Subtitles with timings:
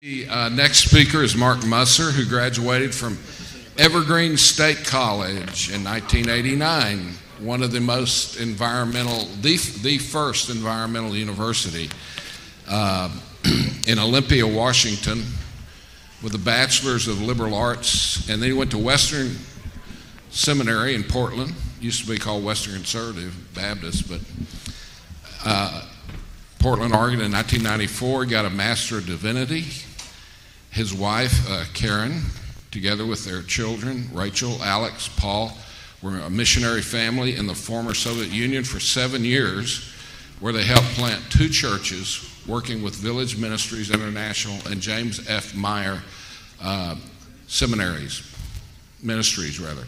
[0.00, 3.18] The uh, next speaker is Mark Musser, who graduated from
[3.76, 11.90] Evergreen State College in 1989, one of the most environmental, the, the first environmental university
[12.68, 13.10] uh,
[13.88, 15.24] in Olympia, Washington,
[16.22, 18.28] with a bachelor's of liberal arts.
[18.28, 19.36] And then he went to Western
[20.30, 24.20] Seminary in Portland, used to be called Western Conservative Baptist, but
[25.44, 25.84] uh,
[26.60, 28.26] Portland, Oregon in 1994.
[28.26, 29.64] Got a Master of Divinity
[30.78, 32.22] his wife, uh, Karen,
[32.70, 35.50] together with their children, Rachel, Alex, Paul,
[36.02, 39.92] were a missionary family in the former Soviet Union for seven years,
[40.38, 45.52] where they helped plant two churches, working with Village Ministries International and James F.
[45.52, 46.00] Meyer
[46.62, 46.94] uh,
[47.48, 48.22] seminaries,
[49.02, 49.82] ministries rather.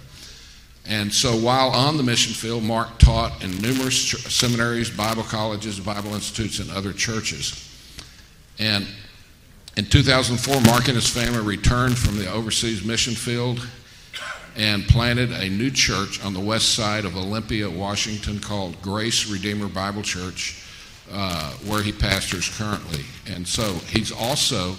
[0.86, 5.78] And so while on the mission field, Mark taught in numerous ch- seminaries, Bible colleges,
[5.78, 7.68] Bible institutes, and other churches.
[8.58, 8.88] And
[9.76, 13.66] in 2004, Mark and his family returned from the overseas mission field
[14.56, 19.68] and planted a new church on the west side of Olympia, Washington, called Grace Redeemer
[19.68, 20.62] Bible Church,
[21.12, 23.04] uh, where he pastors currently.
[23.26, 24.76] And so he's also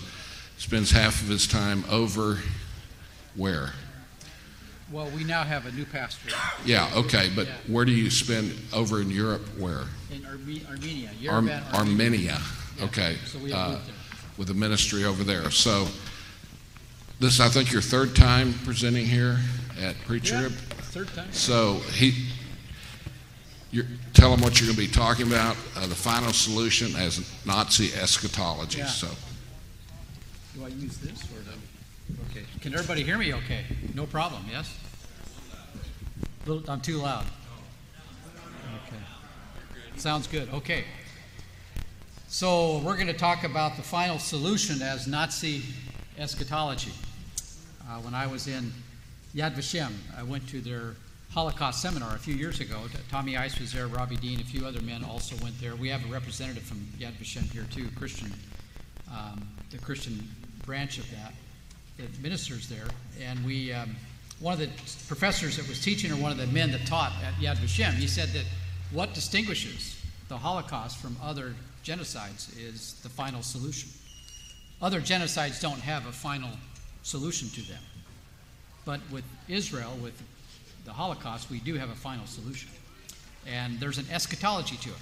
[0.58, 2.40] spends half of his time over
[3.36, 3.74] where?
[4.92, 6.30] Well, we now have a new pastor
[6.66, 7.54] Yeah, okay, but Yeah.
[7.68, 9.48] where do you spend over in Europe?
[9.58, 9.86] Where?
[10.12, 11.10] in Arme- Armenia.
[11.30, 12.42] Arm- Yerevan, Armenia.
[12.78, 12.84] Yeah.
[12.86, 13.18] Okay.
[13.32, 13.96] So we have Uh, moved there.
[14.42, 15.52] With the ministry over there.
[15.52, 15.88] So,
[17.20, 19.38] this I think your third time presenting here
[19.80, 21.32] at Yeah, third time.
[21.32, 22.26] So he,
[23.70, 25.56] you tell them what you're going to be talking about.
[25.78, 28.80] Uh, the final solution as Nazi eschatology.
[28.80, 28.88] Yeah.
[28.88, 29.10] So,
[30.56, 32.18] Do I use this or no?
[32.32, 32.44] Okay.
[32.62, 33.36] Can everybody hear me?
[33.36, 33.64] Okay.
[33.94, 34.44] No problem.
[34.52, 34.76] Yes.
[36.48, 37.26] Little, I'm too loud.
[38.88, 39.04] Okay.
[39.98, 40.50] Sounds good.
[40.52, 40.86] Okay.
[42.34, 45.64] So we're going to talk about the final solution as Nazi
[46.18, 46.94] eschatology.
[47.86, 48.72] Uh, when I was in
[49.36, 50.96] Yad Vashem, I went to their
[51.32, 52.84] Holocaust seminar a few years ago.
[53.10, 55.76] Tommy Ice was there, Robbie Dean, a few other men also went there.
[55.76, 58.32] We have a representative from Yad Vashem here too, Christian,
[59.12, 60.26] um, the Christian
[60.66, 61.34] branch of that
[61.98, 62.88] that ministers there.
[63.22, 63.94] And we, um,
[64.40, 64.70] one of the
[65.10, 68.08] professors that was teaching, or one of the men that taught at Yad Vashem, he
[68.08, 68.46] said that
[68.94, 73.90] what distinguishes the Holocaust from other genocides is the final solution.
[74.82, 76.50] Other genocides don't have a final
[77.04, 77.82] solution to them.
[78.86, 80.20] But with Israel, with
[80.86, 82.70] the Holocaust, we do have a final solution.
[83.48, 84.96] And there's an eschatology to it.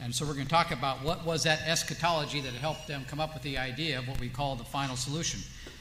[0.00, 3.18] And so we're going to talk about what was that eschatology that helped them come
[3.18, 5.40] up with the idea of what we call the final solution.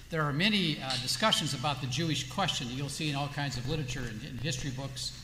[0.09, 3.57] There are many uh, discussions about the Jewish question that you'll see in all kinds
[3.57, 5.19] of literature and in history books,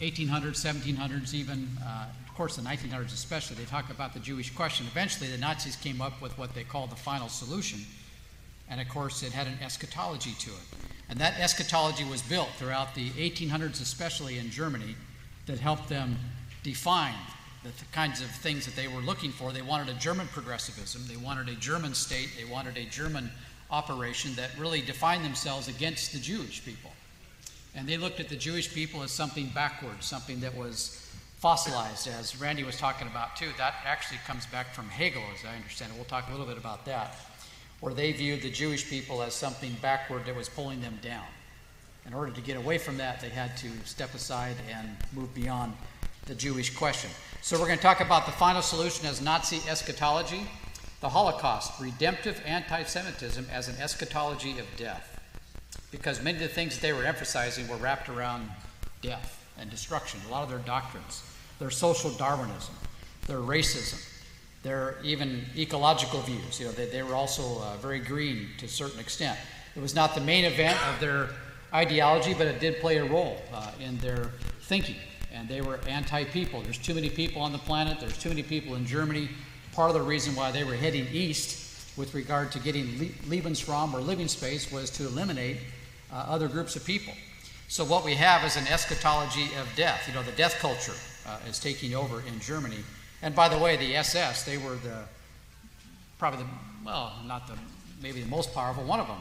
[0.00, 2.06] 1800s, 1700s, even, uh,
[2.38, 3.56] course, the 1900s especially.
[3.56, 4.86] They talk about the Jewish question.
[4.86, 7.80] Eventually, the Nazis came up with what they called the final solution.
[8.70, 10.78] And of course, it had an eschatology to it.
[11.08, 14.94] And that eschatology was built throughout the 1800s, especially in Germany,
[15.46, 16.16] that helped them
[16.62, 17.14] define
[17.64, 19.50] the th- kinds of things that they were looking for.
[19.50, 23.32] They wanted a German progressivism, they wanted a German state, they wanted a German
[23.68, 26.92] operation that really defined themselves against the Jewish people.
[27.74, 31.04] And they looked at the Jewish people as something backward, something that was
[31.40, 33.48] fossilized, as Randy was talking about too.
[33.58, 35.96] That actually comes back from Hegel, as I understand it.
[35.96, 37.16] We'll talk a little bit about that,
[37.80, 41.24] where they viewed the Jewish people as something backward that was pulling them down.
[42.06, 45.74] In order to get away from that, they had to step aside and move beyond
[46.26, 47.10] the Jewish question.
[47.42, 50.42] So, we're going to talk about the final solution as Nazi eschatology,
[51.00, 55.18] the Holocaust, redemptive anti Semitism as an eschatology of death
[55.90, 58.48] because many of the things they were emphasizing were wrapped around
[59.00, 60.20] death and destruction.
[60.28, 61.22] A lot of their doctrines,
[61.58, 62.74] their social Darwinism,
[63.26, 64.04] their racism,
[64.62, 66.58] their even ecological views.
[66.58, 69.38] You know, they, they were also uh, very green to a certain extent.
[69.76, 71.28] It was not the main event of their
[71.72, 74.30] ideology, but it did play a role uh, in their
[74.62, 74.96] thinking.
[75.32, 76.62] And they were anti-people.
[76.62, 78.00] There's too many people on the planet.
[78.00, 79.28] There's too many people in Germany.
[79.72, 82.86] Part of the reason why they were heading east with regard to getting
[83.26, 85.58] Lebensraum or living space was to eliminate
[86.10, 87.12] uh, other groups of people.
[87.68, 90.08] So what we have is an eschatology of death.
[90.08, 90.94] You know, the death culture
[91.28, 92.78] uh, is taking over in Germany.
[93.22, 95.04] And by the way, the SS, they were the
[96.18, 96.48] probably the
[96.84, 97.54] well, not the
[98.02, 99.20] maybe the most powerful one of them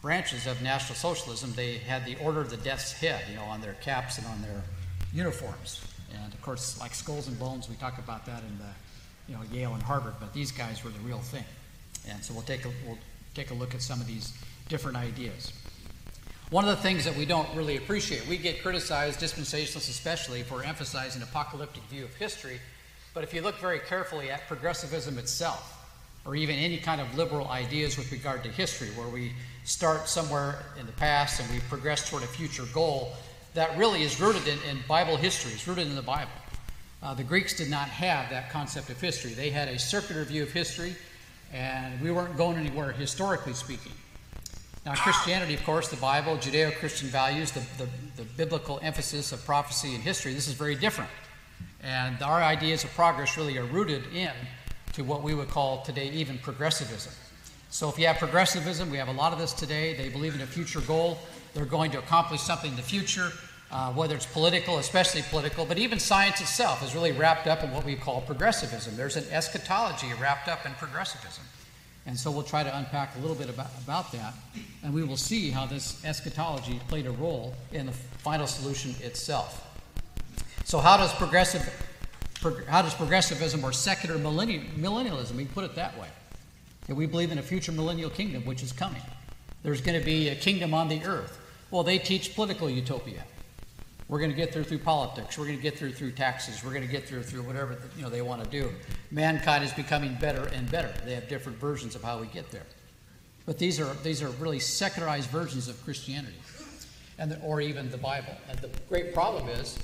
[0.00, 1.52] branches of National Socialism.
[1.54, 4.40] They had the Order of the Death's Head, you know, on their caps and on
[4.42, 4.62] their
[5.12, 5.84] uniforms.
[6.22, 9.42] And of course, like skulls and bones, we talk about that in the you know
[9.52, 10.14] Yale and Harvard.
[10.20, 11.44] But these guys were the real thing.
[12.08, 12.98] And so we'll take a, we'll
[13.34, 14.32] take a look at some of these
[14.68, 15.52] different ideas.
[16.50, 20.62] One of the things that we don't really appreciate, we get criticized, dispensationalists especially, for
[20.62, 22.58] emphasizing apocalyptic view of history.
[23.12, 25.74] But if you look very carefully at progressivism itself,
[26.24, 29.32] or even any kind of liberal ideas with regard to history, where we
[29.64, 33.12] start somewhere in the past and we progress toward a future goal
[33.52, 36.32] that really is rooted in, in Bible history, it's rooted in the Bible.
[37.02, 39.34] Uh, the Greeks did not have that concept of history.
[39.34, 40.96] They had a circular view of history,
[41.52, 43.92] and we weren't going anywhere historically speaking.
[44.88, 47.86] Now, Christianity, of course, the Bible, Judeo Christian values, the, the,
[48.16, 51.10] the, biblical emphasis of prophecy and history, this is very different.
[51.82, 54.32] And our ideas of progress really are rooted in
[54.94, 57.12] to what we would call today even progressivism.
[57.68, 59.94] So, if you have progressivism, we have a lot of this today.
[59.94, 61.18] They believe in a future goal,
[61.52, 63.30] they're going to accomplish something in the future
[63.70, 67.70] uh, whether it's political, especially political, but even science itself is really wrapped up in
[67.70, 68.96] what we call progressivism.
[68.96, 71.44] There's an eschatology wrapped up in progressivism.
[72.08, 74.32] And so we'll try to unpack a little bit about, about that,
[74.82, 79.62] and we will see how this eschatology played a role in the final solution itself.
[80.64, 81.62] So, how does progressive,
[82.66, 86.08] how does progressivism or secular millennialism, we put it that way,
[86.86, 89.02] that we believe in a future millennial kingdom which is coming.
[89.62, 91.38] There's going to be a kingdom on the earth.
[91.70, 93.22] Well, they teach political utopia.
[94.08, 95.36] We're going to get there through politics.
[95.36, 96.64] We're going to get there through taxes.
[96.64, 98.70] We're going to get there through whatever you know they want to do.
[99.10, 100.92] Mankind is becoming better and better.
[101.04, 102.64] They have different versions of how we get there.
[103.44, 106.36] But these are these are really secularized versions of Christianity,
[107.18, 108.34] and the, or even the Bible.
[108.48, 109.78] And the great problem is,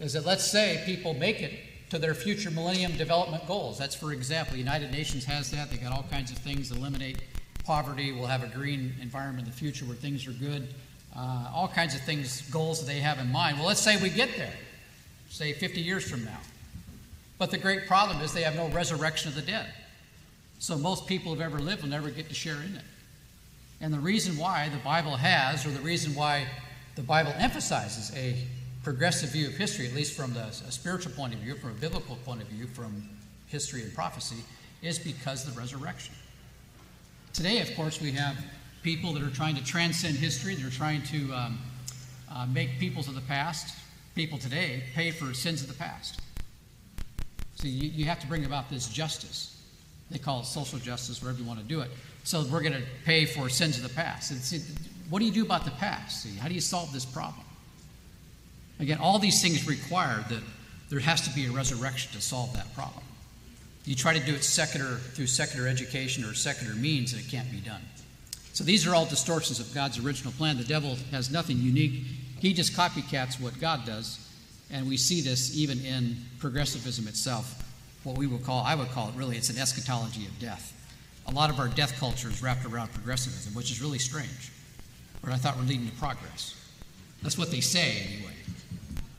[0.00, 1.52] is that let's say people make it
[1.90, 3.78] to their future Millennium Development Goals.
[3.78, 5.70] That's for example, the United Nations has that.
[5.70, 6.72] They got all kinds of things.
[6.72, 7.22] Eliminate
[7.64, 8.10] poverty.
[8.10, 10.74] We'll have a green environment in the future where things are good
[11.18, 13.58] uh, all kinds of things, goals that they have in mind.
[13.58, 14.54] Well, let's say we get there,
[15.30, 16.38] say 50 years from now.
[17.38, 19.72] But the great problem is they have no resurrection of the dead.
[20.60, 22.84] So most people who've ever lived will never get to share in it.
[23.80, 26.46] And the reason why the Bible has, or the reason why
[26.94, 28.36] the Bible emphasizes a
[28.82, 31.74] progressive view of history, at least from the, a spiritual point of view, from a
[31.74, 33.08] biblical point of view, from
[33.48, 34.42] history and prophecy,
[34.82, 36.14] is because of the resurrection.
[37.32, 38.36] Today, of course, we have
[38.82, 41.58] people that are trying to transcend history, they're trying to um,
[42.30, 43.74] uh, make peoples of the past,
[44.14, 46.20] people today, pay for sins of the past.
[47.56, 49.60] So you, you have to bring about this justice.
[50.10, 51.90] They call it social justice, wherever you want to do it.
[52.24, 54.32] So we're going to pay for sins of the past.
[55.10, 56.22] What do you do about the past?
[56.22, 57.44] See, how do you solve this problem?
[58.80, 60.42] Again, all these things require that
[60.88, 63.04] there has to be a resurrection to solve that problem.
[63.84, 67.50] You try to do it secular through secular education or secular means, and it can't
[67.50, 67.82] be done.
[68.52, 70.56] So these are all distortions of God's original plan.
[70.56, 72.04] The devil has nothing unique,
[72.40, 74.24] he just copycats what God does.
[74.70, 77.64] And we see this even in progressivism itself,
[78.04, 80.74] what we would call, I would call it really, it's an eschatology of death.
[81.26, 84.50] A lot of our death culture is wrapped around progressivism, which is really strange.
[85.22, 86.54] But I thought we're leading to progress.
[87.22, 88.34] That's what they say, anyway.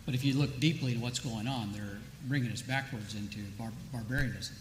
[0.06, 3.72] But if you look deeply at what's going on, they're bringing us backwards into bar-
[3.92, 4.56] barbarianism.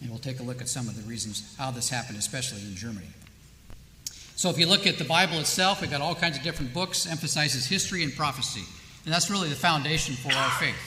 [0.00, 2.74] And we'll take a look at some of the reasons how this happened, especially in
[2.74, 3.06] Germany.
[4.40, 7.06] So if you look at the Bible itself, we've got all kinds of different books,
[7.06, 8.62] emphasizes history and prophecy.
[9.04, 10.80] And that's really the foundation for our faith.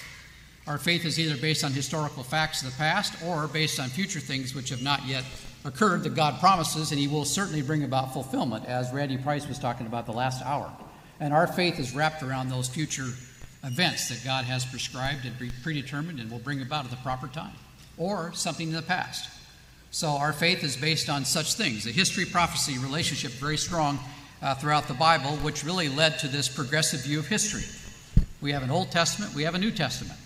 [0.65, 4.19] Our faith is either based on historical facts of the past or based on future
[4.19, 5.23] things which have not yet
[5.65, 9.59] occurred that God promises, and He will certainly bring about fulfillment, as Randy Price was
[9.59, 10.75] talking about the last hour.
[11.19, 13.09] And our faith is wrapped around those future
[13.63, 17.53] events that God has prescribed and predetermined and will bring about at the proper time,
[17.99, 19.29] or something in the past.
[19.93, 21.83] So our faith is based on such things.
[21.83, 23.99] The history prophecy relationship very strong
[24.41, 27.61] uh, throughout the Bible, which really led to this progressive view of history.
[28.41, 30.19] We have an Old Testament, we have a New Testament.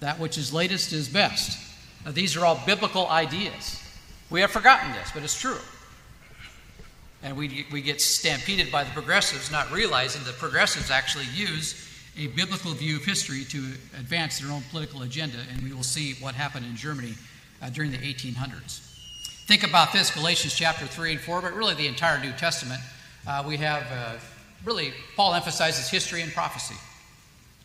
[0.00, 1.58] That which is latest is best.
[2.06, 3.78] Now, these are all biblical ideas.
[4.30, 5.58] We have forgotten this, but it's true.
[7.22, 11.86] And we, we get stampeded by the progressives, not realizing that progressives actually use
[12.18, 13.58] a biblical view of history to
[13.98, 15.36] advance their own political agenda.
[15.52, 17.16] And we will see what happened in Germany
[17.60, 18.89] uh, during the 1800s.
[19.50, 22.80] Think about this Galatians chapter 3 and 4, but really the entire New Testament.
[23.26, 24.12] Uh, we have uh,
[24.64, 26.76] really, Paul emphasizes history and prophecy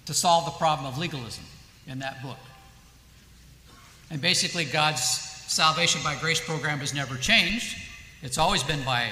[0.07, 1.43] to solve the problem of legalism
[1.85, 2.39] in that book.
[4.09, 7.77] And basically, God's salvation by grace program has never changed.
[8.23, 9.11] It's always been by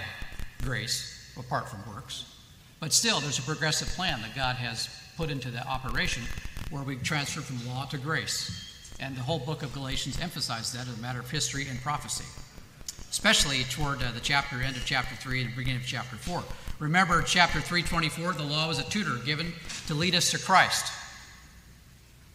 [0.63, 2.25] grace, apart from works.
[2.79, 6.23] But still, there's a progressive plan that God has put into the operation
[6.71, 8.95] where we transfer from law to grace.
[8.99, 12.25] And the whole book of Galatians emphasizes that as a matter of history and prophecy
[13.13, 16.43] especially toward uh, the chapter end of chapter 3 and the beginning of chapter 4.
[16.79, 19.53] Remember, chapter 324, the law was a tutor given
[19.85, 20.91] to lead us to Christ.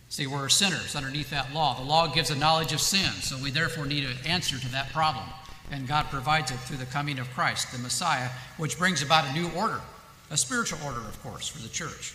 [0.09, 1.75] See, we're sinners underneath that law.
[1.75, 4.93] The law gives a knowledge of sin, so we therefore need an answer to that
[4.93, 5.25] problem.
[5.73, 9.33] And God provides it through the coming of Christ, the Messiah, which brings about a
[9.33, 9.81] new order,
[10.31, 12.15] a spiritual order, of course, for the church,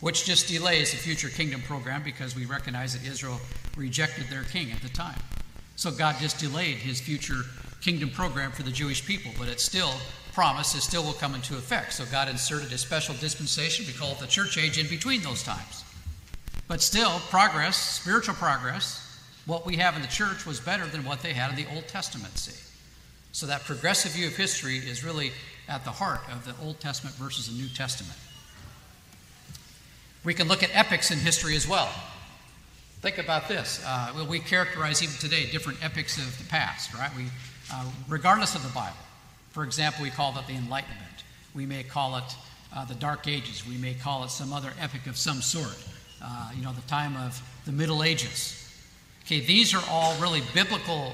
[0.00, 3.40] which just delays the future kingdom program because we recognize that Israel
[3.76, 5.20] rejected their king at the time.
[5.76, 7.42] So God just delayed his future
[7.80, 9.92] kingdom program for the Jewish people, but it's still
[10.32, 11.92] promised, it still will come into effect.
[11.92, 15.42] So God inserted a special dispensation, we call it the church age, in between those
[15.42, 15.84] times.
[16.66, 19.00] But still, progress, spiritual progress,
[19.46, 21.86] what we have in the church was better than what they had in the Old
[21.86, 22.58] Testament, see.
[23.32, 25.32] So that progressive view of history is really
[25.68, 28.18] at the heart of the Old Testament versus the New Testament.
[30.24, 31.92] We can look at epics in history as well.
[33.04, 33.84] Think about this.
[33.86, 37.10] Uh, well, we characterize even today different epics of the past, right?
[37.14, 37.26] We,
[37.70, 38.96] uh, regardless of the Bible.
[39.50, 41.24] For example, we call it the Enlightenment.
[41.54, 42.24] We may call it
[42.74, 43.68] uh, the Dark Ages.
[43.68, 45.76] We may call it some other epic of some sort.
[46.24, 48.74] Uh, you know, the time of the Middle Ages.
[49.26, 51.12] Okay, these are all really biblical,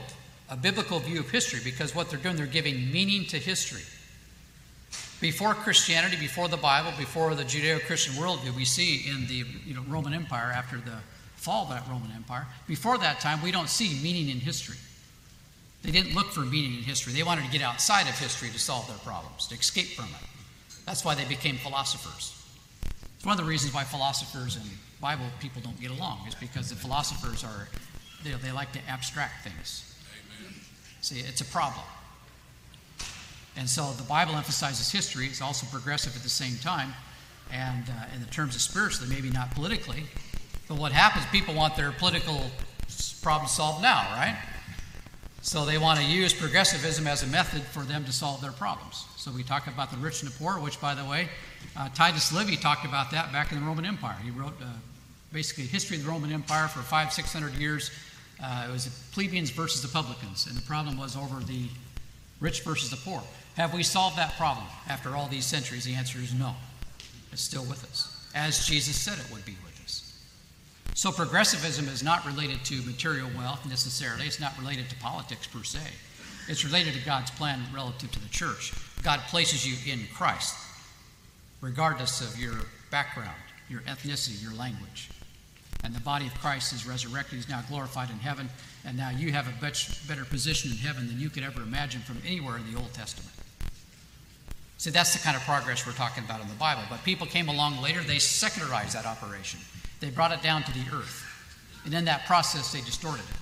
[0.48, 3.82] a biblical view of history because what they're doing, they're giving meaning to history.
[5.20, 9.82] Before Christianity, before the Bible, before the Judeo-Christian worldview, we see in the you know,
[9.88, 10.92] Roman Empire after the
[11.40, 12.46] fall of that Roman Empire.
[12.66, 14.76] Before that time, we don't see meaning in history.
[15.82, 17.14] They didn't look for meaning in history.
[17.14, 20.76] They wanted to get outside of history to solve their problems, to escape from it.
[20.84, 22.36] That's why they became philosophers.
[23.16, 24.64] It's one of the reasons why philosophers and
[25.00, 27.68] Bible people don't get along, is because the philosophers are,
[28.22, 29.94] they, they like to abstract things.
[30.42, 30.54] Amen.
[31.00, 31.84] See, it's a problem.
[33.56, 35.24] And so the Bible emphasizes history.
[35.24, 36.92] It's also progressive at the same time.
[37.50, 40.04] And uh, in the terms of spiritually, maybe not politically.
[40.70, 42.48] But what happens, people want their political
[43.22, 44.38] problems solved now, right?
[45.42, 49.04] So they want to use progressivism as a method for them to solve their problems.
[49.16, 51.28] So we talk about the rich and the poor, which, by the way,
[51.76, 54.16] uh, Titus Livy talked about that back in the Roman Empire.
[54.22, 54.66] He wrote uh,
[55.32, 57.90] basically history of the Roman Empire for five, six hundred years.
[58.40, 61.64] Uh, it was plebeians versus the publicans, and the problem was over the
[62.38, 63.20] rich versus the poor.
[63.56, 65.84] Have we solved that problem after all these centuries?
[65.84, 66.54] The answer is no.
[67.32, 69.56] It's still with us, as Jesus said it would be.
[71.00, 75.62] So, progressivism is not related to material wealth necessarily, it's not related to politics per
[75.62, 75.78] se.
[76.46, 78.74] It's related to God's plan relative to the church.
[79.02, 80.54] God places you in Christ,
[81.62, 82.52] regardless of your
[82.90, 83.40] background,
[83.70, 85.08] your ethnicity, your language.
[85.84, 88.50] And the body of Christ is resurrected, he's now glorified in heaven,
[88.84, 92.02] and now you have a much better position in heaven than you could ever imagine
[92.02, 93.32] from anywhere in the Old Testament.
[94.76, 96.82] See, that's the kind of progress we're talking about in the Bible.
[96.90, 99.60] But people came along later, they secularized that operation.
[100.00, 101.26] They brought it down to the earth.
[101.84, 103.36] And in that process, they distorted it.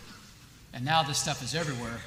[0.75, 2.01] And now this stuff is everywhere.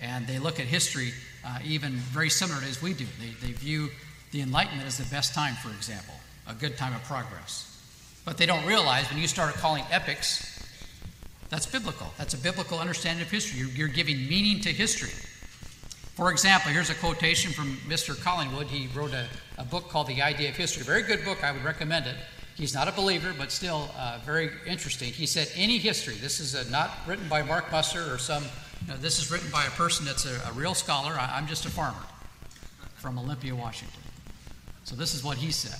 [0.00, 1.12] And they look at history
[1.44, 3.06] uh, even very similar as we do.
[3.20, 3.88] They, they view
[4.32, 6.14] the Enlightenment as the best time, for example,
[6.46, 7.64] a good time of progress.
[8.24, 10.62] But they don't realize when you start calling epics,
[11.48, 12.08] that's biblical.
[12.18, 13.60] That's a biblical understanding of history.
[13.60, 15.12] You're, you're giving meaning to history.
[16.14, 18.20] For example, here's a quotation from Mr.
[18.20, 18.66] Collingwood.
[18.66, 19.26] He wrote a,
[19.56, 20.82] a book called The Idea of History.
[20.82, 21.42] Very good book.
[21.42, 22.16] I would recommend it.
[22.58, 25.12] He's not a believer, but still uh, very interesting.
[25.12, 28.42] He said, Any history, this is a, not written by Mark Musser or some,
[28.82, 31.12] you know, this is written by a person that's a, a real scholar.
[31.12, 32.02] I, I'm just a farmer
[32.96, 34.00] from Olympia, Washington.
[34.82, 35.78] So this is what he said.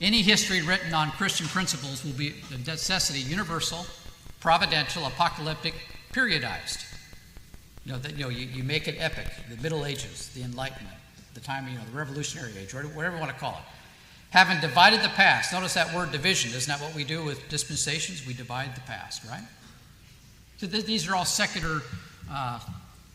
[0.00, 3.84] Any history written on Christian principles will be the necessity universal,
[4.40, 5.74] providential, apocalyptic,
[6.14, 6.86] periodized.
[7.84, 10.96] You know, that, you, know you, you make it epic, the Middle Ages, the Enlightenment,
[11.34, 13.78] the time, you know, the Revolutionary Age, or whatever you want to call it.
[14.32, 16.52] Having divided the past, notice that word division.
[16.54, 18.26] Isn't that what we do with dispensations?
[18.26, 19.42] We divide the past, right?
[20.56, 21.82] So th- these are all secular
[22.30, 22.60] uh,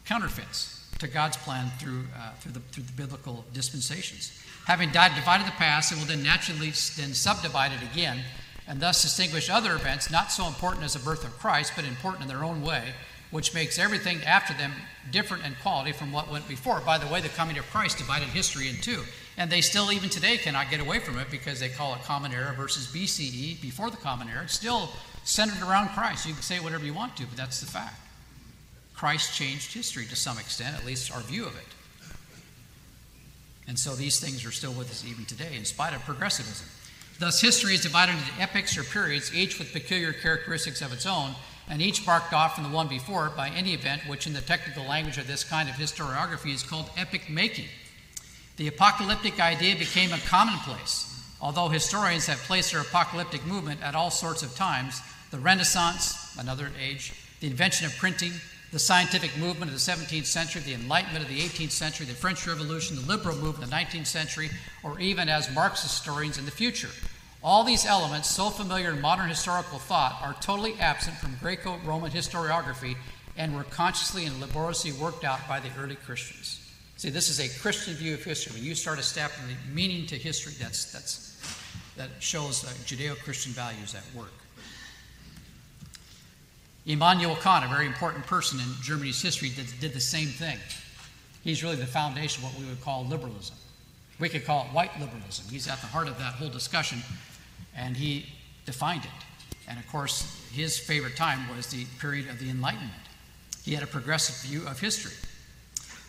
[0.06, 4.32] counterfeits to God's plan through, uh, through, the, through the biblical dispensations.
[4.68, 8.20] Having divided the past, it will then naturally then subdivide it again
[8.68, 12.24] and thus distinguish other events not so important as the birth of Christ, but important
[12.24, 12.94] in their own way
[13.32, 14.72] which makes everything after them
[15.12, 16.80] different in quality from what went before.
[16.80, 19.04] By the way, the coming of Christ divided history in two.
[19.38, 22.34] And they still, even today, cannot get away from it because they call it Common
[22.34, 24.44] Era versus BCE, before the Common Era.
[24.44, 24.90] It's still
[25.24, 26.26] centered around Christ.
[26.26, 27.96] You can say whatever you want to, but that's the fact.
[28.96, 31.68] Christ changed history to some extent, at least our view of it.
[33.68, 36.68] And so these things are still with us even today, in spite of progressivism.
[37.20, 41.36] Thus, history is divided into epochs or periods, each with peculiar characteristics of its own,
[41.70, 44.84] and each marked off from the one before by any event which, in the technical
[44.86, 47.66] language of this kind of historiography, is called epic making.
[48.58, 54.10] The apocalyptic idea became a commonplace, although historians have placed their apocalyptic movement at all
[54.10, 55.00] sorts of times
[55.30, 58.32] the Renaissance, another age, the invention of printing,
[58.72, 62.48] the scientific movement of the 17th century, the Enlightenment of the 18th century, the French
[62.48, 64.50] Revolution, the liberal movement of the 19th century,
[64.84, 66.90] or even as Marxist historians in the future.
[67.44, 72.12] All these elements, so familiar in modern historical thought, are totally absent from Greco Roman
[72.12, 72.98] historiography
[73.38, 76.57] and were consciously and laboriously worked out by the early Christians.
[76.98, 78.54] See, this is a Christian view of history.
[78.54, 81.40] When you start establishing the meaning to history, that's, that's,
[81.96, 84.34] that shows uh, Judeo Christian values at work.
[86.88, 90.58] Immanuel Kant, a very important person in Germany's history, did, did the same thing.
[91.44, 93.58] He's really the foundation of what we would call liberalism.
[94.20, 95.46] We could call it white liberalism.
[95.52, 97.04] He's at the heart of that whole discussion,
[97.76, 98.26] and he
[98.66, 99.58] defined it.
[99.68, 102.92] And of course, his favorite time was the period of the Enlightenment.
[103.64, 105.14] He had a progressive view of history.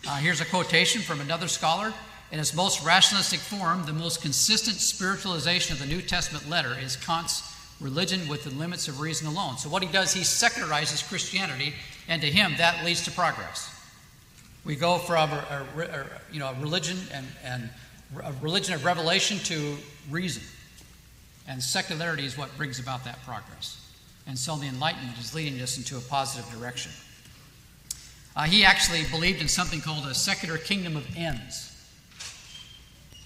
[0.07, 1.93] Uh, here's a quotation from another scholar.
[2.31, 6.95] In its most rationalistic form, the most consistent spiritualization of the New Testament letter is
[6.95, 7.43] Kant's
[7.81, 9.57] religion with the limits of reason alone.
[9.57, 11.73] So, what he does, he secularizes Christianity,
[12.07, 13.75] and to him, that leads to progress.
[14.63, 17.69] We go from a, a, a you know, a religion and, and
[18.21, 19.77] a religion of revelation to
[20.09, 20.43] reason.
[21.47, 23.91] And secularity is what brings about that progress.
[24.27, 26.91] And so the Enlightenment is leading us into a positive direction.
[28.35, 31.69] Uh, he actually believed in something called a secular kingdom of ends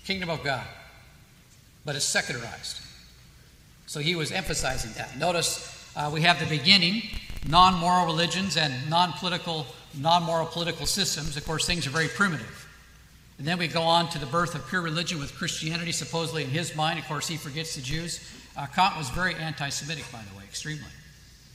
[0.05, 0.65] kingdom of God,
[1.85, 2.81] but it's secularized.
[3.85, 5.17] So he was emphasizing that.
[5.17, 7.03] Notice uh, we have the beginning
[7.47, 9.65] non moral religions and non political,
[9.97, 11.37] non moral political systems.
[11.37, 12.59] Of course, things are very primitive.
[13.37, 16.49] And then we go on to the birth of pure religion with Christianity, supposedly in
[16.49, 16.99] his mind.
[16.99, 18.19] Of course, he forgets the Jews.
[18.55, 20.83] Uh, Kant was very anti Semitic, by the way, extremely.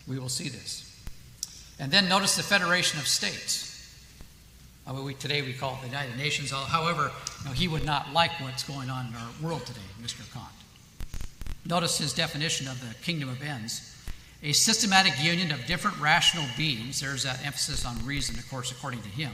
[0.06, 0.87] We will see this.
[1.78, 3.66] And then notice the Federation of States.
[4.86, 6.50] Uh, we, today we call it the United Nations.
[6.50, 10.30] However, you know, he would not like what's going on in our world today, Mr.
[10.32, 10.46] Kant.
[11.66, 13.94] Notice his definition of the kingdom of ends
[14.42, 17.00] a systematic union of different rational beings.
[17.00, 19.32] There's that emphasis on reason, of course, according to him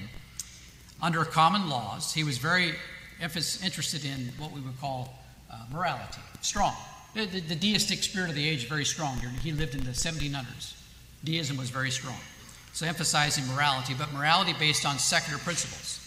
[1.03, 2.15] under common laws.
[2.15, 2.73] He was very
[3.21, 5.19] interested in what we would call
[5.53, 6.75] uh, morality, strong.
[7.15, 9.19] The, the, the, deistic spirit of the age very strong.
[9.43, 10.75] He lived in the 1700s.
[11.23, 12.19] Deism was very strong.
[12.75, 16.01] So emphasizing morality, but morality based on secular principles,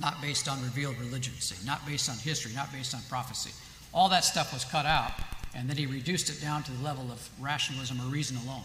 [0.00, 3.52] not based on revealed religion, see, not based on history, not based on prophecy.
[3.94, 5.12] All that stuff was cut out,
[5.54, 8.64] and then he reduced it down to the level of rationalism or reason alone.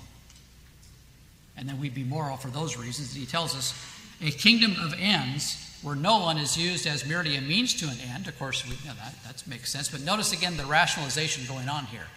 [1.55, 3.13] And then we'd be moral for those reasons.
[3.13, 3.75] He tells us
[4.23, 7.97] a kingdom of ends where no one is used as merely a means to an
[8.11, 8.27] end.
[8.27, 9.87] Of course, we, know, that, that makes sense.
[9.87, 12.07] But notice again the rationalization going on here.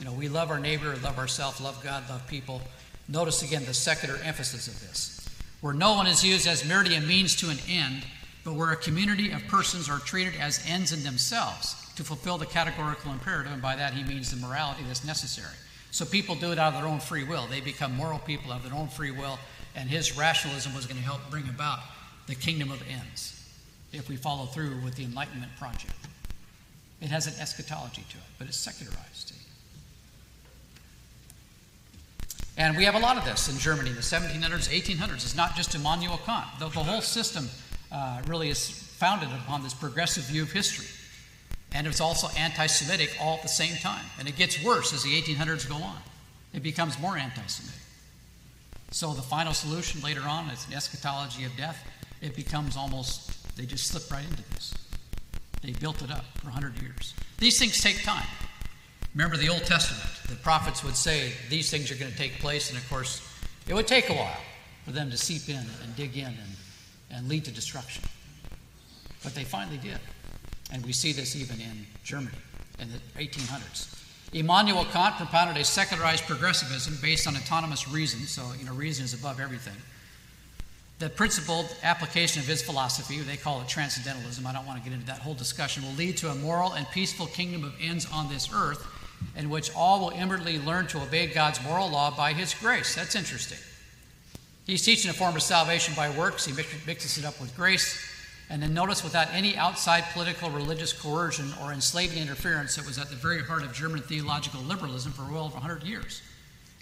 [0.00, 2.60] You know, we love our neighbor, love ourselves, love God, love people.
[3.08, 5.28] Notice again the secular emphasis of this.
[5.60, 8.04] Where no one is used as merely a means to an end,
[8.44, 12.46] but where a community of persons are treated as ends in themselves to fulfill the
[12.46, 15.54] categorical imperative, and by that he means the morality that's necessary.
[15.90, 17.46] So people do it out of their own free will.
[17.46, 19.38] They become moral people of their own free will,
[19.76, 21.80] and his rationalism was going to help bring about
[22.26, 23.38] the kingdom of ends
[23.92, 25.92] if we follow through with the Enlightenment project.
[27.00, 29.11] It has an eschatology to it, but it's secularized.
[32.56, 35.14] And we have a lot of this in Germany in the 1700s, 1800s.
[35.14, 36.46] It's not just Immanuel Kant.
[36.58, 37.48] The, the whole system
[37.90, 40.86] uh, really is founded upon this progressive view of history.
[41.74, 44.04] And it's also anti Semitic all at the same time.
[44.18, 45.96] And it gets worse as the 1800s go on.
[46.52, 47.80] It becomes more anti Semitic.
[48.90, 51.82] So the final solution later on is an eschatology of death.
[52.20, 54.74] It becomes almost, they just slip right into this.
[55.62, 57.14] They built it up for 100 years.
[57.38, 58.26] These things take time.
[59.14, 60.08] Remember the Old Testament.
[60.28, 63.20] The prophets would say these things are going to take place, and of course,
[63.68, 64.40] it would take a while
[64.84, 66.56] for them to seep in and dig in and,
[67.10, 68.02] and lead to destruction.
[69.22, 69.98] But they finally did.
[70.72, 72.36] And we see this even in Germany
[72.80, 73.98] in the 1800s.
[74.32, 79.12] Immanuel Kant propounded a secularized progressivism based on autonomous reason, so you know reason is
[79.12, 79.76] above everything.
[81.00, 84.94] The principled application of his philosophy, they call it transcendentalism, I don't want to get
[84.94, 88.30] into that whole discussion, will lead to a moral and peaceful kingdom of ends on
[88.30, 88.86] this earth
[89.36, 92.94] in which all will inwardly learn to obey God's moral law by his grace.
[92.94, 93.58] That's interesting.
[94.66, 98.08] He's teaching a form of salvation by works, he mixes it up with grace.
[98.50, 103.08] And then notice without any outside political, religious coercion or enslaving interference that was at
[103.08, 106.20] the very heart of German theological liberalism for well over 100 years.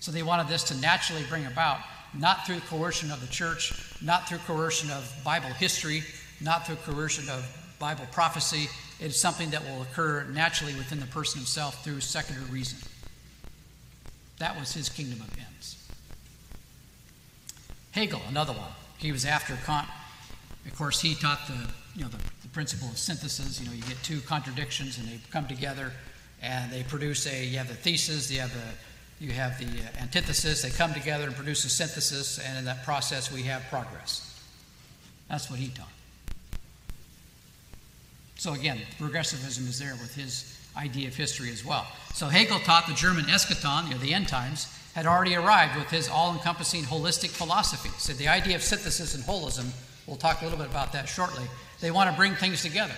[0.01, 1.79] So they wanted this to naturally bring about,
[2.13, 3.73] not through coercion of the church,
[4.03, 6.03] not through coercion of Bible history,
[6.41, 7.47] not through coercion of
[7.79, 8.69] Bible prophecy.
[9.01, 12.79] It's something that will occur naturally within the person himself through secular reason.
[14.39, 15.77] That was his kingdom of ends.
[17.93, 18.71] Hegel, another one.
[18.99, 19.89] He was after Kant
[20.67, 21.55] of course, he taught the,
[21.97, 23.61] you know, the, the principle of synthesis.
[23.61, 25.93] You know, you get two contradictions and they come together
[26.43, 30.03] and they produce a, you have the thesis, you have the, you have the uh,
[30.03, 34.43] antithesis, they come together and produce a synthesis, and in that process we have progress.
[35.29, 35.89] That's what he taught.
[38.41, 41.87] So again, progressivism is there with his idea of history as well.
[42.15, 46.33] So Hegel taught the German eschaton, the end times, had already arrived with his all
[46.33, 47.91] encompassing holistic philosophy.
[47.99, 49.67] So the idea of synthesis and holism
[50.11, 51.45] We'll talk a little bit about that shortly.
[51.81, 52.95] They want to bring things together.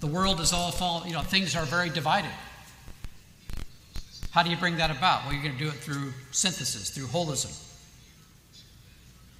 [0.00, 2.32] The world is all fall, you know, things are very divided.
[4.32, 5.24] How do you bring that about?
[5.24, 7.56] Well, you're going to do it through synthesis, through holism.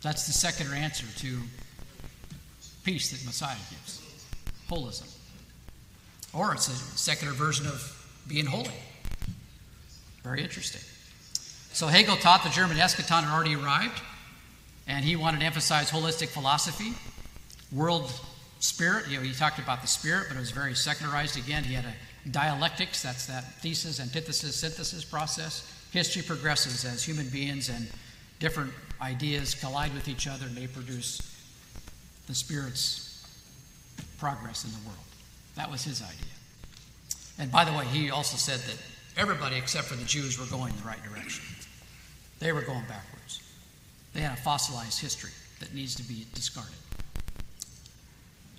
[0.02, 1.38] That's the secular answer to
[2.84, 4.00] peace that Messiah gives
[4.70, 5.12] holism.
[6.36, 7.90] Or it's a secular version of
[8.26, 8.74] being holy.
[10.22, 10.80] Very interesting.
[11.72, 14.00] So Hegel taught the German eschaton had already arrived,
[14.86, 16.92] and he wanted to emphasize holistic philosophy,
[17.72, 18.12] world
[18.60, 19.08] spirit.
[19.08, 21.36] You know, he talked about the spirit, but it was very secularized.
[21.36, 23.02] Again, he had a dialectics.
[23.02, 25.70] That's that thesis, antithesis, synthesis process.
[25.92, 27.86] History progresses as human beings and
[28.40, 31.20] different ideas collide with each other, and they produce
[32.26, 33.26] the spirit's
[34.18, 35.13] progress in the world.
[35.56, 36.34] That was his idea.
[37.38, 38.82] And by the way, he also said that
[39.16, 41.44] everybody except for the Jews were going in the right direction.
[42.38, 43.42] They were going backwards.
[44.12, 46.74] They had a fossilized history that needs to be discarded.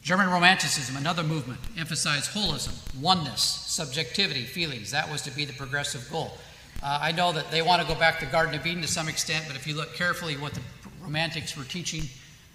[0.02, 4.92] German Romanticism, another movement, emphasized holism, oneness, subjectivity, feelings.
[4.92, 6.38] That was to be the progressive goal.
[6.84, 9.10] Uh, I know that they want to go back to Garden of Eden to some
[9.10, 10.62] extent, but if you look carefully what the
[11.02, 12.04] Romantics were teaching,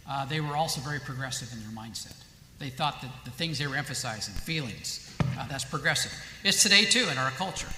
[0.08, 2.14] uh, they were also very progressive in their mindset.
[2.60, 6.12] They thought that the things they were emphasizing, feelings, uh, that's progressive.
[6.44, 7.68] It's today too in our culture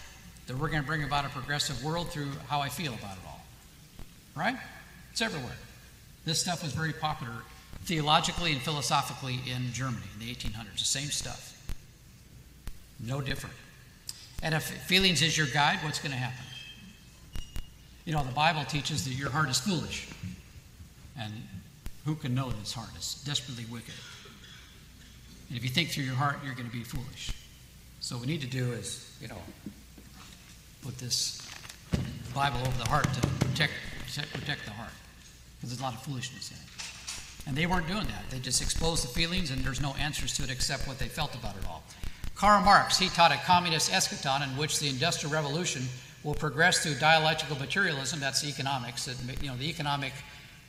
[0.48, 3.22] that we're going to bring about a progressive world through how I feel about it
[3.24, 3.40] all.
[4.34, 4.56] Right?
[5.12, 5.56] It's everywhere.
[6.24, 7.32] This stuff was very popular
[7.84, 10.78] theologically and philosophically in Germany in the 1800s.
[10.78, 11.48] The same stuff.
[12.98, 13.54] No different.
[14.42, 16.44] And if feelings is your guide, what's going to happen?
[18.04, 20.08] You know, the Bible teaches that your heart is foolish.
[21.16, 21.32] And
[22.04, 23.94] who can know that his heart is desperately wicked?
[25.52, 27.30] And if you think through your heart, you're going to be foolish.
[28.00, 29.36] So what we need to do is, you know,
[30.80, 31.46] put this
[32.34, 33.74] Bible over the heart to protect,
[34.32, 34.88] protect the heart.
[35.60, 37.46] Because there's a lot of foolishness in it.
[37.46, 38.30] And they weren't doing that.
[38.30, 41.34] They just exposed the feelings, and there's no answers to it except what they felt
[41.34, 41.82] about it all.
[42.34, 45.82] Karl Marx, he taught a communist eschaton in which the Industrial Revolution
[46.24, 50.14] will progress through dialectical materialism, that's economics, that, you know, the economic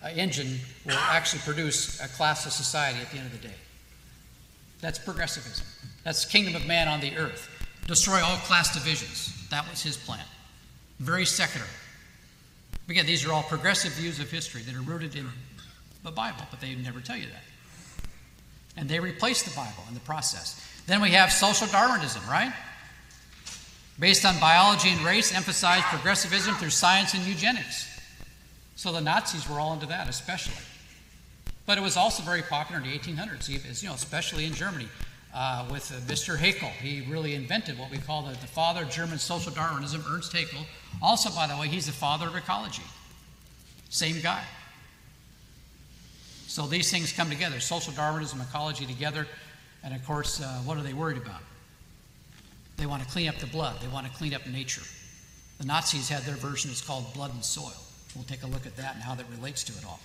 [0.03, 3.53] uh, engine will actually produce a classless society at the end of the day.
[4.83, 5.65] That's progressivism.
[6.03, 7.49] That's kingdom of man on the earth.
[7.87, 9.47] Destroy all class divisions.
[9.49, 10.25] That was his plan.
[10.99, 11.65] Very secular.
[12.89, 15.29] Again, these are all progressive views of history that are rooted in
[16.03, 17.43] the Bible, but they never tell you that.
[18.75, 20.61] And they replace the Bible in the process.
[20.85, 22.51] Then we have social Darwinism, right?
[23.97, 27.87] Based on biology and race, emphasize progressivism through science and eugenics.
[28.75, 30.61] So the Nazis were all into that, especially.
[31.65, 33.49] But it was also very popular in the 1800s,
[33.81, 34.87] you know, especially in Germany.
[35.35, 36.37] Uh, with uh, Mr.
[36.37, 36.69] Haeckel.
[36.79, 40.63] He really invented what we call the, the father of German social Darwinism, Ernst Haeckel.
[41.01, 42.83] Also, by the way, he's the father of ecology.
[43.89, 44.43] Same guy.
[46.45, 49.25] So these things come together social Darwinism, ecology together.
[49.83, 51.41] And of course, uh, what are they worried about?
[52.77, 54.83] They want to clean up the blood, they want to clean up nature.
[55.57, 57.73] The Nazis had their version, it's called Blood and Soil.
[58.15, 59.99] We'll take a look at that and how that relates to it all.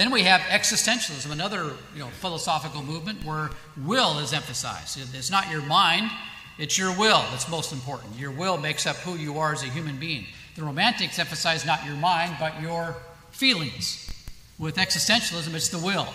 [0.00, 4.98] Then we have existentialism, another you know, philosophical movement where will is emphasized.
[5.14, 6.10] It's not your mind,
[6.56, 8.18] it's your will that's most important.
[8.18, 10.24] Your will makes up who you are as a human being.
[10.56, 12.96] The Romantics emphasize not your mind, but your
[13.30, 14.10] feelings.
[14.58, 16.08] With existentialism, it's the will,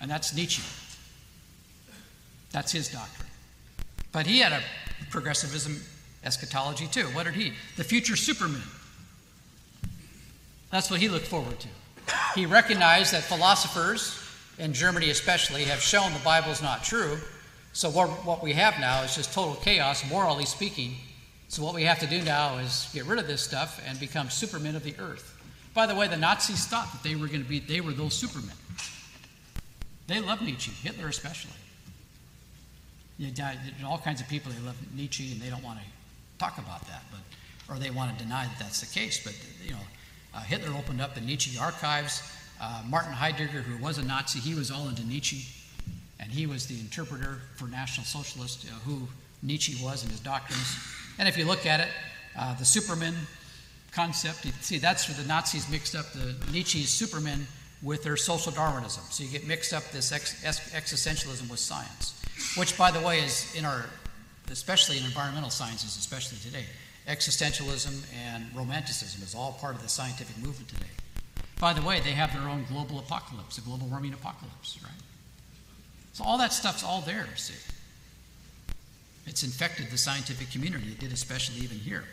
[0.00, 0.62] and that's Nietzsche.
[2.52, 3.28] That's his doctrine.
[4.12, 4.62] But he had a
[5.10, 5.80] progressivism
[6.22, 7.06] eschatology too.
[7.06, 7.54] What did he?
[7.76, 8.62] The future Superman.
[10.70, 11.68] That's what he looked forward to.
[12.34, 14.18] He recognized that philosophers,
[14.58, 17.18] in Germany especially, have shown the Bible is not true.
[17.72, 20.94] So, what, what we have now is just total chaos, morally speaking.
[21.48, 24.30] So, what we have to do now is get rid of this stuff and become
[24.30, 25.34] supermen of the earth.
[25.74, 28.14] By the way, the Nazis thought that they were going to be, they were those
[28.14, 28.56] supermen.
[30.06, 31.52] They loved Nietzsche, Hitler especially.
[33.84, 35.84] All kinds of people, they love Nietzsche and they don't want to
[36.38, 37.20] talk about that, but,
[37.68, 39.22] or they want to deny that that's the case.
[39.22, 39.80] But, you know,
[40.40, 42.22] Hitler opened up the Nietzsche archives.
[42.60, 45.46] Uh, Martin Heidegger, who was a Nazi, he was all into Nietzsche,
[46.18, 49.06] and he was the interpreter for National Socialist, uh, who
[49.42, 50.78] Nietzsche was and his doctrines.
[51.18, 51.88] And if you look at it,
[52.38, 53.14] uh, the Superman
[53.92, 57.46] concept, you see, that's where the Nazis mixed up the Nietzsche's Superman
[57.82, 59.02] with their social Darwinism.
[59.10, 62.20] So you get mixed up this ex- existentialism with science,
[62.56, 63.86] which, by the way, is in our,
[64.50, 66.64] especially in environmental sciences, especially today,
[67.08, 70.90] existentialism and romanticism is all part of the scientific movement today.
[71.60, 74.92] By the way, they have their own global apocalypse, a global warming apocalypse, right?
[76.12, 77.54] So all that stuff's all there, see.
[79.26, 80.88] It's infected the scientific community.
[80.92, 82.04] It did especially even here.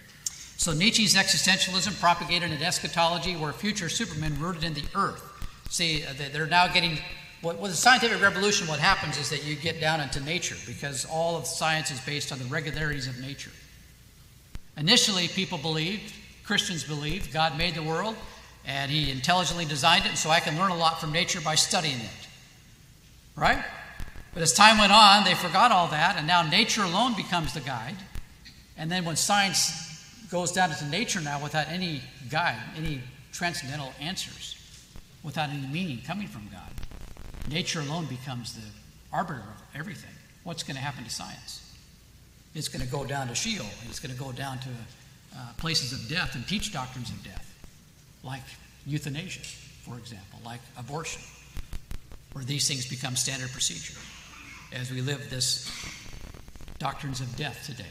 [0.57, 5.21] So Nietzsche's existentialism propagated an eschatology where future supermen rooted in the earth.
[5.69, 6.99] See, uh, they're now getting
[7.43, 11.35] with the scientific revolution, what happens is that you get down into nature because all
[11.35, 13.51] of science is based on the regularities of nature.
[14.77, 16.13] Initially, people believed,
[16.45, 18.15] Christians believed, God made the world
[18.65, 21.99] and He intelligently designed it, so I can learn a lot from nature by studying
[21.99, 22.27] it.
[23.35, 23.63] Right?
[24.33, 27.59] But as time went on, they forgot all that, and now nature alone becomes the
[27.59, 27.97] guide.
[28.77, 33.01] And then when science goes down into nature now without any guide, any
[33.31, 34.57] transcendental answers,
[35.23, 36.62] without any meaning coming from God,
[37.49, 38.67] nature alone becomes the
[39.11, 40.09] arbiter of everything.
[40.43, 41.59] What's going to happen to science?
[42.55, 43.65] It's going to go down to Sheol.
[43.89, 44.69] It's going to go down to
[45.35, 47.55] uh, places of death and teach doctrines of death,
[48.23, 48.43] like
[48.85, 49.41] euthanasia,
[49.81, 51.21] for example, like abortion,
[52.33, 53.99] where these things become standard procedure
[54.71, 55.71] as we live this
[56.79, 57.85] doctrines of death today,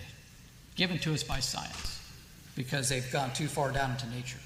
[0.77, 2.01] given to us by science,
[2.55, 4.39] because they've gone too far down into nature.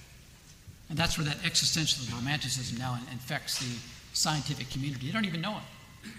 [0.89, 3.77] And that's where that existentialism, romanticism now infects the
[4.17, 5.07] scientific community.
[5.07, 6.11] They don't even know it.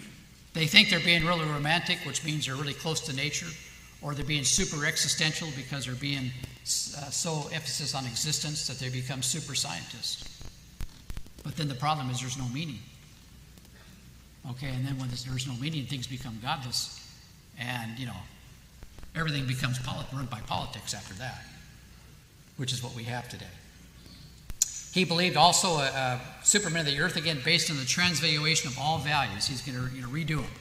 [0.54, 3.48] They think they're being really romantic, which means they're really close to nature,
[4.02, 6.32] or they're being super existential because they're being
[6.64, 10.24] uh, so emphasis on existence that they become super scientists.
[11.44, 12.80] But then the problem is there's no meaning.
[14.52, 17.06] Okay, and then when there's no meaning, things become godless,
[17.60, 18.22] and you know,
[19.16, 19.80] everything becomes
[20.14, 21.44] run by politics after that,
[22.58, 23.46] which is what we have today.
[24.98, 28.80] He believed also a, a Superman of the earth again based on the transvaluation of
[28.80, 29.46] all values.
[29.46, 30.52] He's going to you know, redo them.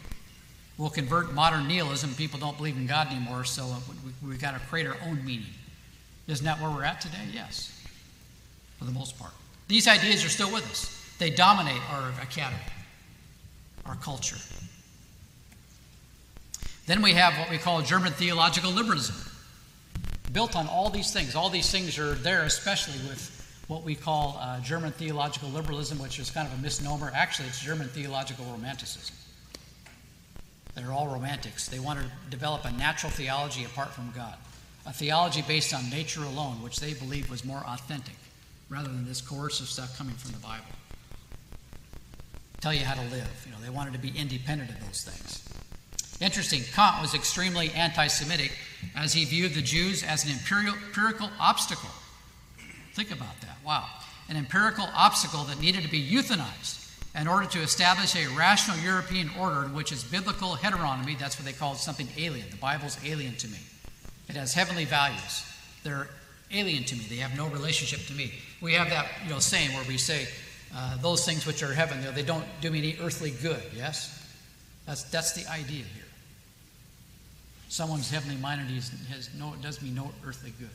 [0.77, 2.13] We'll convert modern nihilism.
[2.17, 5.25] People don't believe in God anymore, so uh, we, we've got to create our own
[5.25, 5.47] meaning.
[6.29, 7.17] Isn't that where we're at today?
[7.33, 7.83] Yes,
[8.79, 9.33] for the most part.
[9.69, 11.03] These ideas are still with us.
[11.19, 12.61] They dominate our academy
[13.87, 14.37] our culture.
[16.85, 19.17] Then we have what we call German theological liberalism,
[20.31, 21.35] built on all these things.
[21.35, 23.33] All these things are there, especially with
[23.69, 27.11] what we call uh, German theological liberalism, which is kind of a misnomer.
[27.15, 29.15] Actually, it's German theological romanticism.
[30.75, 31.69] They're all romantics.
[31.69, 34.35] They want to develop a natural theology apart from God,
[34.85, 38.17] a theology based on nature alone, which they believed was more authentic,
[38.69, 40.67] rather than this coercive stuff coming from the Bible
[42.67, 43.47] tell you how to live.
[43.47, 45.49] You know, they wanted to be independent of those things.
[46.21, 48.51] Interesting, Kant was extremely anti Semitic
[48.97, 51.91] as he viewed the Jews as an empirical obstacle.
[52.97, 53.59] Think about that.
[53.63, 53.85] Wow.
[54.31, 59.31] An empirical obstacle that needed to be euthanized in order to establish a rational European
[59.39, 62.49] order which is biblical heteronomy, that's what they call something alien.
[62.51, 63.59] The Bible's alien to me.
[64.31, 65.45] It has heavenly values.
[65.85, 66.09] They're
[66.51, 67.05] alien to me.
[67.11, 68.33] They have no relationship to me.
[68.63, 70.27] We have that, you know, saying where we say,
[70.75, 74.27] uh, those things which are heaven, they don't do me any earthly good, yes?
[74.87, 76.05] That's, that's the idea here.
[77.69, 80.71] Someone's heavenly minded has no, does me no earthly good.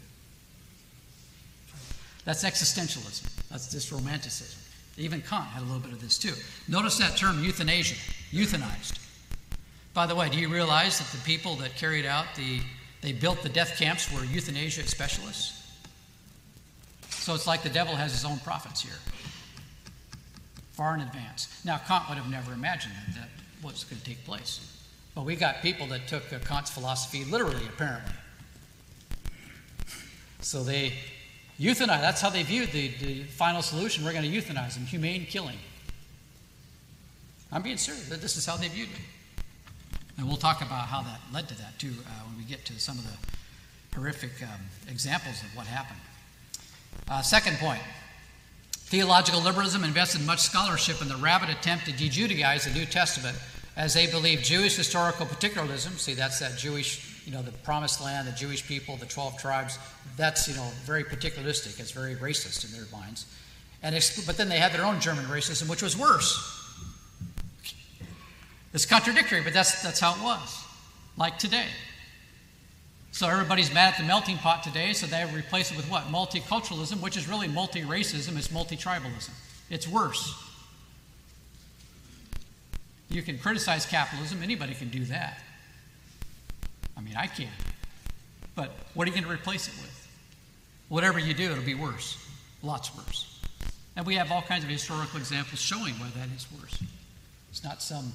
[2.26, 3.50] That's existentialism.
[3.50, 4.60] That's this romanticism.
[4.98, 6.34] Even Kant had a little bit of this too.
[6.68, 7.96] Notice that term euthanasia,
[8.32, 9.00] euthanized.
[9.94, 12.60] By the way, do you realize that the people that carried out the,
[13.02, 15.58] they built the death camps were euthanasia specialists?
[17.10, 18.98] So it's like the devil has his own prophets here
[20.82, 21.62] far in advance.
[21.64, 23.30] Now, Kant would have never imagined that, that
[23.64, 24.82] was going to take place.
[25.14, 28.14] But we got people that took uh, Kant's philosophy literally, apparently.
[30.40, 30.94] So they
[31.60, 32.02] euthanize.
[32.02, 34.04] That's how they viewed the, the final solution.
[34.04, 35.58] We're going to euthanize them, humane killing.
[37.52, 38.10] I'm being serious.
[38.10, 39.92] That this is how they viewed it.
[40.18, 42.80] And we'll talk about how that led to that, too, uh, when we get to
[42.80, 46.00] some of the horrific um, examples of what happened.
[47.10, 47.82] Uh, second point
[48.92, 53.38] Theological liberalism invested much scholarship in the rabid attempt to de-Judaize the New Testament
[53.78, 58.28] as they believe Jewish historical particularism, see that's that Jewish, you know, the promised land,
[58.28, 59.78] the Jewish people, the 12 tribes,
[60.18, 61.80] that's, you know, very particularistic.
[61.80, 63.26] It's very racist in their minds.
[63.84, 66.60] And but then they had their own German racism, which was worse.
[68.74, 70.64] It's contradictory, but that's, that's how it was,
[71.18, 71.68] like today.
[73.12, 76.06] So everybody's mad at the melting pot today, so they replace it with what?
[76.06, 79.32] Multiculturalism, which is really multi racism, it's multi tribalism.
[79.70, 80.34] It's worse.
[83.10, 85.42] You can criticize capitalism, anybody can do that.
[86.98, 87.48] I mean, I can.
[88.56, 90.08] But what are you going to replace it with?
[90.90, 92.18] Whatever you do, it'll be worse.
[92.64, 93.40] Lots worse.
[93.96, 96.82] And we have all kinds of historical examples showing why that is worse.
[97.50, 98.12] It's not some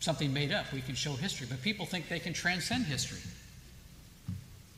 [0.00, 0.72] something made up.
[0.72, 3.20] We can show history, but people think they can transcend history.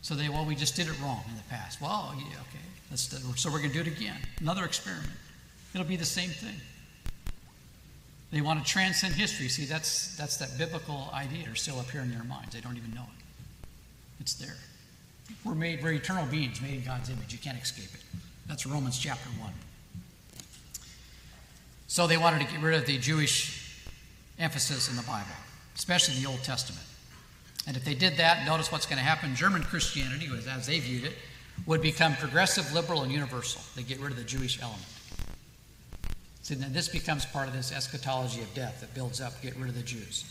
[0.03, 1.81] So they, well, we just did it wrong in the past.
[1.81, 2.97] Well, yeah, okay.
[3.37, 4.17] So we're going to do it again.
[4.41, 5.11] Another experiment.
[5.75, 6.55] It'll be the same thing.
[8.31, 9.49] They want to transcend history.
[9.49, 12.55] See, that's, that's that biblical idea are still up here in their minds.
[12.55, 13.18] They don't even know it.
[14.21, 14.57] It's there.
[15.45, 17.33] We're made, we're eternal beings made in God's image.
[17.33, 18.01] You can't escape it.
[18.47, 19.53] That's Romans chapter 1.
[21.87, 23.85] So they wanted to get rid of the Jewish
[24.39, 25.27] emphasis in the Bible,
[25.75, 26.85] especially the Old Testament.
[27.67, 29.35] And if they did that, notice what's going to happen.
[29.35, 31.15] German Christianity, as they viewed it,
[31.67, 33.61] would become progressive, liberal, and universal.
[33.77, 34.85] They get rid of the Jewish element.
[36.43, 39.69] So then this becomes part of this eschatology of death that builds up, get rid
[39.69, 40.25] of the Jews.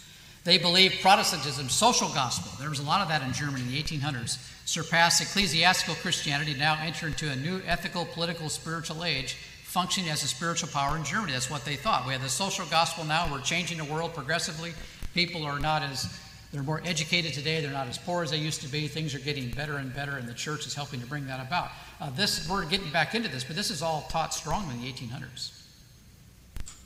[0.47, 3.83] They believe Protestantism, social gospel, there was a lot of that in Germany in the
[3.83, 9.33] 1800s, surpassed ecclesiastical Christianity, now enter into a new ethical, political, spiritual age,
[9.65, 11.33] functioning as a spiritual power in Germany.
[11.33, 12.07] That's what they thought.
[12.07, 14.71] We have the social gospel now, we're changing the world progressively.
[15.13, 16.17] People are not as,
[16.53, 18.88] they're more educated today, they're not as poor as they used to be.
[18.88, 21.71] Things are getting better and better, and the church is helping to bring that about.
[21.99, 24.93] Uh, this, we're getting back into this, but this is all taught strongly in the
[24.93, 25.62] 1800s.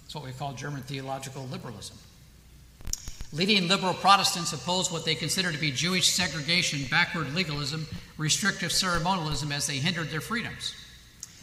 [0.05, 1.95] It's what we call German theological liberalism.
[3.33, 9.53] Leading liberal Protestants oppose what they consider to be Jewish segregation, backward legalism, restrictive ceremonialism
[9.53, 10.75] as they hindered their freedoms.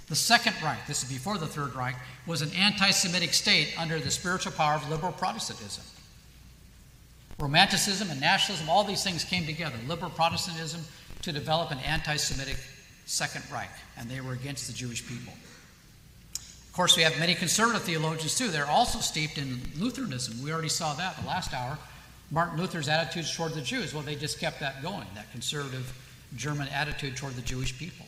[0.09, 1.97] The Second Reich, this is before the Third Reich,
[2.27, 5.85] was an anti Semitic state under the spiritual power of liberal Protestantism.
[7.39, 10.83] Romanticism and nationalism, all these things came together, liberal Protestantism,
[11.23, 12.59] to develop an anti Semitic
[13.07, 15.33] Second Reich, and they were against the Jewish people.
[16.79, 18.51] Course, we have many conservative theologians too.
[18.51, 20.41] They're also steeped in Lutheranism.
[20.41, 21.77] We already saw that the last hour.
[22.31, 25.93] Martin Luther's attitudes toward the Jews, well, they just kept that going, that conservative
[26.37, 28.07] German attitude toward the Jewish people.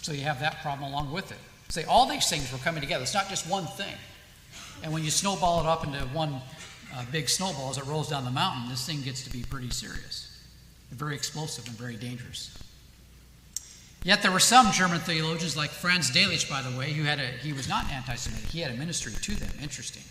[0.00, 1.38] So you have that problem along with it.
[1.70, 3.02] Say all these things were coming together.
[3.02, 3.96] It's not just one thing.
[4.84, 6.40] And when you snowball it up into one
[6.94, 9.70] uh, big snowball as it rolls down the mountain, this thing gets to be pretty
[9.70, 10.40] serious,
[10.92, 12.56] very explosive and very dangerous.
[14.04, 17.26] Yet there were some German theologians, like Franz Delitzsch, by the way, who had a,
[17.26, 18.50] he was not anti-Semitic.
[18.50, 19.50] He had a ministry to them.
[19.62, 20.02] Interesting.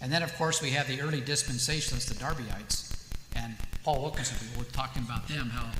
[0.00, 4.38] And then, of course, we have the early dispensationalists, the Darbyites, and Paul Wilkinson.
[4.54, 5.70] We were talking about them, how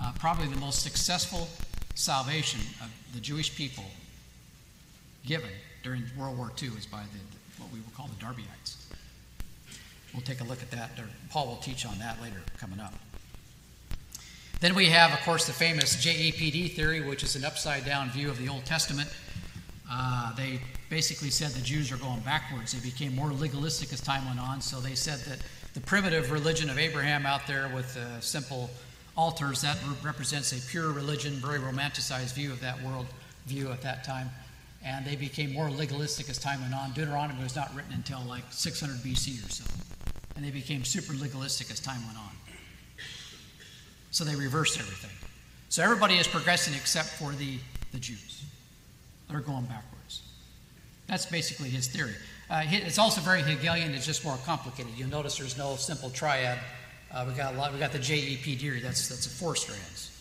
[0.00, 1.48] uh, probably the most successful
[1.94, 3.84] salvation of the Jewish people
[5.26, 5.50] given
[5.82, 8.76] during World War II is by the, what we will call the Darbyites.
[10.12, 10.90] We'll take a look at that.
[11.30, 12.94] Paul will teach on that later coming up.
[14.60, 18.30] Then we have, of course, the famous JEPD theory, which is an upside down view
[18.30, 19.08] of the Old Testament.
[19.90, 22.72] Uh, they basically said the Jews are going backwards.
[22.72, 24.60] They became more legalistic as time went on.
[24.60, 25.38] So they said that
[25.74, 28.70] the primitive religion of Abraham out there with uh, simple
[29.16, 33.06] altars, that represents a pure religion, very romanticized view of that world
[33.46, 34.30] view at that time.
[34.84, 36.92] And they became more legalistic as time went on.
[36.92, 39.64] Deuteronomy was not written until like 600 BC or so.
[40.36, 42.33] And they became super legalistic as time went on.
[44.14, 45.10] So they reversed everything.
[45.70, 47.58] So everybody is progressing except for the,
[47.90, 48.44] the Jews.
[49.28, 50.22] They're going backwards.
[51.08, 52.14] That's basically his theory.
[52.48, 53.92] Uh, it's also very Hegelian.
[53.92, 54.92] It's just more complicated.
[54.96, 56.60] You'll notice there's no simple triad.
[57.12, 57.72] Uh, we got a lot.
[57.72, 58.78] We got the JEP theory.
[58.78, 60.16] That's that's a four strands.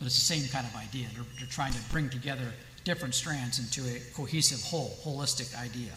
[0.00, 1.06] But it's the same kind of idea.
[1.14, 2.52] They're, they're trying to bring together
[2.82, 5.92] different strands into a cohesive whole, holistic idea.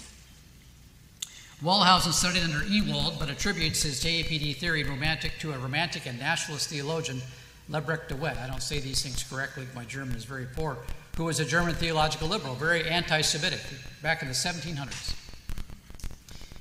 [1.63, 6.69] Wellhausen studied under Ewald, but attributes his JEPD theory romantic to a romantic and nationalist
[6.69, 7.21] theologian,
[7.69, 8.37] Leberecht de Wette.
[8.37, 10.77] I don't say these things correctly, my German is very poor,
[11.15, 13.61] who was a German theological liberal, very anti Semitic,
[14.01, 15.15] back in the 1700s.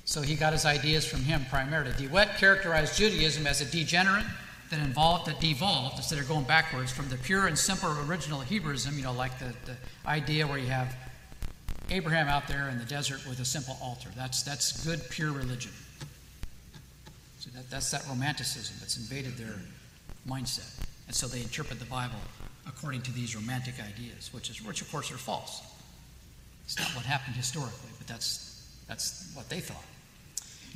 [0.04, 1.92] So he got his ideas from him primarily.
[1.96, 4.26] De Wette characterized Judaism as a degenerate
[4.70, 8.96] that involved, that devolved, instead of going backwards, from the pure and simple original Hebraism,
[8.96, 9.76] you know, like the, the
[10.06, 10.94] idea where you have
[11.90, 14.08] Abraham out there in the desert with a simple altar.
[14.16, 15.72] That's, that's good, pure religion.
[17.38, 19.60] So that, that's that romanticism that's invaded their
[20.26, 20.72] mindset.
[21.06, 22.18] And so they interpret the Bible
[22.66, 25.62] according to these romantic ideas, which, is, which of course are false.
[26.64, 29.84] It's not what happened historically, but that's, that's what they thought.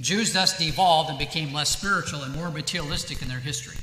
[0.01, 3.79] Jews thus devolved and became less spiritual and more materialistic in their history.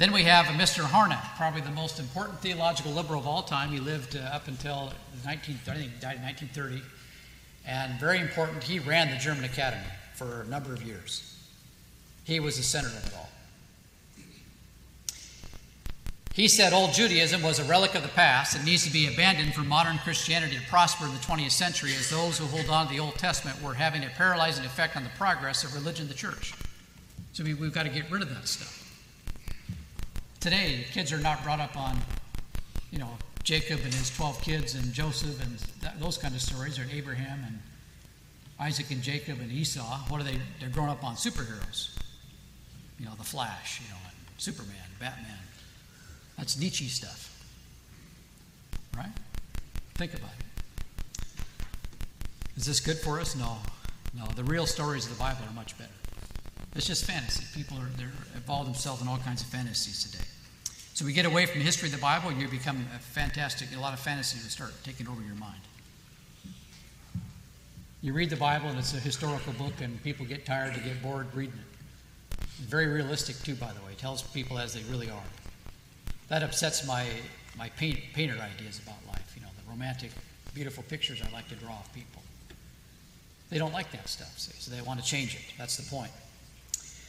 [0.00, 0.82] Then we have Mr.
[0.82, 3.68] Harnack, probably the most important theological liberal of all time.
[3.68, 4.94] He lived uh, up until
[5.26, 6.80] 19, I think died in 1930.
[7.66, 9.84] And very important, he ran the German Academy
[10.14, 11.36] for a number of years.
[12.24, 13.28] He was the center of it all.
[16.32, 19.52] He said old Judaism was a relic of the past and needs to be abandoned
[19.52, 22.92] for modern Christianity to prosper in the 20th century, as those who hold on to
[22.94, 26.54] the Old Testament were having a paralyzing effect on the progress of religion the church.
[27.34, 28.79] So we, we've got to get rid of that stuff.
[30.40, 31.98] Today, kids are not brought up on,
[32.90, 33.10] you know,
[33.42, 37.44] Jacob and his 12 kids and Joseph and that, those kind of stories, or Abraham
[37.46, 37.58] and
[38.58, 39.98] Isaac and Jacob and Esau.
[40.08, 40.38] What are they?
[40.58, 41.94] They're growing up on superheroes.
[42.98, 43.98] You know, the Flash, you know,
[44.38, 45.36] Superman, Batman.
[46.38, 47.26] That's Nietzsche stuff.
[48.96, 49.12] Right?
[49.96, 51.22] Think about it.
[52.56, 53.36] Is this good for us?
[53.36, 53.58] No.
[54.16, 54.24] No.
[54.36, 55.90] The real stories of the Bible are much better.
[56.74, 57.44] It's just fantasy.
[57.54, 60.24] People are they're involved themselves in all kinds of fantasies today.
[60.94, 63.68] So we get away from the history of the Bible, and you become a fantastic,
[63.74, 65.60] a lot of fantasies will start taking over your mind.
[68.02, 71.02] You read the Bible and it's a historical book, and people get tired, they get
[71.02, 72.40] bored reading it.
[72.60, 73.92] Very realistic, too, by the way.
[73.92, 75.22] It tells people as they really are.
[76.28, 77.06] That upsets my,
[77.58, 80.10] my paint, painter ideas about life, you know, the romantic,
[80.54, 82.22] beautiful pictures I like to draw of people.
[83.48, 85.42] They don't like that stuff, see, so they want to change it.
[85.58, 86.10] That's the point.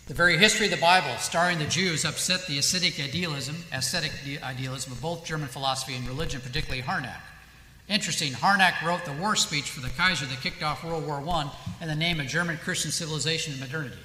[0.08, 4.12] The very history of the Bible, starring the Jews, upset the ascetic idealism, ascetic
[4.44, 7.22] idealism of both German philosophy and religion, particularly Harnack.
[7.88, 11.52] Interesting, Harnack wrote the war speech for the Kaiser that kicked off World War I
[11.82, 13.98] in the name of German Christian civilization and modernity.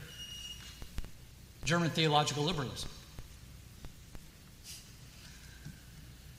[1.64, 2.90] German theological liberalism.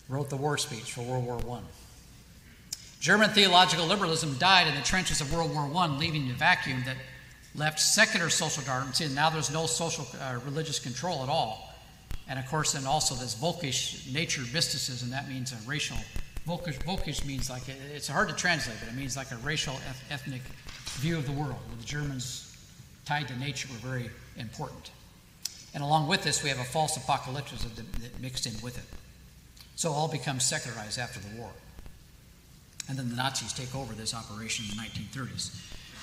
[0.08, 1.62] Wrote the war speech for World War I.
[2.99, 6.95] German theological liberalism died in the trenches of World War I, leaving a vacuum that
[7.56, 9.08] left secular social Darwinism.
[9.08, 11.74] And now there's no social uh, religious control at all.
[12.30, 15.98] And of course, then also this Volkish nature mysticism, that means a racial
[16.48, 19.78] Volkish, Volkish means like, it's hard to translate, but it means like a racial,
[20.10, 20.41] ethnic
[21.02, 22.56] view of the world, where the Germans
[23.06, 24.91] tied to nature were very important.
[25.74, 28.86] And along with this, we have a false apocalypticism that mixed in with it.
[29.76, 31.52] So all becomes secularized after the war.
[32.88, 35.54] And then the Nazis take over this operation in the 1930s.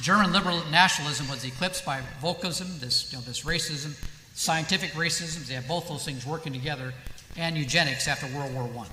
[0.00, 3.94] German liberal nationalism was eclipsed by Volkism, this, you know, this racism,
[4.34, 6.92] scientific racism, they have both those things working together,
[7.36, 8.86] and eugenics after World War I.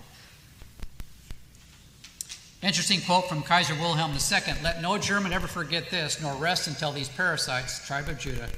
[2.66, 6.92] Interesting quote from Kaiser Wilhelm II Let no German ever forget this, nor rest until
[6.92, 8.50] these parasites, tribe of Judah,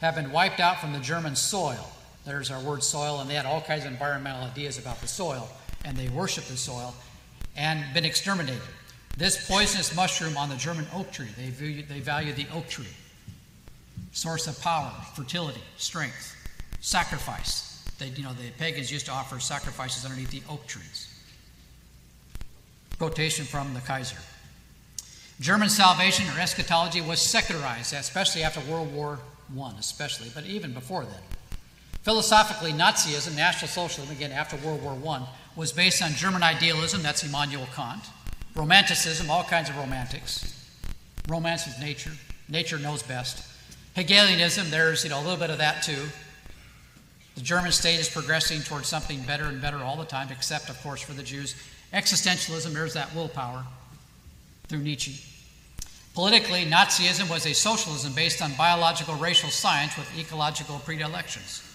[0.00, 1.92] have been wiped out from the German soil.
[2.24, 5.48] There's our word soil, and they had all kinds of environmental ideas about the soil,
[5.84, 6.94] and they worshiped the soil
[7.54, 8.62] and been exterminated.
[9.16, 12.86] This poisonous mushroom on the German oak tree, they value, they value the oak tree.
[14.12, 16.36] Source of power, fertility, strength,
[16.80, 17.84] sacrifice.
[17.98, 21.06] They, you know, the pagans used to offer sacrifices underneath the oak trees.
[22.98, 24.16] Quotation from the Kaiser.
[25.40, 29.18] German salvation or eschatology was secularized, especially after World War
[29.58, 31.22] I, especially, but even before then.
[32.02, 37.24] Philosophically, Nazism, National Socialism, again after World War I, was based on German idealism, that's
[37.24, 38.02] Immanuel Kant,
[38.54, 40.68] Romanticism, all kinds of romantics.
[41.28, 42.12] Romance is nature,
[42.48, 43.46] nature knows best.
[43.94, 46.08] Hegelianism, there's you know, a little bit of that too.
[47.36, 50.80] The German state is progressing towards something better and better all the time, except, of
[50.82, 51.54] course, for the Jews.
[51.92, 53.64] Existentialism, there's that willpower
[54.68, 55.24] through Nietzsche.
[56.14, 61.69] Politically, Nazism was a socialism based on biological racial science with ecological predilections.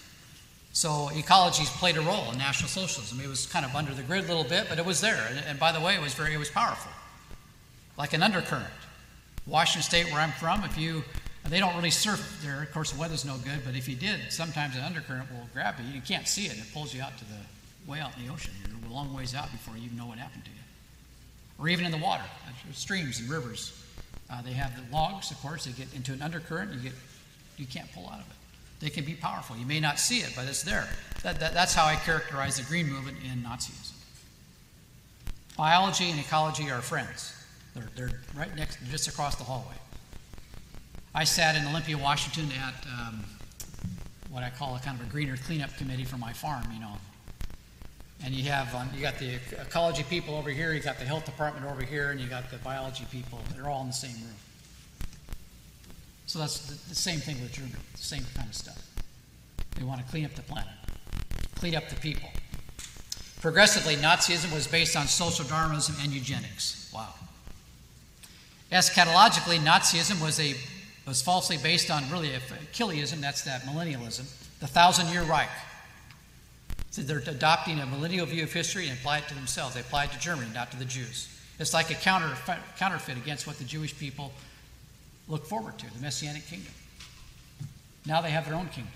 [0.76, 3.18] So ecologies played a role in National Socialism.
[3.18, 5.26] It was kind of under the grid a little bit, but it was there.
[5.30, 6.92] And, and by the way, it was very, it was powerful,
[7.96, 8.66] like an undercurrent.
[9.46, 11.02] Washington State, where I'm from, if you,
[11.48, 12.62] they don't really surf there.
[12.62, 15.76] Of course, the weather's no good, but if you did, sometimes an undercurrent will grab
[15.80, 15.94] you.
[15.94, 18.52] You can't see it, it pulls you out to the way out in the ocean.
[18.68, 20.56] You're a long ways out before you even know what happened to you.
[21.58, 22.24] Or even in the water,
[22.74, 23.82] streams and rivers.
[24.28, 25.64] Uh, they have the logs, of course.
[25.64, 26.92] They get into an undercurrent, you get,
[27.56, 28.35] you can't pull out of it.
[28.80, 29.56] They can be powerful.
[29.56, 30.88] You may not see it, but it's there.
[31.22, 33.92] That, that, that's how I characterize the Green Movement in Nazism.
[35.56, 37.32] Biology and ecology are friends.
[37.74, 39.74] They're, they're right next, just across the hallway.
[41.14, 43.24] I sat in Olympia, Washington at um,
[44.28, 46.92] what I call a kind of a greener cleanup committee for my farm, you know,
[48.22, 51.24] and you have um, you got the ecology people over here, you got the health
[51.24, 53.38] department over here, and you got the biology people.
[53.54, 54.34] They're all in the same room.
[56.26, 58.82] So that's the, the same thing with Germany, the same kind of stuff.
[59.76, 60.72] They want to clean up the planet,
[61.54, 62.28] clean up the people.
[63.40, 66.90] Progressively, Nazism was based on social Darwinism and eugenics.
[66.94, 67.14] Wow.
[68.72, 70.54] Eschatologically, Nazism was a
[71.06, 74.24] was falsely based on really Achilleism, that's that millennialism,
[74.58, 75.48] the thousand year Reich.
[76.90, 79.74] So they're adopting a millennial view of history and apply it to themselves.
[79.74, 81.28] They apply it to Germany, not to the Jews.
[81.58, 82.34] It's like a counter,
[82.76, 84.32] counterfeit against what the Jewish people
[85.28, 86.72] look forward to the Messianic kingdom.
[88.06, 88.92] Now they have their own kingdom.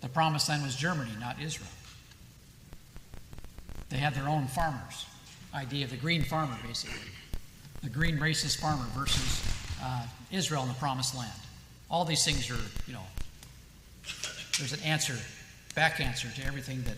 [0.00, 1.68] The promised land was Germany, not Israel.
[3.90, 5.06] They had their own farmers.
[5.54, 6.96] Idea of the green farmer, basically.
[7.82, 9.44] The green racist farmer versus
[9.82, 11.30] uh, Israel in the promised land.
[11.90, 12.56] All these things are,
[12.86, 13.04] you know,
[14.58, 15.14] there's an answer
[15.74, 16.96] back answer to everything that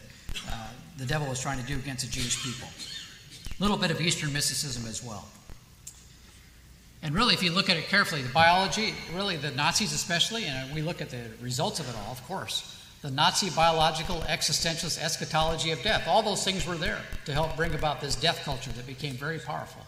[0.51, 2.69] uh, the devil is trying to do against the Jewish people.
[3.59, 5.27] A little bit of Eastern mysticism as well.
[7.05, 10.75] And really, if you look at it carefully, the biology, really the Nazis especially, and
[10.75, 15.71] we look at the results of it all, of course, the Nazi biological, existentialist eschatology
[15.71, 18.87] of death, all those things were there to help bring about this death culture that
[18.87, 19.83] became very powerful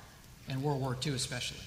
[0.51, 1.61] in World War II, especially.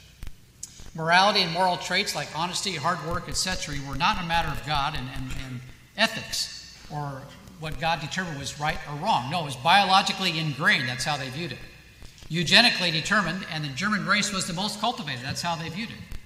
[0.93, 4.93] Morality and moral traits like honesty, hard work, etc., were not a matter of God
[4.95, 5.60] and, and, and
[5.97, 7.24] ethics or
[7.60, 9.32] what God determined was right or wrong.
[9.32, 10.88] No, it was biologically ingrained.
[10.88, 11.58] That's how they viewed it.
[12.30, 15.21] Eugenically determined, and the German race was the most cultivated.
[15.23, 16.17] That's how they viewed it.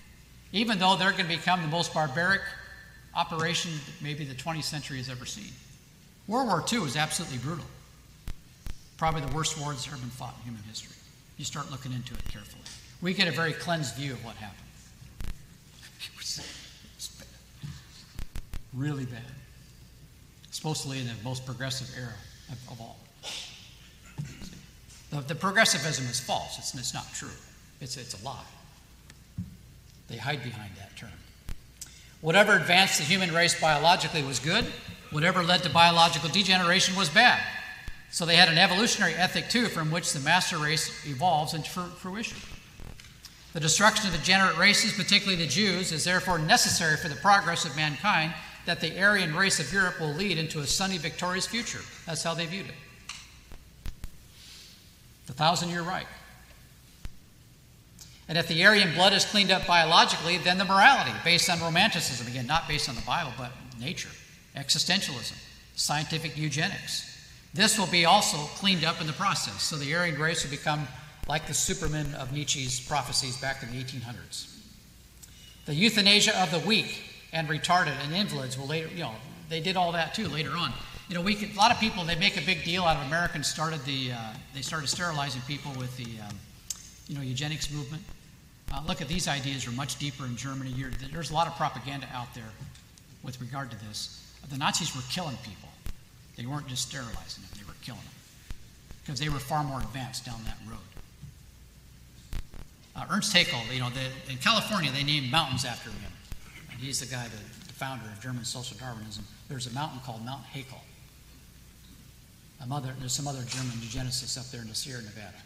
[0.52, 2.42] Even though they're going to become the most barbaric
[3.16, 5.52] operation that maybe the 20th century has ever seen.
[6.28, 7.66] World War II was absolutely brutal.
[8.98, 10.96] Probably the worst war that's ever been fought in human history.
[11.38, 12.64] You start looking into it carefully.
[13.02, 14.60] We get a very cleansed view of what happened.
[16.00, 17.70] It was, it was bad.
[18.74, 19.22] Really bad.
[20.52, 22.14] Supposedly in the most progressive era
[22.50, 22.98] of, of all.
[25.14, 26.58] The, the, progressivism is false.
[26.58, 27.30] It's, it's not true.
[27.80, 28.44] It's, it's a lie.
[30.08, 31.12] They hide behind that term.
[32.22, 34.66] Whatever advanced the human race biologically was good,
[35.12, 37.40] whatever led to biological degeneration was bad.
[38.12, 42.38] So they had an evolutionary ethic too from which the master race evolves into fruition.
[43.54, 47.66] The destruction of the degenerate races, particularly the Jews, is therefore necessary for the progress
[47.66, 48.34] of mankind
[48.66, 51.82] that the Aryan race of Europe will lead into a sunny, victorious future.
[52.08, 52.76] That's how they viewed it.
[55.28, 56.08] The thousand year Reich.
[58.28, 62.26] And if the Aryan blood is cleaned up biologically, then the morality, based on romanticism,
[62.28, 64.10] again, not based on the Bible, but nature,
[64.56, 65.36] existentialism,
[65.76, 67.10] scientific eugenics.
[67.54, 69.62] This will be also cleaned up in the process.
[69.62, 70.88] So the Aryan race will become
[71.28, 74.50] like the Superman of Nietzsche's prophecies back in the 1800s.
[75.66, 77.02] The euthanasia of the weak
[77.32, 79.14] and retarded and invalids will later, you know,
[79.50, 80.74] they did all that too later on.
[81.14, 83.06] You know, we could, a lot of people they make a big deal out of
[83.06, 84.18] Americans started the uh,
[84.56, 86.36] they started sterilizing people with the um,
[87.08, 88.02] you know eugenics movement.
[88.74, 90.72] Uh, look at these ideas are much deeper in Germany.
[90.72, 92.50] You're, there's a lot of propaganda out there
[93.22, 94.26] with regard to this.
[94.50, 95.70] The Nazis were killing people.
[96.36, 98.18] They weren't just sterilizing them; they were killing them
[99.06, 100.80] because they were far more advanced down that road.
[102.96, 106.12] Uh, Ernst Haeckel, you know, the, in California they named mountains after him.
[106.72, 109.24] And he's the guy, the, the founder of German social Darwinism.
[109.48, 110.83] There's a mountain called Mount Haeckel.
[113.00, 115.38] There's some other German eugenicists up there in the Sierra Nevada.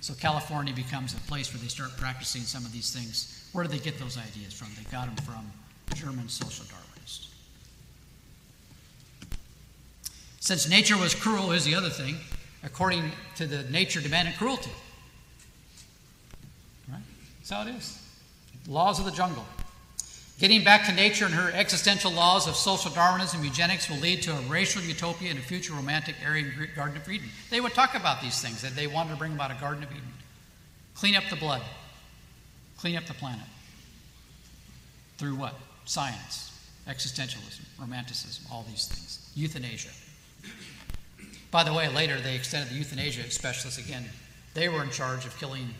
[0.00, 3.48] So California becomes a place where they start practicing some of these things.
[3.52, 4.68] Where did they get those ideas from?
[4.76, 5.50] They got them from
[5.94, 7.28] German social Darwinists.
[10.40, 12.16] Since nature was cruel, is the other thing,
[12.62, 14.70] according to the nature demanded cruelty.
[16.88, 17.02] Right?
[17.38, 17.98] That's how it is.
[18.68, 19.44] Laws of the jungle.
[20.38, 24.22] Getting back to nature and her existential laws of social Darwinism, and eugenics will lead
[24.22, 27.28] to a racial utopia and a future romantic Aryan Garden of Eden.
[27.50, 29.90] They would talk about these things, that they wanted to bring about a Garden of
[29.90, 30.12] Eden.
[30.94, 31.62] Clean up the blood,
[32.76, 33.46] clean up the planet.
[35.16, 35.54] Through what?
[35.86, 36.52] Science,
[36.86, 39.32] existentialism, romanticism, all these things.
[39.34, 39.90] Euthanasia.
[41.50, 44.04] By the way, later they extended the euthanasia specialists again.
[44.54, 45.70] They were in charge of killing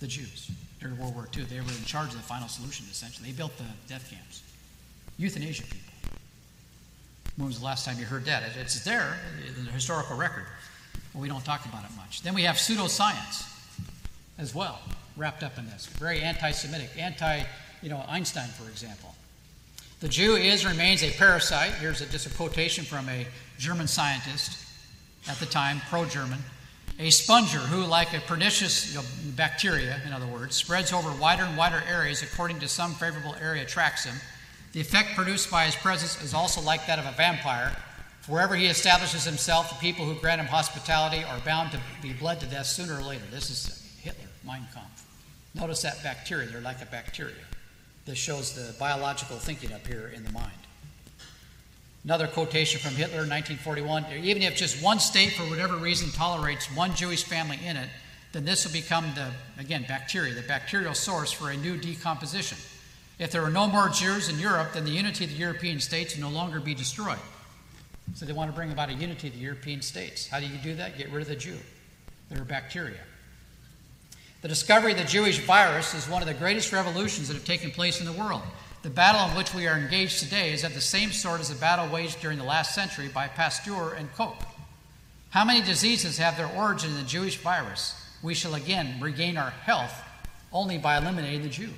[0.00, 0.50] the Jews
[0.84, 1.44] during World War II.
[1.44, 3.30] They were in charge of the final solution, essentially.
[3.30, 4.42] They built the death camps.
[5.16, 5.80] Euthanasia people.
[7.36, 8.42] When was the last time you heard that?
[8.60, 9.16] It's there
[9.58, 10.44] in the historical record,
[11.12, 12.22] but we don't talk about it much.
[12.22, 13.50] Then we have pseudoscience
[14.38, 14.78] as well,
[15.16, 15.86] wrapped up in this.
[15.86, 17.44] Very anti Semitic, anti,
[17.82, 19.14] you know, Einstein, for example.
[20.00, 21.72] The Jew is remains a parasite.
[21.74, 23.26] Here's a, just a quotation from a
[23.58, 24.58] German scientist
[25.28, 26.40] at the time, pro German.
[26.98, 28.96] A sponger who, like a pernicious
[29.34, 33.62] bacteria, in other words, spreads over wider and wider areas according to some favorable area
[33.62, 34.14] attracts him.
[34.72, 37.76] The effect produced by his presence is also like that of a vampire.
[38.28, 42.40] Wherever he establishes himself, the people who grant him hospitality are bound to be bled
[42.40, 43.24] to death sooner or later.
[43.30, 45.04] This is Hitler, Mein Kampf.
[45.54, 47.34] Notice that bacteria, they're like a bacteria.
[48.06, 50.52] This shows the biological thinking up here in the mind.
[52.04, 56.66] Another quotation from Hitler in 1941 even if just one state, for whatever reason, tolerates
[56.74, 57.88] one Jewish family in it,
[58.32, 62.58] then this will become the, again, bacteria, the bacterial source for a new decomposition.
[63.18, 66.14] If there are no more Jews in Europe, then the unity of the European states
[66.14, 67.18] will no longer be destroyed.
[68.14, 70.26] So they want to bring about a unity of the European states.
[70.26, 70.98] How do you do that?
[70.98, 71.56] Get rid of the Jew.
[72.28, 73.00] They're bacteria.
[74.42, 77.70] The discovery of the Jewish virus is one of the greatest revolutions that have taken
[77.70, 78.42] place in the world.
[78.84, 81.54] The battle in which we are engaged today is of the same sort as the
[81.54, 84.36] battle waged during the last century by Pasteur and Koch.
[85.30, 87.94] How many diseases have their origin in the Jewish virus?
[88.22, 89.94] We shall again regain our health
[90.52, 91.70] only by eliminating the Jew.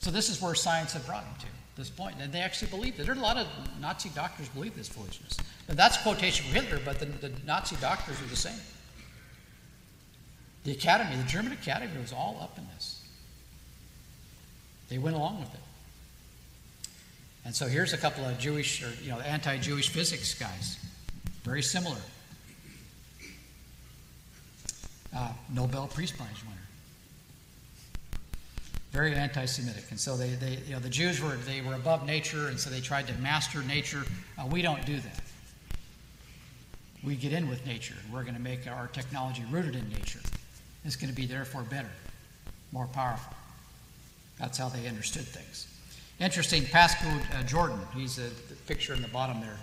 [0.00, 1.46] So this is where science had brought them to
[1.76, 3.06] this point, and they actually believed it.
[3.06, 3.46] There are a lot of
[3.80, 5.36] Nazi doctors believe this foolishness.
[5.68, 8.58] And that's a quotation from Hitler, but the, the Nazi doctors are the same.
[10.64, 12.91] The academy, the German academy, was all up in this.
[14.92, 15.60] They went along with it.
[17.46, 20.78] And so here's a couple of Jewish or you know anti-Jewish physics guys,
[21.44, 21.96] very similar.
[25.16, 26.60] Uh, Nobel Peace Prize winner,
[28.90, 32.48] very anti-Semitic, and so they, they you know the Jews were they were above nature,
[32.48, 34.04] and so they tried to master nature.
[34.38, 35.22] Uh, we don't do that.
[37.02, 37.96] we get in with nature.
[38.12, 40.20] We're going to make our technology rooted in nature.
[40.84, 41.92] It's going to be therefore better,
[42.72, 43.34] more powerful.
[44.38, 45.68] That's how they understood things.
[46.20, 49.58] Interesting, Pascual uh, Jordan, he's a the picture in the bottom there,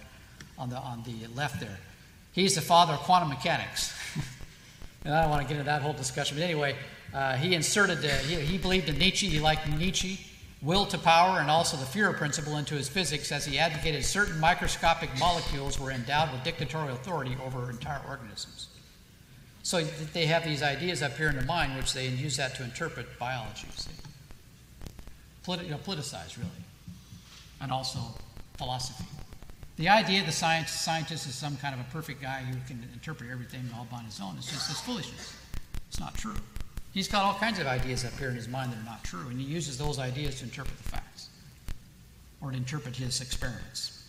[0.58, 1.78] on the, on the left there.
[2.32, 3.94] He's the father of quantum mechanics.
[5.06, 6.76] and I don't want to get into that whole discussion, but anyway,
[7.14, 10.20] uh, he inserted, uh, he, he believed in Nietzsche, he liked Nietzsche,
[10.62, 14.40] will to power, and also the Führer principle into his physics as he advocated certain
[14.40, 18.68] microscopic molecules were endowed with dictatorial authority over entire organisms.
[19.64, 19.82] So
[20.14, 23.08] they have these ideas up here in their mind, which they use that to interpret
[23.18, 23.68] biology.
[23.76, 23.92] See?
[25.50, 26.64] You know, politicized, really,
[27.60, 28.00] and also
[28.60, 29.04] philosophy.
[29.78, 33.32] The idea the science, scientist is some kind of a perfect guy who can interpret
[33.32, 35.34] everything all on his own is just this foolishness.
[35.88, 36.36] It's not true.
[36.94, 39.28] He's got all kinds of ideas up here in his mind that are not true,
[39.28, 41.30] and he uses those ideas to interpret the facts
[42.42, 44.04] or to interpret his experiments.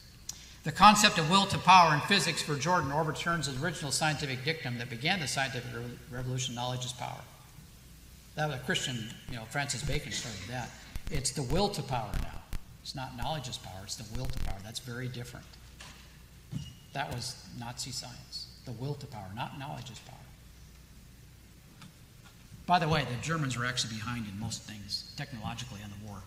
[0.65, 4.77] The concept of will to power in physics for Jordan overturns the original scientific dictum
[4.77, 5.71] that began the scientific
[6.11, 7.23] revolution knowledge is power.
[8.35, 10.69] That was a Christian, you know, Francis Bacon started that.
[11.11, 12.41] It's the will to power now.
[12.83, 14.57] It's not knowledge is power, it's the will to power.
[14.65, 15.47] That's very different.
[16.93, 18.47] That was Nazi science.
[18.65, 20.17] The will to power, not knowledge is power.
[22.67, 26.23] By the way, the Germans were actually behind in most things technologically in the war.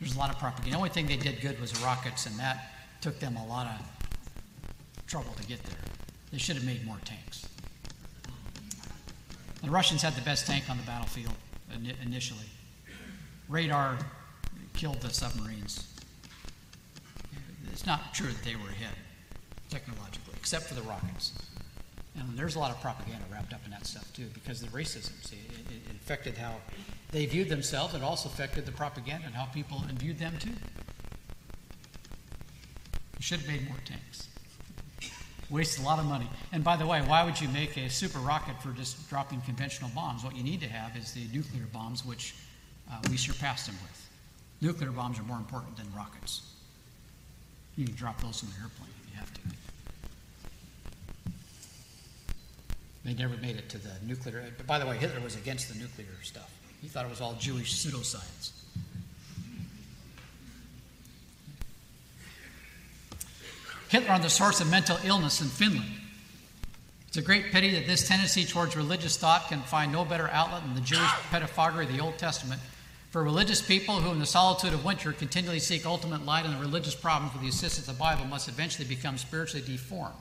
[0.00, 0.70] There's a lot of propaganda.
[0.70, 3.66] The only thing they did good was the rockets, and that took them a lot
[3.66, 5.78] of trouble to get there.
[6.32, 7.46] They should have made more tanks.
[9.62, 11.34] The Russians had the best tank on the battlefield
[12.02, 12.46] initially.
[13.48, 13.98] Radar
[14.74, 15.86] killed the submarines.
[17.72, 18.90] It's not true that they were hit
[19.70, 21.32] technologically, except for the rockets.
[22.18, 24.76] And there's a lot of propaganda wrapped up in that stuff too, because of the
[24.76, 25.12] racism.
[25.24, 26.56] See, it, it affected how
[27.12, 27.94] they viewed themselves.
[27.94, 30.50] It also affected the propaganda and how people viewed them too.
[30.50, 34.28] You should have made more tanks.
[35.50, 36.28] Wasted a lot of money.
[36.52, 39.90] And by the way, why would you make a super rocket for just dropping conventional
[39.94, 40.22] bombs?
[40.22, 42.34] What you need to have is the nuclear bombs, which
[42.90, 44.08] uh, we surpassed them with.
[44.60, 46.42] Nuclear bombs are more important than rockets.
[47.76, 49.40] You can drop those from an airplane if you have to.
[53.04, 54.44] They never made it to the nuclear.
[54.56, 56.50] But by the way, Hitler was against the nuclear stuff.
[56.82, 58.52] He thought it was all Jewish pseudoscience.
[63.88, 65.88] Hitler on the source of mental illness in Finland.
[67.06, 70.62] It's a great pity that this tendency towards religious thought can find no better outlet
[70.62, 72.60] than the Jewish pettifoggery of the Old Testament.
[73.18, 76.60] For religious people who, in the solitude of winter, continually seek ultimate light on the
[76.60, 80.14] religious problems with the assistance of the Bible, must eventually become spiritually deformed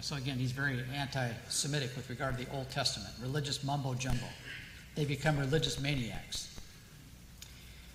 [0.00, 4.26] so again, he's very anti Semitic with regard to the Old Testament, religious mumbo jumbo.
[4.94, 6.58] They become religious maniacs.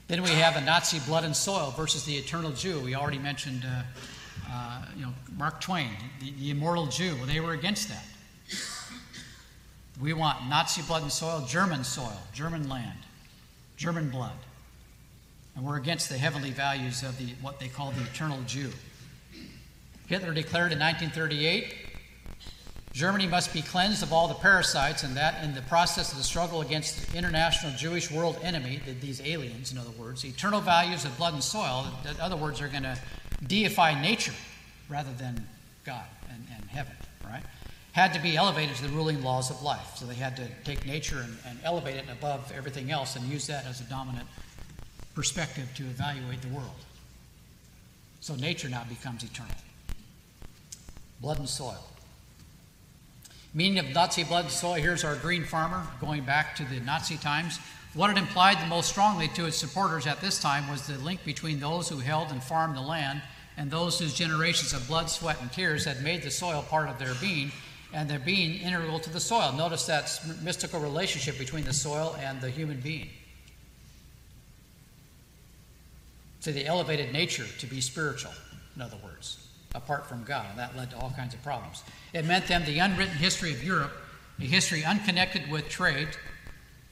[0.08, 2.80] Then we have a Nazi blood and soil versus the eternal Jew.
[2.80, 3.82] We already mentioned, uh,
[4.52, 5.90] uh, you know, Mark Twain,
[6.20, 7.16] the, the immortal Jew.
[7.16, 8.06] Well, they were against that.
[10.00, 13.00] We want Nazi blood and soil, German soil, German land,
[13.78, 14.38] German blood.
[15.56, 18.72] And we're against the heavenly values of the, what they call the eternal Jew.
[20.08, 21.86] Hitler declared in 1938
[22.96, 26.24] Germany must be cleansed of all the parasites, and that in the process of the
[26.24, 31.16] struggle against the international Jewish world enemy, these aliens, in other words, eternal values of
[31.18, 32.98] blood and soil, in other words, are going to
[33.48, 34.32] deify nature
[34.88, 35.46] rather than
[35.84, 36.94] God and, and heaven?
[37.96, 39.96] Had to be elevated to the ruling laws of life.
[39.96, 43.48] So they had to take nature and, and elevate it above everything else and use
[43.48, 44.28] that as a dominant
[45.14, 46.76] perspective to evaluate the world.
[48.20, 49.56] So nature now becomes eternal.
[51.22, 51.82] Blood and soil.
[53.54, 57.16] Meaning of Nazi blood and soil, here's our green farmer going back to the Nazi
[57.16, 57.62] times.
[57.94, 61.24] What it implied the most strongly to its supporters at this time was the link
[61.24, 63.22] between those who held and farmed the land
[63.56, 67.00] and those whose generations of blood, sweat, and tears had made the soil part of
[67.00, 67.54] their being
[67.96, 69.54] and their being integral to the soil.
[69.54, 73.08] Notice that mystical relationship between the soil and the human being.
[76.42, 78.34] To the elevated nature to be spiritual,
[78.76, 80.46] in other words apart from God.
[80.50, 81.84] And that led to all kinds of problems.
[82.14, 83.92] It meant them the unwritten history of Europe,
[84.40, 86.08] a history unconnected with trade,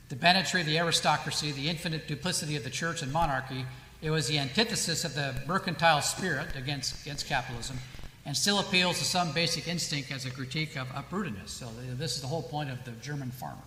[0.09, 3.65] the banditry of the aristocracy, the infinite duplicity of the church and monarchy.
[4.01, 7.77] It was the antithesis of the mercantile spirit against, against capitalism
[8.25, 11.49] and still appeals to some basic instinct as a critique of uprootedness.
[11.49, 11.67] So,
[11.97, 13.61] this is the whole point of the German farmer.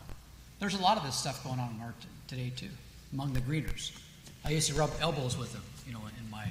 [0.60, 1.94] There's a lot of this stuff going on in art
[2.28, 2.70] today, too,
[3.12, 3.92] among the greeners.
[4.44, 6.46] I used to rub elbows with them, you know, in my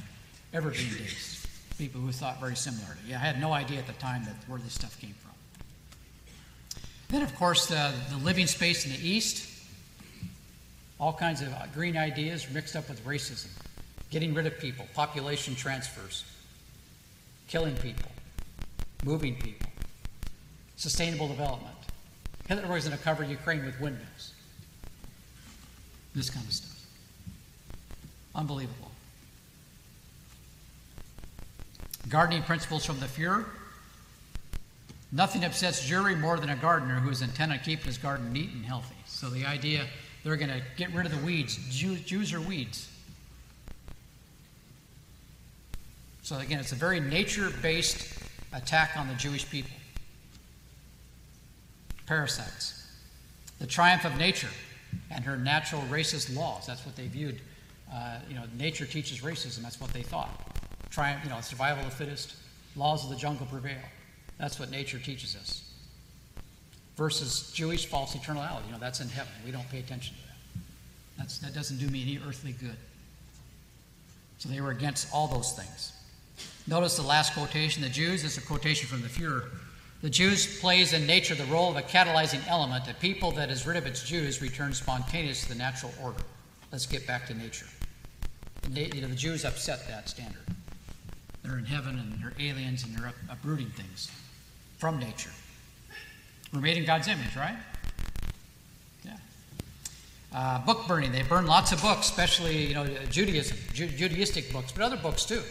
[0.54, 1.36] evergreen days
[1.78, 3.00] people who thought very similarly.
[3.08, 5.32] Yeah, I had no idea at the time that where this stuff came from.
[7.10, 9.50] Then, of course, the, the living space in the East,
[11.00, 13.50] all kinds of uh, green ideas mixed up with racism,
[14.10, 16.24] getting rid of people, population transfers,
[17.48, 18.12] killing people,
[19.04, 19.68] moving people,
[20.76, 21.76] sustainable development.
[22.48, 24.34] Hitler was going to cover Ukraine with windmills.
[26.14, 26.86] This kind of stuff.
[28.34, 28.92] Unbelievable.
[32.10, 33.46] Gardening principles from the Fuhrer.
[35.12, 38.52] Nothing upsets Jewry more than a gardener who is intent on keeping his garden neat
[38.52, 38.96] and healthy.
[39.06, 39.86] So the idea
[40.24, 41.58] they're going to get rid of the weeds.
[41.70, 42.90] Jews, Jews are weeds.
[46.26, 48.18] So again, it's a very nature based
[48.52, 49.70] attack on the Jewish people.
[52.08, 52.90] Parasites.
[53.60, 54.50] The triumph of nature
[55.12, 56.66] and her natural racist laws.
[56.66, 57.42] That's what they viewed.
[57.94, 59.62] Uh, you know, nature teaches racism.
[59.62, 60.32] That's what they thought.
[60.90, 62.34] Triumph, you know, survival of the fittest,
[62.76, 63.78] laws of the jungle prevail.
[64.40, 65.70] That's what nature teaches us.
[66.98, 68.66] Versus Jewish false eternality.
[68.66, 69.32] You know, that's in heaven.
[69.46, 70.64] We don't pay attention to that.
[71.20, 72.78] That's, that doesn't do me any earthly good.
[74.40, 75.92] So they were against all those things.
[76.68, 77.82] Notice the last quotation.
[77.84, 79.50] The Jews, is a quotation from the Fuhrer.
[80.02, 82.88] The Jews plays in nature the role of a catalyzing element.
[82.88, 86.22] A people that is rid of its Jews returns spontaneous to the natural order.
[86.72, 87.68] Let's get back to nature.
[88.72, 90.42] You know, the Jews upset that standard.
[91.44, 94.12] They're in heaven and they're aliens and they're uprooting things
[94.78, 95.30] from nature.
[96.54, 97.58] We're made in God's image, right?
[99.04, 99.18] Yeah.
[100.34, 101.12] Uh, book burning.
[101.12, 105.26] They burn lots of books, especially you know Judaism, Ju- Judaistic books, but other books
[105.26, 105.42] too.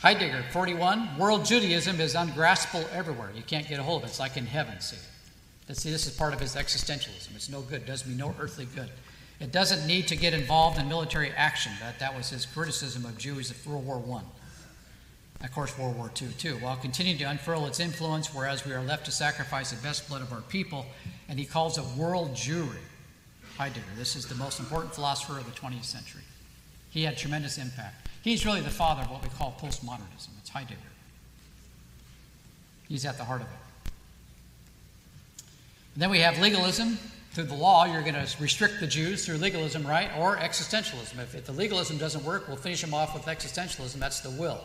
[0.00, 1.18] Heidegger, 41.
[1.18, 3.30] World Judaism is ungraspable everywhere.
[3.36, 4.12] You can't get a hold of it.
[4.12, 4.96] It's like in heaven, see.
[5.72, 7.34] See, this is part of his existentialism.
[7.36, 7.82] It's no good.
[7.82, 8.88] It does me no earthly good.
[9.40, 11.72] It doesn't need to get involved in military action.
[11.80, 14.22] That, that was his criticism of Jews of World War
[15.40, 15.44] I.
[15.44, 16.56] Of course, World War II, too.
[16.56, 20.22] While continuing to unfurl its influence, whereas we are left to sacrifice the best blood
[20.22, 20.86] of our people,
[21.28, 22.80] and he calls it world Jewry.
[23.58, 23.84] Heidegger.
[23.96, 26.22] This is the most important philosopher of the 20th century.
[26.88, 28.09] He had tremendous impact.
[28.22, 30.28] He's really the father of what we call postmodernism.
[30.40, 30.78] It's Heidegger.
[32.88, 33.92] He's at the heart of it.
[35.94, 36.98] And then we have legalism.
[37.32, 40.10] Through the law, you're going to restrict the Jews through legalism, right?
[40.18, 41.18] Or existentialism.
[41.20, 43.94] If, if the legalism doesn't work, we'll finish them off with existentialism.
[43.94, 44.60] That's the will.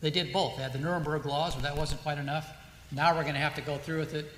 [0.00, 0.56] They did both.
[0.56, 2.52] They had the Nuremberg laws, but that wasn't quite enough.
[2.90, 4.32] Now we're going to have to go through with it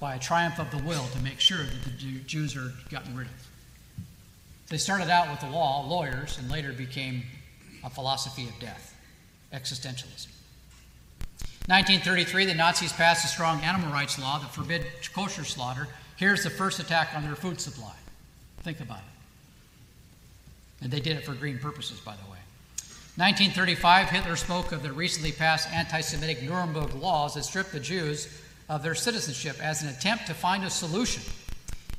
[0.00, 1.90] by a triumph of the will to make sure that the
[2.26, 3.48] Jews are gotten rid of.
[4.68, 7.22] They started out with the law, lawyers, and later became
[7.84, 8.96] a philosophy of death,
[9.52, 10.28] existentialism.
[11.66, 15.86] 1933, the Nazis passed a strong animal rights law that forbid kosher slaughter.
[16.16, 17.94] Here's the first attack on their food supply.
[18.62, 20.84] Think about it.
[20.84, 22.38] And they did it for green purposes, by the way.
[23.16, 28.26] 1935, Hitler spoke of the recently passed anti Semitic Nuremberg laws that stripped the Jews
[28.68, 31.22] of their citizenship as an attempt to find a solution.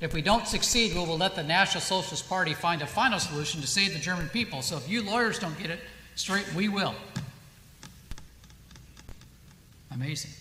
[0.03, 3.61] If we don't succeed, we will let the National Socialist Party find a final solution
[3.61, 4.61] to save the German people.
[4.61, 5.79] So if you lawyers don't get it
[6.15, 6.93] straight, we will.
[9.91, 10.31] Amazing.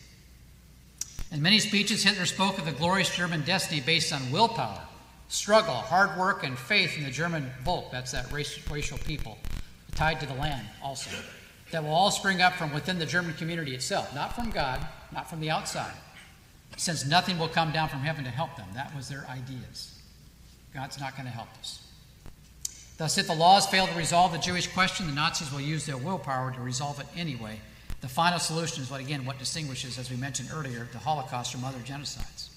[1.30, 4.80] In many speeches, Hitler spoke of the glorious German destiny based on willpower,
[5.28, 7.92] struggle, hard work, and faith in the German Volk.
[7.92, 9.38] That's that race, racial people
[9.94, 11.10] tied to the land also.
[11.70, 15.30] That will all spring up from within the German community itself, not from God, not
[15.30, 15.94] from the outside.
[16.82, 18.66] Since nothing will come down from heaven to help them.
[18.74, 19.96] That was their ideas.
[20.74, 21.80] God's not going to help us.
[22.98, 25.96] Thus, if the laws fail to resolve the Jewish question, the Nazis will use their
[25.96, 27.60] willpower to resolve it anyway.
[28.00, 31.62] The final solution is what, again, what distinguishes, as we mentioned earlier, the Holocaust from
[31.62, 32.48] other genocides.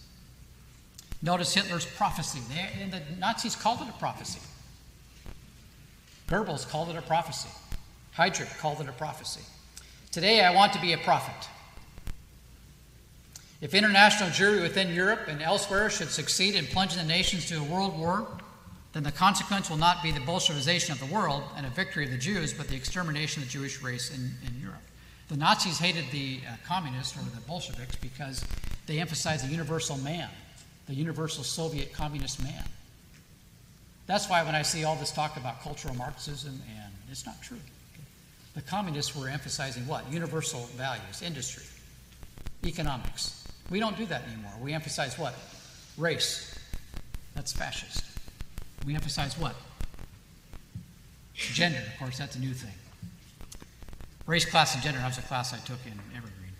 [1.22, 2.40] Notice Hitler's prophecy.
[2.50, 4.40] They, and the Nazis called it a prophecy.
[6.30, 7.50] Goebbels called it a prophecy.
[8.18, 9.42] Heydrich called it a prophecy.
[10.12, 11.48] Today, I want to be a prophet.
[13.66, 17.64] If international Jewry within Europe and elsewhere should succeed in plunging the nations to a
[17.64, 18.28] world war,
[18.94, 22.12] then the consequence will not be the Bolshevization of the world and a victory of
[22.12, 24.84] the Jews, but the extermination of the Jewish race in, in Europe.
[25.30, 28.46] The Nazis hated the uh, communists or the Bolsheviks because
[28.86, 30.30] they emphasized the universal man,
[30.86, 32.66] the universal Soviet communist man.
[34.06, 37.58] That's why when I see all this talk about cultural Marxism, and it's not true.
[38.54, 40.08] The communists were emphasizing what?
[40.14, 41.66] Universal values, industry,
[42.64, 43.35] economics.
[43.70, 44.54] We don't do that anymore.
[44.62, 45.34] We emphasize what?
[45.98, 46.58] Race.
[47.34, 48.04] That's fascist.
[48.86, 49.56] We emphasize what?
[51.34, 51.82] Gender.
[51.94, 52.74] Of course, that's a new thing.
[54.26, 55.00] Race, class, and gender.
[55.00, 56.54] That was a class I took in Evergreen.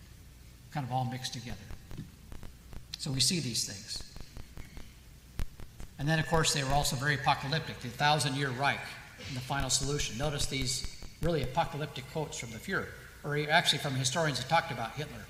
[0.72, 1.58] Kind of all mixed together.
[2.98, 4.02] So we see these things.
[5.98, 7.80] And then, of course, they were also very apocalyptic.
[7.80, 8.80] The thousand year Reich
[9.28, 10.18] and the final solution.
[10.18, 12.88] Notice these really apocalyptic quotes from the Fuhrer,
[13.24, 15.26] or actually from historians who talked about Hitler.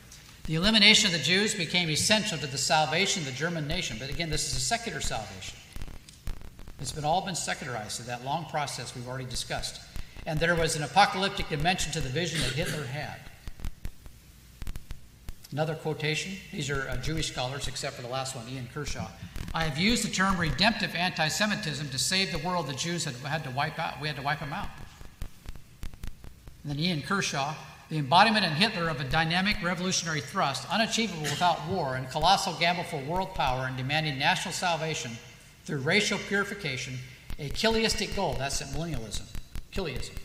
[0.48, 3.98] The elimination of the Jews became essential to the salvation of the German nation.
[4.00, 5.58] But again, this is a secular salvation.
[6.80, 9.82] It's been all been secularized through that long process we've already discussed.
[10.28, 13.20] And there was an apocalyptic dimension to the vision that Hitler had.
[15.52, 19.08] Another quotation, these are uh, Jewish scholars, except for the last one, Ian Kershaw.
[19.54, 23.16] I have used the term redemptive anti Semitism to save the world the Jews had,
[23.16, 24.02] had to wipe out.
[24.02, 24.68] We had to wipe them out.
[26.64, 27.56] And then Ian Kershaw,
[27.90, 32.84] the embodiment in Hitler of a dynamic revolutionary thrust, unachievable without war, and colossal gamble
[32.84, 35.12] for world power and demanding national salvation
[35.66, 36.96] through racial purification,
[37.38, 39.28] a chiliastic goal, that's millennialism,
[39.72, 40.16] chiliasm,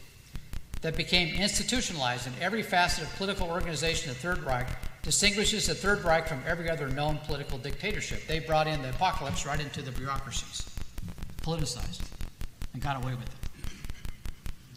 [0.81, 4.69] that became institutionalized in every facet of political organization of the Third Reich
[5.03, 8.27] distinguishes the Third Reich from every other known political dictatorship.
[8.27, 10.67] They brought in the apocalypse right into the bureaucracies,
[11.43, 12.01] politicized,
[12.73, 13.35] and got away with it.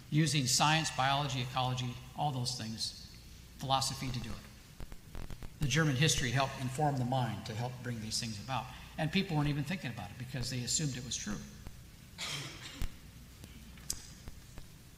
[0.09, 1.93] Using science, biology, ecology,
[2.23, 3.05] all those things,
[3.57, 5.25] philosophy to do it.
[5.59, 8.63] The German history helped inform the mind to help bring these things about.
[8.97, 11.35] And people weren't even thinking about it because they assumed it was true.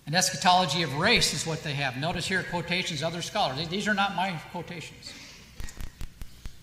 [0.05, 1.97] An eschatology of race is what they have.
[1.97, 3.67] Notice here quotations, other scholars.
[3.69, 5.11] These are not my quotations.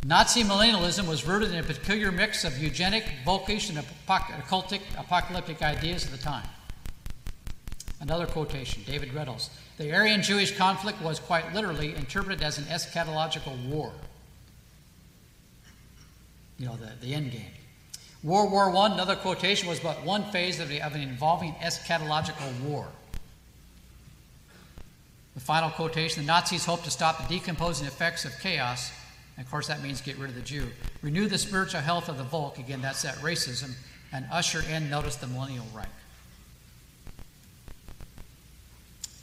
[0.05, 6.05] Nazi millennialism was rooted in a peculiar mix of eugenic, volkish, and occultic, apocalyptic ideas
[6.05, 6.47] of the time.
[8.01, 9.49] Another quotation, David Redles.
[9.79, 13.93] The Aryan Jewish conflict was quite literally interpreted as an eschatological war.
[16.59, 17.51] You know, the, the end game.
[18.23, 22.61] World War I, another quotation, was but one phase of, the, of an involving eschatological
[22.61, 22.87] war.
[25.35, 28.93] The final quotation the Nazis hoped to stop the decomposing effects of chaos.
[29.37, 30.69] And of course, that means get rid of the Jew.
[31.01, 32.59] Renew the spiritual health of the Volk.
[32.59, 33.73] Again, that's that racism.
[34.13, 35.89] And usher in, notice, the millennial Reich.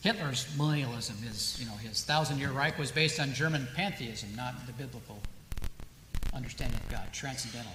[0.02, 4.66] Hitler's millennialism, his, you know, his thousand year Reich was based on German pantheism, not
[4.66, 5.20] the biblical
[6.34, 7.74] understanding of God, transcendental.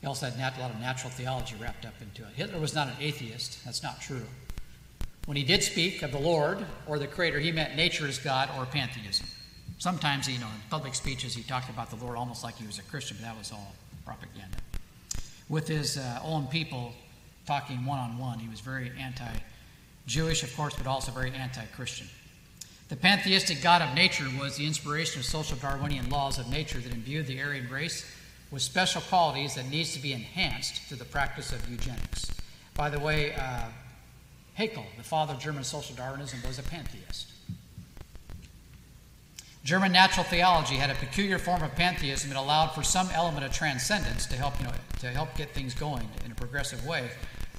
[0.00, 2.34] He also had a lot of natural theology wrapped up into it.
[2.34, 3.64] Hitler was not an atheist.
[3.64, 4.26] That's not true.
[5.24, 8.50] When he did speak of the Lord or the Creator, he meant nature as God
[8.56, 9.26] or pantheism.
[9.78, 12.78] Sometimes, you know, in public speeches, he talked about the Lord almost like he was
[12.78, 13.74] a Christian, but that was all
[14.04, 14.58] propaganda.
[15.48, 16.92] With his uh, own people
[17.46, 19.32] talking one on one, he was very anti
[20.06, 22.08] Jewish, of course, but also very anti Christian.
[22.88, 26.92] The pantheistic God of nature was the inspiration of social Darwinian laws of nature that
[26.92, 28.06] imbued the Aryan race
[28.52, 32.30] with special qualities that needs to be enhanced through the practice of eugenics.
[32.74, 33.64] By the way, uh,
[34.54, 37.32] Haeckel, the father of German social Darwinism, was a pantheist.
[39.64, 43.52] German natural theology had a peculiar form of pantheism that allowed for some element of
[43.52, 47.10] transcendence to help, you know, to help get things going in a progressive way,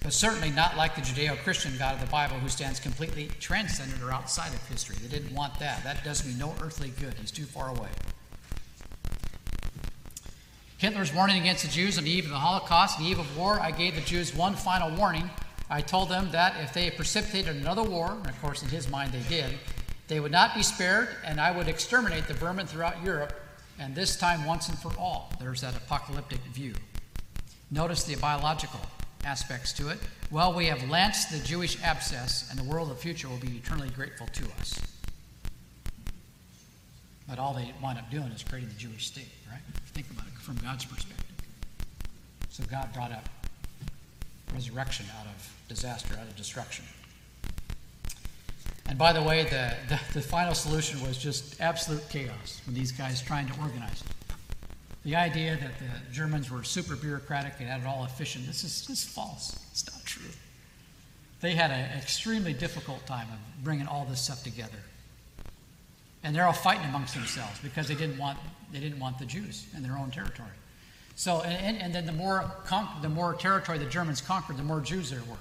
[0.02, 4.02] but certainly not like the Judeo Christian God of the Bible who stands completely transcendent
[4.02, 4.96] or outside of history.
[5.02, 5.84] They didn't want that.
[5.84, 7.16] That does me no earthly good.
[7.16, 7.90] He's too far away.
[10.78, 13.60] Hitler's warning against the Jews on the eve of the Holocaust, the eve of war,
[13.60, 15.30] I gave the Jews one final warning
[15.70, 19.12] I told them that if they precipitated another war, and of course in his mind
[19.12, 19.58] they did,
[20.08, 23.34] they would not be spared, and I would exterminate the vermin throughout Europe,
[23.78, 25.30] and this time once and for all.
[25.40, 26.74] There's that apocalyptic view.
[27.70, 28.80] Notice the biological
[29.28, 30.00] aspects to it.
[30.32, 33.58] Well, we have lanced the Jewish abscess, and the world of the future will be
[33.58, 34.80] eternally grateful to us.
[37.28, 39.60] But all they wind up doing is creating the Jewish state, right?
[39.88, 41.26] Think about it from God's perspective.
[42.50, 43.28] So God brought up
[44.54, 46.86] resurrection out of disaster, out of destruction.
[48.88, 52.94] And by the way, the, the, the, final solution was just absolute chaos when these
[52.94, 54.17] guys trying to organize it.
[55.08, 58.86] The idea that the Germans were super bureaucratic and had it all efficient, this is,
[58.88, 59.58] this is false.
[59.72, 60.30] It's not true.
[61.40, 64.80] They had an extremely difficult time of bringing all this stuff together.
[66.26, 68.38] And they're all fighting amongst themselves because they didn't want,
[68.74, 70.50] they didn't want the Jews in their own territory.
[71.16, 74.82] So, and, and then the more, con- the more territory the Germans conquered, the more
[74.82, 75.38] Jews there were.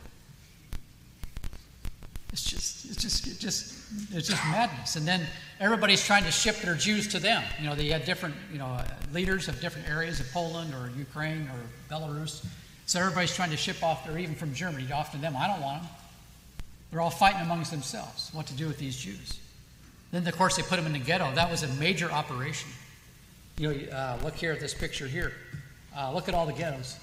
[2.33, 3.75] It's just, it's just, it's just,
[4.13, 4.95] it's just madness.
[4.95, 5.27] And then
[5.61, 7.43] everybody's trying to ship their Jews to them.
[7.61, 8.81] You know, they had different, you know,
[9.13, 12.45] leaders of different areas of Poland or Ukraine or Belarus.
[12.87, 15.37] So everybody's trying to ship off, or even from Germany, off to them.
[15.37, 15.91] I don't want them.
[16.91, 19.41] They're all fighting amongst themselves what to do with these Jews.
[20.13, 21.35] Then, of course, they put them in the ghetto.
[21.35, 22.71] That was a major operation.
[23.59, 25.33] You know, uh, look here at this picture here.
[25.97, 26.97] Uh, look at all the ghettos.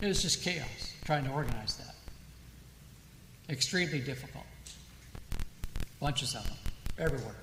[0.00, 1.94] It was just chaos trying to organize that.
[3.48, 4.44] Extremely difficult.
[6.00, 6.56] Bunches of them,
[6.98, 7.34] everywhere.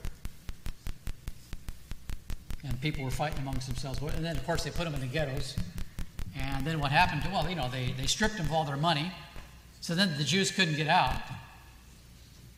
[2.64, 4.02] And people were fighting amongst themselves.
[4.02, 5.56] And then, of course, they put them in the ghettos.
[6.40, 8.78] And then what happened to, well, you know, they, they stripped them of all their
[8.78, 9.12] money.
[9.80, 11.14] So then the Jews couldn't get out.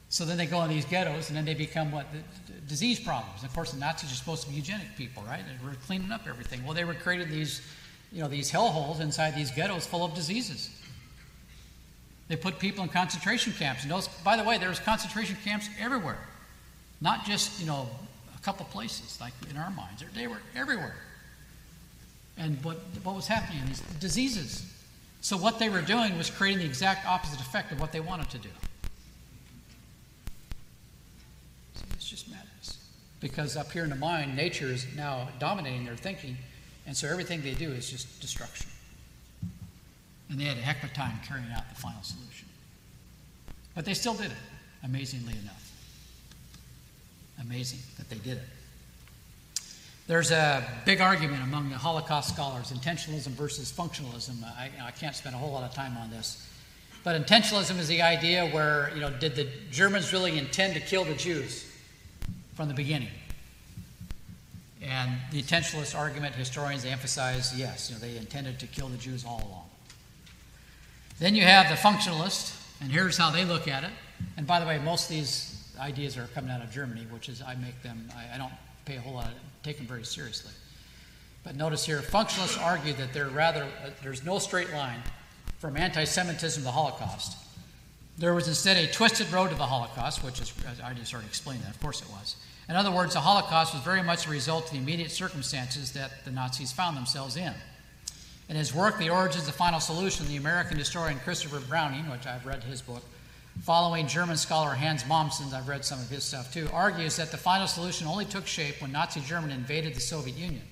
[0.07, 2.07] So then they go in these ghettos, and then they become what?
[2.11, 3.41] The, the disease problems.
[3.41, 5.43] And of course, the Nazis are supposed to be eugenic people, right?
[5.45, 6.63] They were cleaning up everything.
[6.65, 7.61] Well, they were creating these,
[8.11, 10.71] you know, these hellholes inside these ghettos full of diseases.
[12.29, 13.81] They put people in concentration camps.
[13.81, 16.19] And those, by the way, there was concentration camps everywhere.
[17.01, 17.89] Not just, you know,
[18.35, 20.03] a couple places, like in our minds.
[20.13, 20.95] They were everywhere.
[22.37, 23.61] And what, what was happening?
[23.67, 24.71] These diseases.
[25.21, 28.29] So what they were doing was creating the exact opposite effect of what they wanted
[28.29, 28.49] to do.
[31.73, 32.77] So it's just madness.
[33.19, 36.37] Because up here in the mind, nature is now dominating their thinking,
[36.85, 38.69] and so everything they do is just destruction.
[40.29, 42.47] And they had a heck of a time carrying out the final solution.
[43.75, 44.37] But they still did it,
[44.83, 45.71] amazingly enough.
[47.41, 48.43] Amazing that they did it.
[50.07, 54.43] There's a big argument among the Holocaust scholars intentionalism versus functionalism.
[54.43, 56.47] I, I, can't spend a whole lot of time on this.
[57.03, 61.05] But intentionalism is the idea where, you know, did the Germans really intend to kill
[61.05, 61.63] the Jews
[62.55, 63.09] from the beginning?
[64.81, 69.23] And the intentionalist argument, historians emphasize yes, you know, they intended to kill the Jews
[69.23, 69.68] all along.
[71.19, 73.91] Then you have the functionalist, and here's how they look at it.
[74.37, 77.41] And by the way, most of these ideas are coming out of Germany, which is
[77.41, 78.53] I make them, I, I don't
[78.85, 80.53] pay a whole lot, of, take them very seriously.
[81.43, 85.01] But notice here, functionalists argue that there rather, uh, there's no straight line
[85.57, 87.37] from anti Semitism to the Holocaust.
[88.17, 90.53] There was instead a twisted road to the Holocaust, which is,
[90.83, 92.37] I just already explained that, of course it was.
[92.69, 96.23] In other words, the Holocaust was very much a result of the immediate circumstances that
[96.23, 97.53] the Nazis found themselves in.
[98.49, 102.25] In his work, The Origins of the Final Solution, the American historian Christopher Browning, which
[102.25, 103.03] I've read his book,
[103.61, 107.37] following German scholar Hans Mommsen, I've read some of his stuff too, argues that the
[107.37, 110.63] final solution only took shape when Nazi Germany invaded the Soviet Union.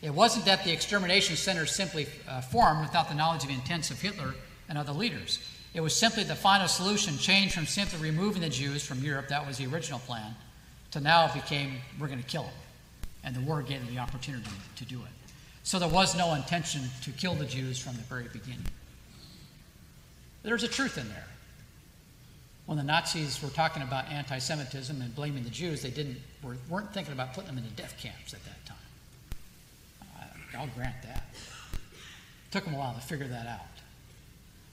[0.00, 3.90] It wasn't that the extermination centers simply uh, formed without the knowledge of the intents
[3.90, 4.34] of Hitler
[4.70, 5.40] and other leaders.
[5.74, 9.46] It was simply the final solution changed from simply removing the Jews from Europe, that
[9.46, 10.34] was the original plan,
[10.92, 12.52] to now it became we're going to kill them.
[13.24, 15.13] And the war gave them the opportunity to do it.
[15.64, 18.66] So there was no intention to kill the Jews from the very beginning.
[20.42, 21.24] There's a truth in there.
[22.66, 26.56] When the Nazis were talking about anti Semitism and blaming the Jews, they didn't, were,
[26.68, 28.76] weren't thinking about putting them into death camps at that time.
[30.02, 31.24] Uh, I'll grant that.
[31.32, 33.60] It took them a while to figure that out.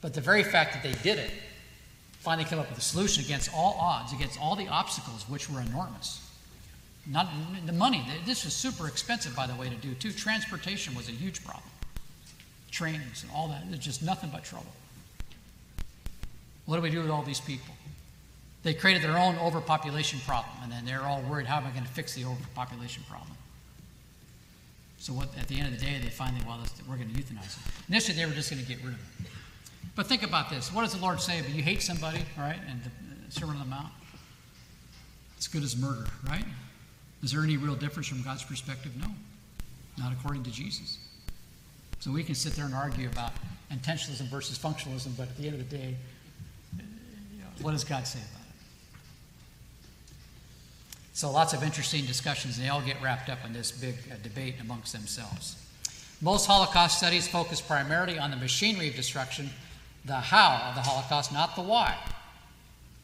[0.01, 1.31] But the very fact that they did it
[2.19, 5.61] finally came up with a solution against all odds, against all the obstacles, which were
[5.61, 6.30] enormous.
[7.07, 7.29] Not
[7.65, 8.05] the money.
[8.25, 10.11] This was super expensive, by the way, to do too.
[10.11, 11.65] Transportation was a huge problem.
[12.69, 13.63] Trains and all that.
[13.69, 14.71] There's just nothing but trouble.
[16.65, 17.73] What do we do with all these people?
[18.63, 21.83] They created their own overpopulation problem, and then they're all worried how am I going
[21.83, 23.31] to fix the overpopulation problem?
[24.99, 27.55] So what, at the end of the day, they finally, well, we're going to euthanize
[27.55, 27.73] them.
[27.89, 29.25] Initially, they were just going to get rid of them.
[29.95, 30.71] But think about this.
[30.71, 31.41] What does the Lord say?
[31.41, 32.59] But you hate somebody, right?
[32.69, 33.91] And the Sermon on the Mount.
[35.37, 36.45] It's good as murder, right?
[37.23, 38.91] Is there any real difference from God's perspective?
[38.99, 39.07] No,
[39.97, 40.97] not according to Jesus.
[41.99, 43.31] So we can sit there and argue about
[43.71, 45.95] intentionalism versus functionalism, but at the end of the day,
[47.61, 48.55] what does God say about it?
[51.13, 54.15] So lots of interesting discussions, and they all get wrapped up in this big uh,
[54.23, 55.55] debate amongst themselves.
[56.21, 59.49] Most Holocaust studies focus primarily on the machinery of destruction,
[60.05, 61.95] the how of the Holocaust, not the why,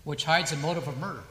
[0.04, 1.24] which hides the motive of murder.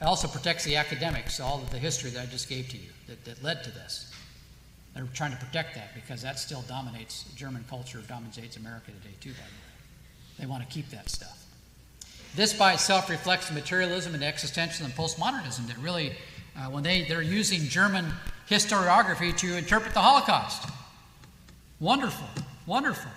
[0.00, 2.88] It also protects the academics, all of the history that I just gave to you
[3.06, 4.12] that, that led to this.
[4.94, 9.30] They're trying to protect that because that still dominates German culture, dominates America today, too,
[9.30, 10.40] by the way.
[10.40, 11.44] They want to keep that stuff.
[12.34, 16.12] This by itself reflects the materialism and existentialism and postmodernism that really,
[16.56, 18.06] uh, when they, they're using German
[18.48, 20.68] historiography to interpret the Holocaust.
[21.78, 22.26] Wonderful,
[22.66, 23.10] wonderful.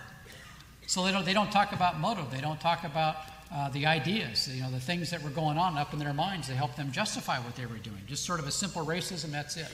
[0.87, 3.15] So they don't, they don't talk about motive, they don't talk about
[3.53, 6.47] uh, the ideas, you know, the things that were going on up in their minds
[6.47, 7.99] to help them justify what they were doing.
[8.07, 9.67] Just sort of a simple racism, that's it.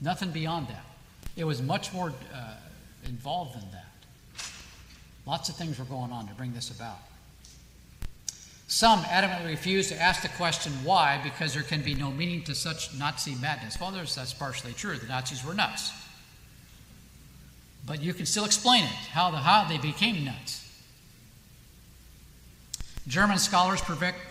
[0.00, 0.84] Nothing beyond that.
[1.36, 2.54] It was much more uh,
[3.04, 3.86] involved than that.
[5.26, 6.96] Lots of things were going on to bring this about.
[8.66, 12.54] Some adamantly refuse to ask the question why because there can be no meaning to
[12.54, 13.78] such Nazi madness.
[13.78, 14.96] Well, there's that's partially true.
[14.96, 15.92] The Nazis were nuts.
[17.84, 20.69] But you can still explain it, how, the, how they became nuts.
[23.10, 23.82] German scholars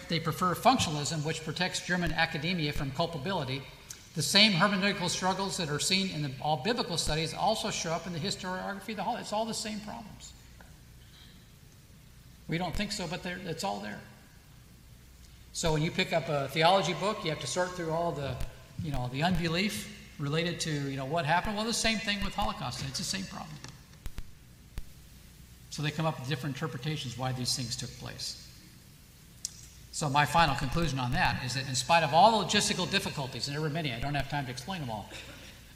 [0.08, 3.62] they prefer functionalism, which protects German academia from culpability.
[4.16, 8.08] The same hermeneutical struggles that are seen in the, all biblical studies also show up
[8.08, 9.26] in the historiography of the Holocaust.
[9.26, 10.32] It's all the same problems.
[12.48, 14.00] We don't think so, but it's all there.
[15.52, 18.34] So when you pick up a theology book, you have to sort through all the,
[18.82, 21.58] you know, the unbelief related to, you know, what happened.
[21.58, 22.82] Well, the same thing with Holocaust.
[22.88, 23.58] It's the same problem.
[25.70, 28.49] So they come up with different interpretations why these things took place.
[30.00, 33.50] So, my final conclusion on that is that in spite of all the logistical difficulties,
[33.50, 35.10] and there were many, I don't have time to explain them all,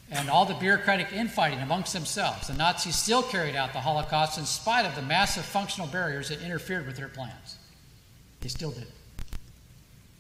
[0.10, 4.46] and all the bureaucratic infighting amongst themselves, the Nazis still carried out the Holocaust in
[4.46, 7.58] spite of the massive functional barriers that interfered with their plans.
[8.40, 8.88] They still did.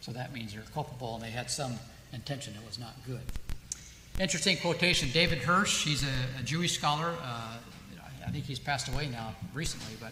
[0.01, 1.80] So that means they're culpable and they had some
[2.12, 3.22] intention that was not good.
[4.20, 7.16] Interesting quotation David Hirsch, he's a, a Jewish scholar.
[7.24, 7.54] Uh,
[8.28, 10.12] I think he's passed away now recently, but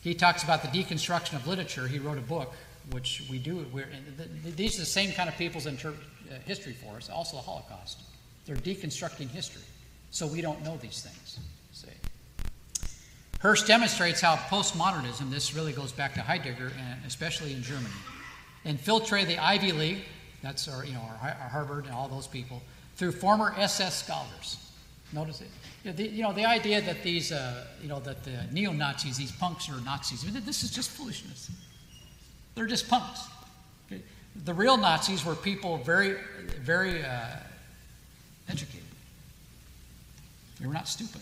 [0.00, 1.86] he talks about the deconstruction of literature.
[1.86, 2.54] He wrote a book,
[2.90, 3.66] which we do.
[3.72, 3.88] We're,
[4.56, 5.94] these are the same kind of people's inter-
[6.30, 8.00] uh, history for us, also the Holocaust.
[8.46, 9.62] They're deconstructing history,
[10.10, 11.38] so we don't know these things.
[11.72, 11.88] See.
[13.38, 17.94] Hirsch demonstrates how postmodernism, this really goes back to Heidegger, and especially in Germany,
[18.64, 20.04] infiltrated the Ivy League,
[20.42, 22.62] that's our, you know, our, our Harvard and all those people,
[22.96, 24.58] through former SS scholars.
[25.12, 25.48] Notice it.
[25.84, 28.72] You know, the, you know, the idea that these, uh, you know, that the neo
[28.72, 31.50] Nazis, these punks are Nazis, this is just foolishness.
[32.54, 33.26] They're just punks.
[33.86, 34.02] Okay?
[34.44, 36.16] The real Nazis were people very,
[36.60, 37.36] very uh,
[38.48, 38.82] educated.
[40.60, 41.20] They were not stupid.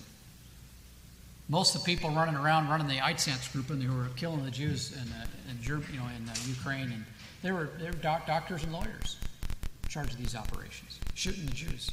[1.49, 4.93] Most of the people running around running the Einsatzgruppen and who were killing the Jews
[4.93, 5.59] in, uh, in,
[5.93, 7.05] you know, in uh, Ukraine, and
[7.43, 9.17] they were, they were doc- doctors and lawyers
[9.83, 11.91] in charge of these operations, shooting the Jews.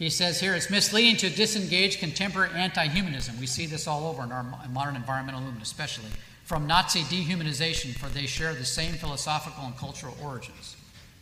[0.00, 3.38] He says here it's misleading to disengage contemporary anti humanism.
[3.38, 6.08] We see this all over in our modern environmental movement, especially
[6.44, 10.74] from Nazi dehumanization, for they share the same philosophical and cultural origins.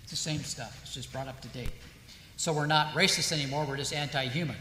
[0.04, 1.72] It's the same stuff, it's just brought up to date.
[2.36, 4.56] So we're not racist anymore, we're just anti human.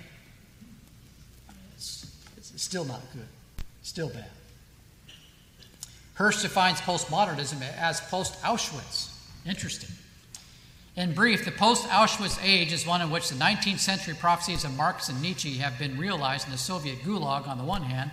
[1.75, 3.27] It's, it's still not good,
[3.83, 4.31] still bad.
[6.15, 9.15] Hirsch defines postmodernism as post Auschwitz.
[9.45, 9.95] Interesting.
[10.97, 14.75] In brief, the post Auschwitz age is one in which the 19th century prophecies of
[14.75, 18.09] Marx and Nietzsche have been realized in the Soviet Gulag on the one hand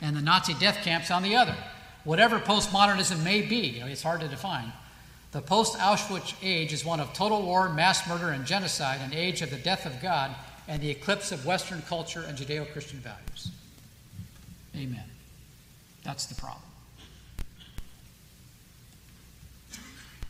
[0.00, 1.56] and the Nazi death camps on the other.
[2.04, 4.72] Whatever postmodernism may be, it's hard to define.
[5.32, 9.42] The post Auschwitz age is one of total war, mass murder, and genocide, an age
[9.42, 10.30] of the death of God
[10.68, 13.50] and the eclipse of Western culture and Judeo Christian values.
[14.76, 15.10] Amen.
[16.04, 16.67] That's the problem.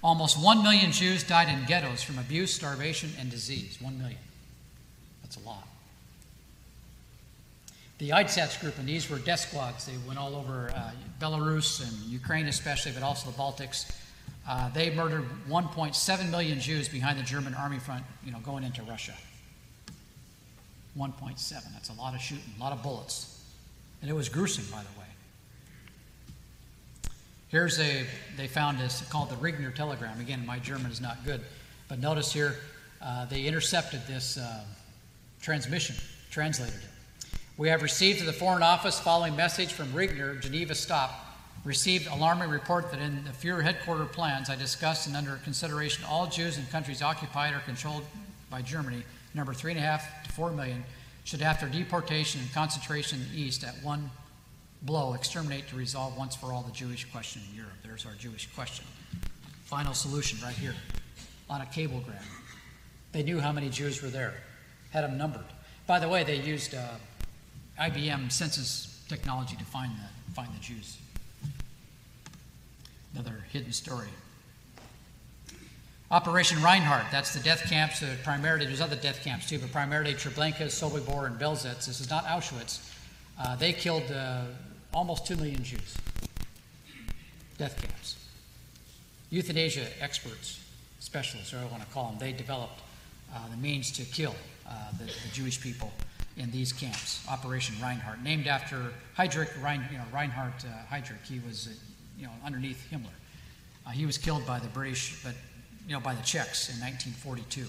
[0.03, 3.79] Almost 1 million Jews died in ghettos from abuse, starvation, and disease.
[3.81, 4.19] 1 million.
[5.23, 5.67] That's a lot.
[7.99, 9.87] The Einsatzgruppen, and these were death squads.
[9.87, 13.91] They went all over uh, Belarus and Ukraine, especially, but also the Baltics.
[14.49, 18.83] Uh, they murdered 1.7 million Jews behind the German army front, you know, going into
[18.83, 19.15] Russia.
[20.97, 21.51] 1.7.
[21.73, 23.43] That's a lot of shooting, a lot of bullets.
[24.01, 25.08] And it was gruesome, by the way.
[27.51, 28.05] Here's a,
[28.37, 30.21] they found this called the Riegner telegram.
[30.21, 31.41] Again, my German is not good,
[31.89, 32.57] but notice here
[33.01, 34.65] uh, they intercepted this uh,
[35.41, 35.97] transmission,
[36.31, 37.39] translated it.
[37.57, 41.25] We have received to the Foreign Office following message from Riegner, Geneva stop.
[41.65, 46.27] Received alarming report that in the Fuhrer headquarter plans I discussed and under consideration all
[46.27, 48.05] Jews in countries occupied or controlled
[48.51, 49.03] by Germany,
[49.35, 50.85] number three and a half to four million,
[51.25, 54.11] should after deportation and concentration in the East at one
[54.83, 57.75] blow, exterminate to resolve once for all the Jewish question in Europe.
[57.83, 58.85] There's our Jewish question.
[59.65, 60.75] Final solution right here
[61.51, 62.17] on a cablegram.
[63.13, 64.35] They knew how many Jews were there,
[64.91, 65.45] had them numbered.
[65.87, 66.87] By the way, they used uh,
[67.81, 70.99] IBM census technology to find the, find the Jews.
[73.15, 74.09] Another hidden story.
[76.11, 80.15] Operation Reinhardt, that's the death camps, uh, primarily, there's other death camps too, but primarily
[80.15, 81.85] Treblinka, Sobibor, and Belzec.
[81.85, 82.91] This is not Auschwitz.
[83.39, 84.45] Uh, they killed uh,
[84.99, 85.97] almost 2 million Jews.
[87.57, 88.17] Death camps.
[89.31, 90.59] Euthanasia experts,
[90.99, 92.81] specialists, or I want to call them, they developed
[93.33, 94.35] uh, the means to kill
[94.69, 95.93] uh, the, the, Jewish people
[96.37, 97.25] in these camps.
[97.29, 101.25] Operation Reinhardt, named after Heydrich Rein, you know, Reinhard uh, Heydrich.
[101.25, 101.71] He was, uh,
[102.19, 103.07] you know, underneath Himmler.
[103.87, 105.35] Uh, he was killed by the British, but
[105.87, 107.67] you know, by the Czechs in 1942.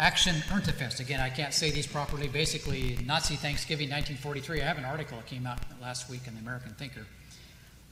[0.00, 0.98] Action Erntefest.
[0.98, 2.26] Again, I can't say these properly.
[2.26, 4.62] Basically, Nazi Thanksgiving 1943.
[4.62, 7.04] I have an article that came out last week in the American Thinker.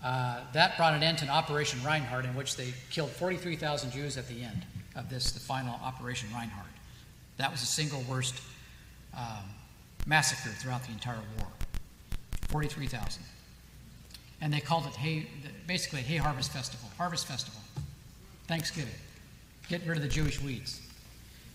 [0.02, 4.26] Uh, that brought an end to Operation Reinhardt, in which they killed 43,000 Jews at
[4.26, 4.64] the end
[4.96, 6.70] of this, the final Operation Reinhardt.
[7.36, 8.40] That was the single worst
[9.14, 9.44] um,
[10.06, 11.48] massacre throughout the entire war.
[12.48, 13.22] 43,000.
[14.40, 15.26] And they called it hay,
[15.66, 17.60] basically Hay Harvest Festival, Harvest Festival,
[18.46, 18.94] Thanksgiving.
[19.68, 20.87] Get rid of the Jewish weeds.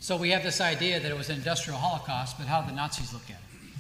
[0.03, 2.75] So we have this idea that it was an industrial holocaust, but how did the
[2.75, 3.79] Nazis look at it?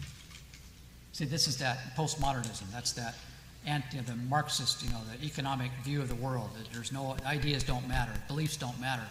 [1.11, 2.71] See, this is that postmodernism.
[2.71, 3.15] That's that
[3.65, 6.51] anti, the Marxist, you know, the economic view of the world.
[6.57, 9.03] That there's no ideas don't matter, beliefs don't matter.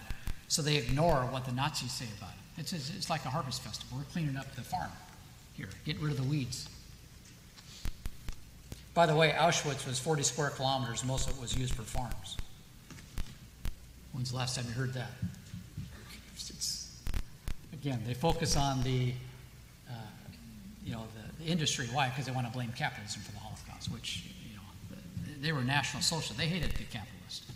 [0.48, 2.62] So they ignore what the Nazis say about it.
[2.62, 3.98] It's, it's, it's like a harvest festival.
[3.98, 4.90] We're cleaning up the farm
[5.52, 6.66] here, getting rid of the weeds.
[8.94, 11.05] By the way, Auschwitz was 40 square kilometers.
[11.05, 12.39] Most of it was used for farms.
[14.12, 15.10] When's the last time you heard that?
[17.83, 19.13] Again, they focus on the,
[19.91, 19.95] uh,
[20.85, 21.89] you know, the, the, industry.
[21.93, 22.09] Why?
[22.09, 24.63] Because they want to blame capitalism for the Holocaust, which, you know,
[25.41, 26.37] they were National Socialists.
[26.37, 27.51] They hated the capitalists.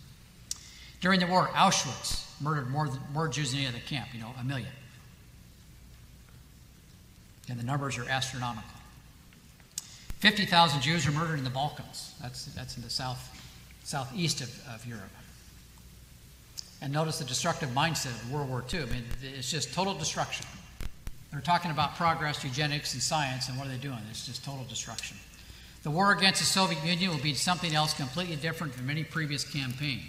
[0.99, 4.43] During the war, Auschwitz murdered more, more Jews than any other camp, you know, a
[4.43, 4.67] million.
[7.49, 8.69] And the numbers are astronomical.
[10.19, 12.15] 50,000 Jews were murdered in the Balkans.
[12.21, 13.39] That's, that's in the south,
[13.85, 15.03] southeast of, of Europe.
[16.81, 18.81] And notice the destructive mindset of World War II.
[18.81, 20.45] I mean, it's just total destruction.
[21.31, 23.99] They're talking about progress, eugenics, and science, and what are they doing?
[24.09, 25.17] It's just total destruction.
[25.83, 29.43] The war against the Soviet Union will be something else completely different from any previous
[29.43, 30.01] campaign.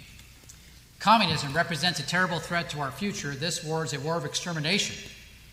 [0.99, 3.31] Communism represents a terrible threat to our future.
[3.31, 4.95] This war is a war of extermination.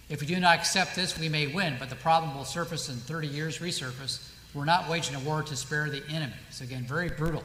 [0.09, 2.97] If we do not accept this, we may win, but the problem will surface in
[2.97, 4.29] 30 years, resurface.
[4.55, 6.33] We're not waging a war to spare the enemy.
[6.51, 7.43] So, again, very brutal.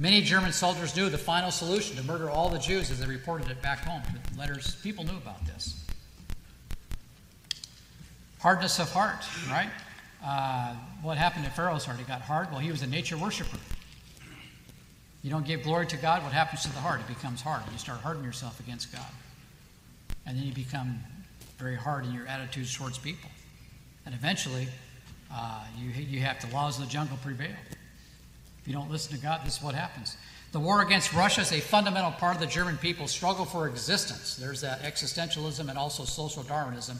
[0.00, 3.50] Many German soldiers knew the final solution to murder all the Jews as they reported
[3.50, 4.02] it back home.
[4.38, 5.84] Letters, people knew about this.
[8.40, 9.70] Hardness of heart, right?
[10.24, 11.98] Uh, what happened to Pharaoh's heart?
[11.98, 12.50] He got hard.
[12.50, 13.58] Well, he was a nature worshiper.
[15.22, 17.00] You don't give glory to God, what happens to the heart?
[17.00, 17.62] It becomes hard.
[17.70, 19.06] You start hardening yourself against God.
[20.26, 20.98] And then you become
[21.58, 23.30] very hard in your attitudes towards people.
[24.04, 24.66] And eventually,
[25.32, 27.54] uh, you, you have the laws of the jungle prevail.
[28.62, 30.16] If you don't listen to God, this is what happens.
[30.52, 34.36] The war against Russia is a fundamental part of the German people's struggle for existence.
[34.36, 36.98] There's that existentialism and also social Darwinism.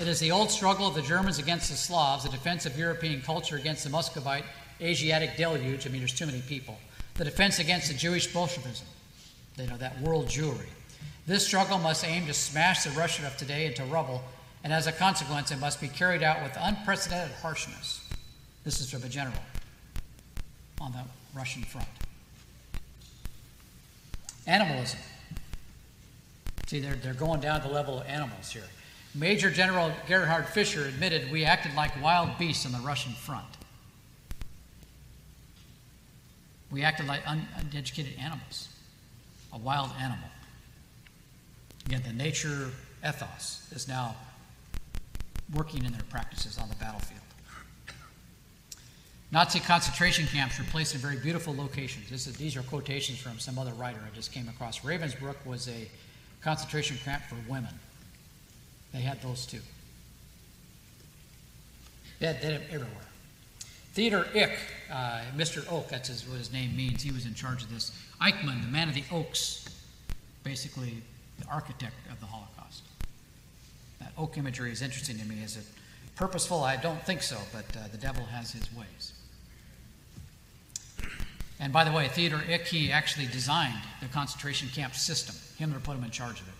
[0.00, 3.22] It is the old struggle of the Germans against the Slavs, the defense of European
[3.22, 4.44] culture against the Muscovite
[4.80, 5.86] Asiatic deluge.
[5.86, 6.78] I mean, there's too many people.
[7.14, 8.86] The defense against the Jewish Bolshevism,
[9.56, 10.68] you know, that world Jewry.
[11.26, 14.22] This struggle must aim to smash the Russian of today into rubble,
[14.62, 18.00] and as a consequence, it must be carried out with unprecedented harshness.
[18.64, 19.40] This is from a general
[20.80, 21.02] on the
[21.34, 21.88] Russian front.
[24.46, 25.00] Animalism.
[26.66, 28.64] See, they're, they're going down to the level of animals here.
[29.14, 33.46] Major General Gerhard Fischer admitted we acted like wild beasts on the Russian front.
[36.70, 38.68] We acted like uneducated animals,
[39.52, 40.28] a wild animal.
[41.86, 42.70] Again, the nature
[43.06, 44.14] ethos is now
[45.54, 47.17] working in their practices on the battlefield.
[49.30, 52.10] Nazi concentration camps were placed in very beautiful locations.
[52.10, 54.80] Is, these are quotations from some other writer I just came across.
[54.80, 55.88] Ravensbrück was a
[56.42, 57.74] concentration camp for women.
[58.92, 59.60] They had those too.
[62.20, 62.88] They had, they had everywhere.
[63.92, 64.56] Theodor Eicke,
[64.90, 65.70] uh, Mr.
[65.70, 67.92] Oak, that's his, what his name means, he was in charge of this.
[68.22, 69.68] Eichmann, the man of the oaks,
[70.42, 71.02] basically
[71.38, 72.82] the architect of the Holocaust.
[74.00, 75.42] That oak imagery is interesting to me.
[75.42, 75.64] Is it
[76.16, 76.62] purposeful?
[76.62, 79.17] I don't think so, but uh, the devil has his ways.
[81.60, 85.34] And by the way, Theodor Eicke, he actually designed the concentration camp system.
[85.58, 86.54] Himmler put him in charge of it.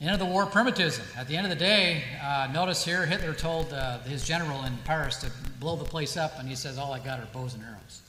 [0.00, 1.04] End of the war, primitivism.
[1.14, 4.74] At the end of the day, uh, notice here Hitler told uh, his general in
[4.84, 7.62] Paris to blow the place up, and he says, All I got are bows and
[7.62, 8.00] arrows.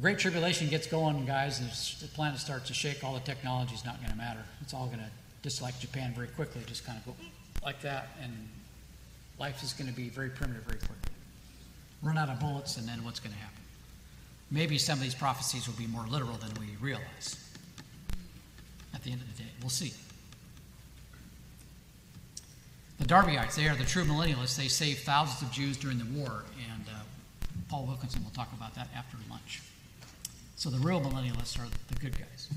[0.00, 3.02] Great tribulation gets going, guys, and the planet starts to shake.
[3.02, 4.44] All the technology is not going to matter.
[4.60, 5.10] It's all going to,
[5.42, 7.14] just like Japan, very quickly, just kind of go
[7.64, 8.32] like that, and
[9.38, 11.11] life is going to be very primitive very quickly.
[12.02, 13.62] Run out of bullets, and then what's going to happen?
[14.50, 17.36] Maybe some of these prophecies will be more literal than we realize
[18.94, 19.48] at the end of the day.
[19.60, 19.92] We'll see.
[22.98, 24.56] The Darbyites, they are the true millennialists.
[24.56, 27.00] They saved thousands of Jews during the war, and uh,
[27.68, 29.62] Paul Wilkinson will talk about that after lunch.
[30.56, 32.48] So the real millennialists are the good guys,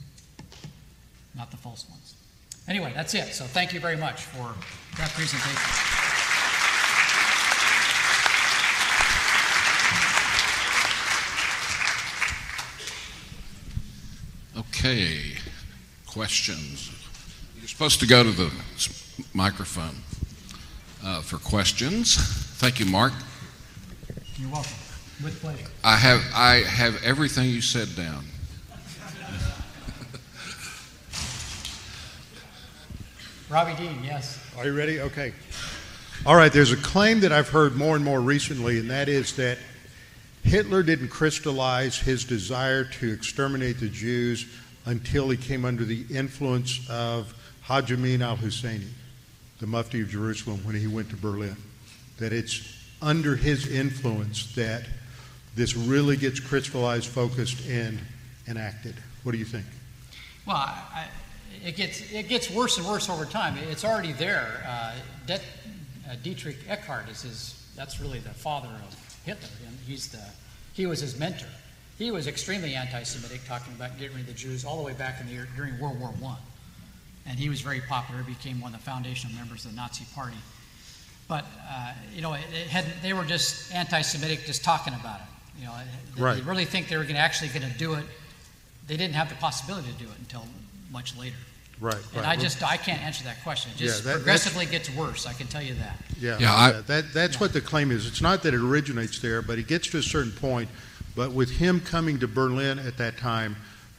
[1.33, 2.15] not the false ones.
[2.67, 3.33] Anyway, that's it.
[3.33, 4.53] So thank you very much for
[4.97, 6.24] that presentation.
[14.85, 15.31] Okay
[16.05, 16.91] questions.
[17.57, 18.51] You're supposed to go to the
[19.33, 19.95] microphone
[21.03, 22.15] uh, for questions.
[22.59, 23.11] Thank you, Mark.
[24.37, 24.71] You're welcome.
[25.23, 25.65] With pleasure.
[25.83, 28.25] I have I have everything you said down.
[33.49, 34.39] Robbie Dean, yes.
[34.55, 34.99] Are you ready?
[34.99, 35.33] Okay.
[36.27, 39.35] All right, there's a claim that I've heard more and more recently, and that is
[39.37, 39.57] that
[40.43, 44.45] Hitler didn't crystallize his desire to exterminate the Jews
[44.85, 48.89] until he came under the influence of Haj Amin al Husseini,
[49.59, 51.57] the Mufti of Jerusalem, when he went to Berlin.
[52.19, 52.61] That it's
[53.01, 54.85] under his influence that
[55.55, 57.99] this really gets crystallized, focused, and
[58.47, 58.95] enacted.
[59.23, 59.65] What do you think?
[60.45, 61.07] Well, I,
[61.63, 63.57] it gets it gets worse and worse over time.
[63.69, 64.63] It's already there.
[64.67, 64.95] Uh,
[65.29, 67.61] uh, Dietrich Eckart is his.
[67.75, 69.49] That's really the father of Hitler.
[69.67, 70.21] And he's the
[70.73, 71.47] he was his mentor.
[71.97, 75.21] He was extremely anti-Semitic, talking about getting rid of the Jews all the way back
[75.21, 76.35] in the year, during World War I.
[77.29, 80.35] And he was very popular, became one of the foundational members of the Nazi Party.
[81.27, 85.25] But, uh, you know, it, it had, they were just anti-Semitic, just talking about it.
[85.59, 85.73] You know,
[86.15, 86.43] they Right.
[86.43, 88.03] really think they were gonna, actually going to do it.
[88.87, 90.45] They didn't have the possibility to do it until
[90.91, 91.37] much later.
[91.79, 92.25] Right, And right.
[92.27, 93.71] I just, I can't answer that question.
[93.75, 95.97] It Yeah, just that- progressively gets worse, I can tell you that.
[96.19, 98.05] Yeah, Yeah, I- yeah, that, that's what the claim is.
[98.05, 100.69] It's not that it originates there, but it gets to a certain point.
[101.15, 103.55] But with him coming to Berlin at that time,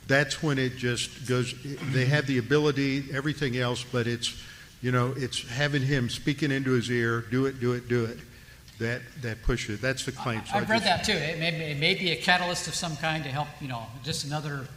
[0.07, 1.55] that's when it just goes,
[1.93, 4.41] they have the ability, everything else, but it's,
[4.83, 8.19] you know, it's having him speaking into his ear, do it, do it, do it,
[8.79, 9.83] that, that pushes it.
[9.83, 10.43] That's the claim.
[10.47, 11.13] So I I've read that too.
[11.13, 14.27] It may, it may be a catalyst of some kind to help, you know, just
[14.27, 14.69] another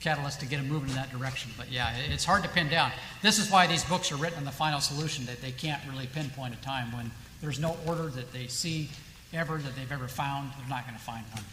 [0.00, 1.50] catalyst to get them moving in that direction.
[1.56, 2.90] But yeah, it's hard to pin down.
[3.22, 6.06] This is why these books are written on the final solution, that they can't really
[6.06, 8.88] pinpoint a time when there's no order that they see
[9.32, 10.50] ever, that they've ever found.
[10.58, 11.44] They're not going to find one.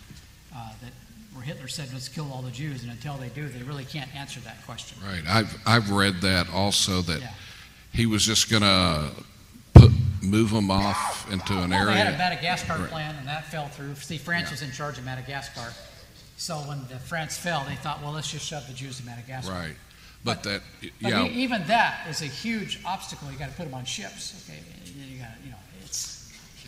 [0.55, 0.91] Uh, that
[1.33, 4.13] where Hitler said, let's kill all the Jews, and until they do, they really can't
[4.15, 4.99] answer that question.
[5.03, 5.23] Right.
[5.27, 7.31] I've, I've read that also that Yeah.
[7.91, 9.09] he was just going to
[9.73, 9.89] put,
[10.21, 12.17] move them off into an Well, they had a area.
[12.19, 12.89] Madagascar Right.
[12.89, 13.95] plan, and that fell through.
[13.95, 14.51] See, France Yeah.
[14.51, 15.73] was in charge of Madagascar.
[16.37, 19.51] So when the France fell, they thought, well, let's just shove the Jews to Madagascar.
[19.53, 19.75] Right.
[20.23, 23.31] But that, But yeah, e- even that is a huge obstacle.
[23.31, 24.47] You got to put them on ships.
[24.47, 24.59] Okay,
[25.09, 25.57] you got you know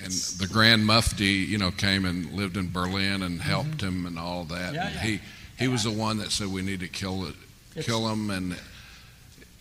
[0.03, 4.19] and the Grand Mufti, you know, came and lived in Berlin and helped him and
[4.19, 4.73] all that.
[4.73, 4.75] Mm-hmm.
[4.75, 5.01] Yeah, And yeah.
[5.01, 5.19] He,
[5.57, 7.35] he was the one that said we need to kill it,
[7.71, 8.55] It's- kill him, and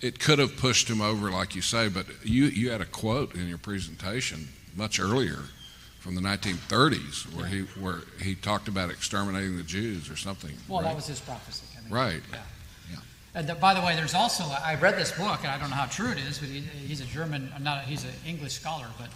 [0.01, 1.89] it could have pushed him over, like you say.
[1.89, 5.39] But you, you had a quote in your presentation much earlier
[6.01, 10.51] from the 1930s where he, where he talked about exterminating the Jews or something.
[10.69, 10.89] well, right?
[10.89, 11.65] that was his prophecy.
[11.79, 12.21] I mean, Right.
[12.31, 12.39] Yeah.
[12.91, 12.97] Yeah.
[13.35, 15.77] And the, by the way, there's also I read this book, and I don't know
[15.77, 18.87] how true it is, but he, he's a German, not a, he's an English scholar,
[18.99, 19.09] but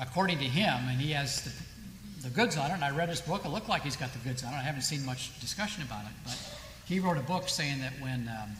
[0.00, 2.74] according to him, and he has the, the goods on it.
[2.74, 4.56] And I read his book; it looked like he's got the goods on it.
[4.56, 6.38] I haven't seen much discussion about it, but
[6.86, 8.50] he wrote a book saying that when, um,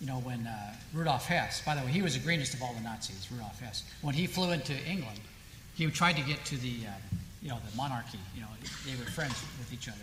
[0.00, 2.74] you know, when uh, Rudolf Hess, by the way, he was the greenest of all
[2.74, 3.84] the Nazis, Rudolf Hess.
[4.02, 5.20] When he flew into England,
[5.74, 6.90] he tried to get to the, uh,
[7.42, 8.18] you know, the monarchy.
[8.34, 8.48] You know,
[8.86, 9.98] they were friends with each other.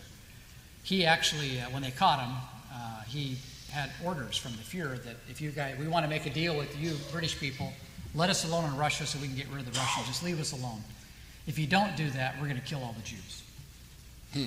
[0.84, 2.36] He actually, uh, when they caught him,
[2.74, 3.38] uh, he
[3.72, 6.58] had orders from the Fuhrer that if you guys, we want to make a deal
[6.58, 7.72] with you British people,
[8.14, 10.08] let us alone in Russia so we can get rid of the Russians.
[10.08, 10.82] Just leave us alone.
[11.48, 13.44] If you don't do that, we're going to kill all the Jews.
[14.34, 14.46] Hmm.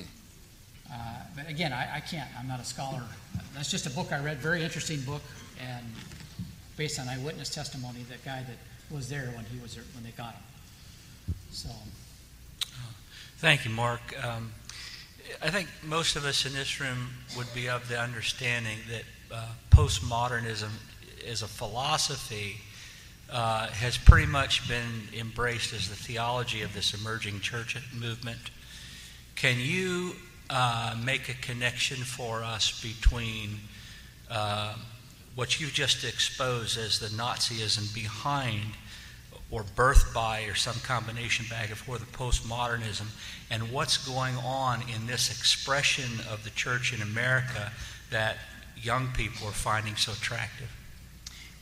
[0.93, 0.97] Uh,
[1.36, 2.28] but again, I, I can't.
[2.39, 3.03] I'm not a scholar.
[3.55, 4.39] That's just a book I read.
[4.39, 5.23] Very interesting book,
[5.61, 5.85] and
[6.77, 10.11] based on eyewitness testimony, that guy that was there when he was there when they
[10.11, 11.35] got him.
[11.51, 11.70] So
[13.39, 14.01] Thank you, Mark.
[14.24, 14.53] Um,
[15.43, 19.49] I think most of us in this room would be of the understanding that uh,
[19.70, 20.70] postmodernism
[21.23, 22.57] is a philosophy
[23.30, 28.38] uh, has pretty much been embraced as the theology of this emerging church movement.
[29.34, 30.14] Can you
[30.51, 33.59] uh, make a connection for us between
[34.30, 34.74] uh,
[35.34, 38.76] what you've just exposed as the Nazism behind
[39.51, 43.06] or birthed by or some combination back and forth of postmodernism
[43.51, 47.72] and what's going on in this expression of the church in America
[48.10, 48.36] that
[48.76, 50.70] young people are finding so attractive?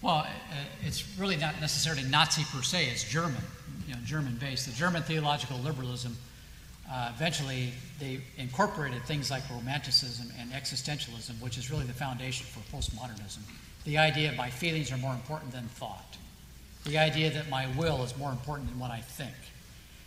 [0.03, 0.55] Well, uh,
[0.85, 2.87] it's really not necessarily Nazi per se.
[2.87, 3.41] It's German,
[3.87, 4.67] you know, German-based.
[4.67, 6.17] The German theological liberalism.
[6.91, 12.61] Uh, eventually, they incorporated things like romanticism and existentialism, which is really the foundation for
[12.77, 13.39] postmodernism.
[13.85, 16.17] The idea my feelings are more important than thought.
[16.85, 19.35] The idea that my will is more important than what I think.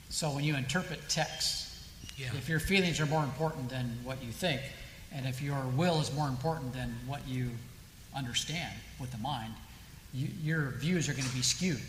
[0.09, 1.61] So when you interpret texts,
[2.17, 2.27] Yeah.
[2.37, 4.61] if your feelings are more important than what you think,
[5.11, 7.51] and if your will is more important than what you
[8.13, 9.53] understand with the mind,
[10.15, 11.81] you, your views are going to be skewed.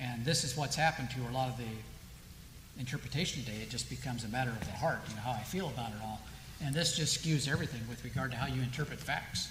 [0.00, 3.58] And this is what's happened to a lot of the interpretation today.
[3.62, 5.98] It just becomes a matter of the heart, you know, how I feel about it
[6.02, 6.20] all.
[6.62, 9.48] And this just skews everything with regard to how you interpret facts.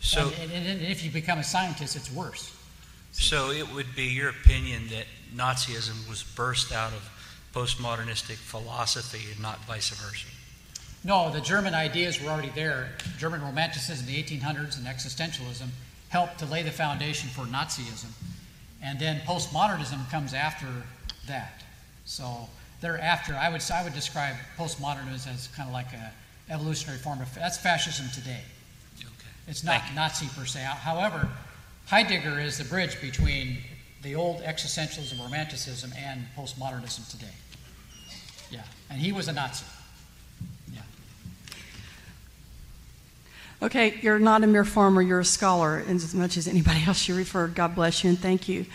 [0.00, 2.54] So, and, and, and if you become a scientist, it's worse.
[3.12, 7.10] so it would be your opinion that Nazism was burst out of
[7.54, 10.26] postmodernistic philosophy and not vice versa?
[11.04, 12.90] No, the German ideas were already there.
[13.18, 15.68] German Romanticism, in the 1800s, and existentialism
[16.14, 18.12] helped to lay the foundation for Nazism.
[18.80, 20.68] And then postmodernism comes after
[21.26, 21.64] that.
[22.04, 22.48] So
[22.80, 26.12] thereafter, I would I would describe postmodernism as kind of like a
[26.48, 28.42] evolutionary form of that's fascism today.
[29.00, 29.32] Okay.
[29.48, 30.60] It's not Nazi per se.
[30.60, 31.28] However,
[31.86, 33.58] Heidegger is the bridge between
[34.02, 37.34] the old existentialism, romanticism, and postmodernism today.
[38.50, 39.64] Yeah, and he was a Nazi.
[40.72, 40.82] Yeah.
[43.64, 47.14] Okay, you're not a mere farmer, you're a scholar, as much as anybody else you
[47.14, 47.54] referred.
[47.54, 48.66] God bless you and thank you.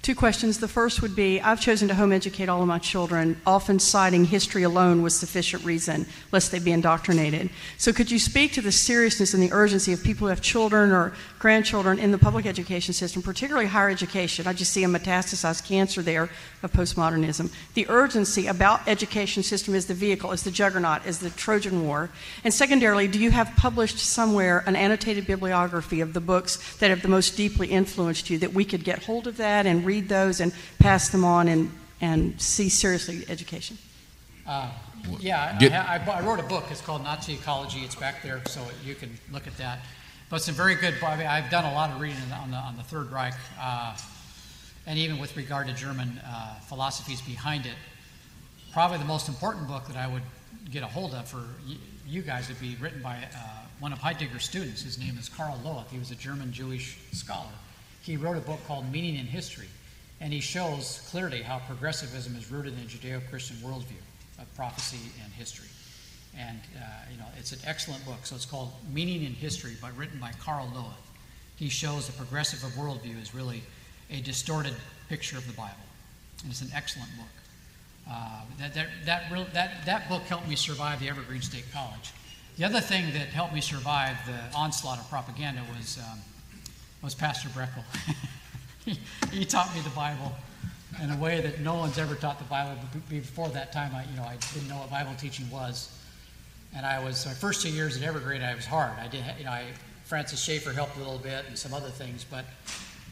[0.00, 0.58] Two questions.
[0.58, 4.24] The first would be I've chosen to home educate all of my children, often citing
[4.24, 7.50] history alone was sufficient reason, lest they be indoctrinated.
[7.76, 10.92] So, could you speak to the seriousness and the urgency of people who have children
[10.92, 14.46] or grandchildren in the public education system, particularly higher education?
[14.46, 16.30] I just see a metastasized cancer there
[16.62, 17.52] of postmodernism.
[17.74, 22.08] The urgency about education system is the vehicle, is the juggernaut, is the Trojan War.
[22.44, 27.02] And secondarily, do you have published somewhere an annotated bibliography of the books that have
[27.02, 30.40] the most deeply influenced you that we could get hold of that and read those
[30.40, 33.78] and pass them on and, and see seriously education?
[34.46, 34.70] Uh,
[35.18, 36.64] yeah, I, Get- I, I wrote a book.
[36.70, 37.80] It's called Nazi Ecology.
[37.80, 39.80] It's back there, so you can look at that.
[40.30, 40.94] But it's a very good.
[41.02, 43.96] I mean, I've done a lot of reading on the on the Third Reich, uh,
[44.86, 47.74] and even with regard to German uh, philosophies behind it.
[48.72, 50.22] Probably the most important book that I would
[50.70, 51.42] get a hold of for
[52.06, 53.38] you guys would be written by uh,
[53.80, 54.82] one of Heidegger's students.
[54.82, 55.88] His name is Karl Löwith.
[55.90, 57.50] He was a German Jewish scholar.
[58.02, 59.68] He wrote a book called Meaning in History,
[60.20, 64.02] and he shows clearly how progressivism is rooted in a Judeo-Christian worldview
[64.38, 65.68] of prophecy and history.
[66.36, 66.80] And uh,
[67.10, 68.18] you know, it's an excellent book.
[68.24, 70.92] So it's called Meaning in History, but written by Karl Löwith.
[71.56, 73.62] He shows the progressive worldview is really
[74.10, 74.74] a distorted
[75.08, 75.74] picture of the Bible,
[76.42, 77.26] and it's an excellent book.
[78.08, 82.12] Uh, that, that, that, real, that, that book helped me survive the Evergreen State College.
[82.56, 86.18] The other thing that helped me survive the onslaught of propaganda was, um,
[87.02, 87.84] was Pastor Breckel.
[89.32, 90.32] he, taught me the Bible
[91.02, 92.76] in a way that no one's ever taught the Bible.
[93.08, 95.94] Before that time, I, you know, I didn't know what Bible teaching was.
[96.74, 98.92] And I was, my first two years at Evergreen, I was hard.
[98.98, 99.64] I did, you know, I,
[100.04, 102.44] Francis Schaeffer helped a little bit and some other things, but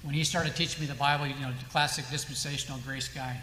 [0.03, 3.41] when he started teaching me the Bible, you know, the classic dispensational grace guy,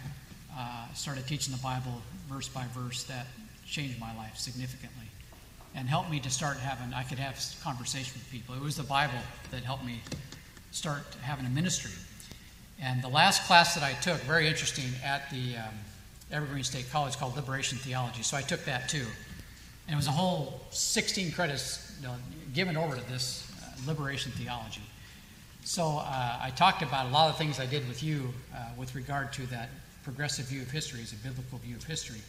[0.57, 3.27] uh, started teaching the Bible verse by verse, that
[3.65, 5.07] changed my life significantly
[5.75, 8.55] and helped me to start having, I could have conversation with people.
[8.55, 9.17] It was the Bible
[9.51, 10.01] that helped me
[10.71, 11.91] start having a ministry.
[12.81, 15.73] And the last class that I took, very interesting, at the um,
[16.31, 18.23] Evergreen State College called Liberation Theology.
[18.23, 19.05] So I took that too.
[19.87, 22.15] And it was a whole 16 credits you know,
[22.53, 24.81] given over to this uh, liberation theology.
[25.63, 28.95] So uh, I talked about a lot of things I did with you uh, with
[28.95, 29.69] regard to that
[30.03, 32.21] progressive view of history as a biblical view of history.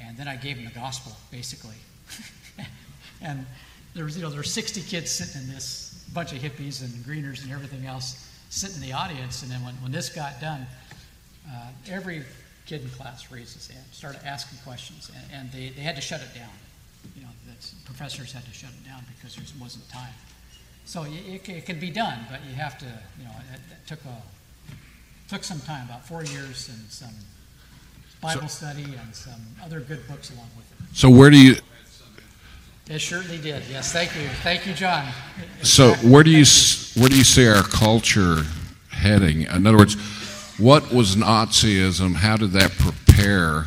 [0.00, 1.74] And then I gave them the gospel, basically.
[3.20, 3.44] and
[3.94, 7.04] there was, you know, there were 60 kids sitting in this bunch of hippies and
[7.04, 9.42] greeners and everything else sitting in the audience.
[9.42, 10.66] And then when, when this got done,
[11.48, 12.22] uh, every
[12.66, 16.02] kid in class raised his hand, started asking questions, and, and they, they had to
[16.02, 16.50] shut it down.
[17.16, 17.28] You know,
[17.84, 20.12] professors had to shut it down because there wasn't time.
[20.84, 22.86] So it, it, it can be done, but you have to,
[23.18, 24.22] you know, it, it took a
[25.28, 27.12] took some time, about four years, and some
[28.20, 30.96] Bible study and some other good books along with it.
[30.96, 31.56] So where do you
[32.88, 33.62] It certainly did.
[33.70, 35.12] Yes, thank you, thank you, John.
[35.62, 38.44] so where do you s- where do you see our culture
[38.90, 39.42] heading?
[39.42, 39.94] In other words,
[40.58, 42.14] what was Nazism?
[42.14, 43.66] How did that prepare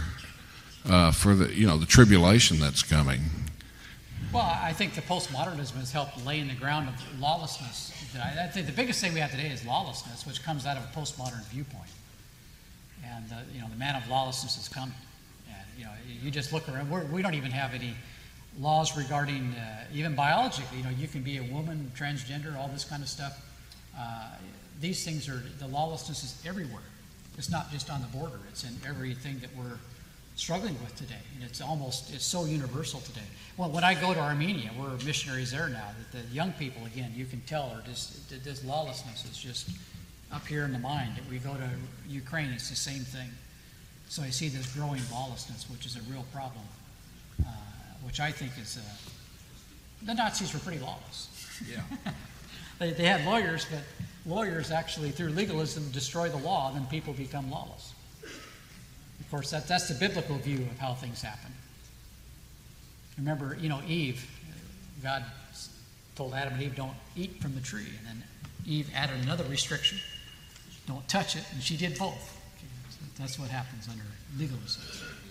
[0.89, 3.22] uh, for the you know the tribulation that's coming?
[4.34, 7.91] Well, I think the postmodernism has helped lay in the ground of lawlessness.
[8.18, 10.88] I think the biggest thing we have today is lawlessness, which comes out of a
[10.99, 11.89] postmodern viewpoint.
[13.06, 14.95] And uh, you know, the man of lawlessness is coming.
[15.48, 15.91] And you know,
[16.23, 16.89] you just look around.
[16.89, 17.93] We're, we don't even have any
[18.60, 20.64] laws regarding uh, even biology.
[20.76, 23.45] You know, you can be a woman, transgender, all this kind of stuff.
[23.98, 24.30] Uh,
[24.80, 26.82] these things are the lawlessness is everywhere.
[27.38, 28.40] It's not just on the border.
[28.49, 29.78] It's in everything that we're
[30.36, 31.22] struggling with today.
[31.36, 33.22] And it's almost, it's so universal today.
[33.57, 37.14] Well, when I go to Armenia, we're missionaries there now, that the young people, again,
[37.15, 39.69] you can tell, are just, this lawlessness is just
[40.32, 41.14] up here in the mind.
[41.18, 41.69] If we go to
[42.10, 43.30] Ukraine, it's the same thing.
[44.10, 46.65] So I see this growing lawlessness, which is a real problem,
[47.45, 47.52] uh,
[48.03, 48.82] which I think is, uh,
[50.06, 51.30] the Nazis were pretty lawless.
[51.69, 51.82] Yeah.
[52.80, 53.84] They, they had lawyers, but
[54.26, 57.94] lawyers actually, through legalism, destroy the law, and then people become lawless.
[58.23, 61.52] Of course, that, that's the biblical view of how things happen.
[63.19, 64.28] Remember, you know, Eve,
[65.03, 65.23] God
[66.15, 67.86] told Adam and Eve, don't eat from the tree.
[67.99, 68.23] And then
[68.65, 69.99] Eve added another restriction
[70.88, 72.38] don't touch it, and she did both.
[73.18, 74.03] That's what happens under
[74.38, 74.82] legalism.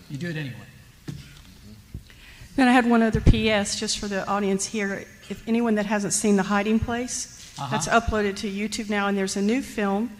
[0.09, 0.55] You do it anyway.
[2.55, 5.05] Then I had one other PS just for the audience here.
[5.29, 7.67] If anyone that hasn't seen The Hiding Place, Uh-huh.
[7.71, 10.11] that's uploaded to YouTube now, and there's a new film,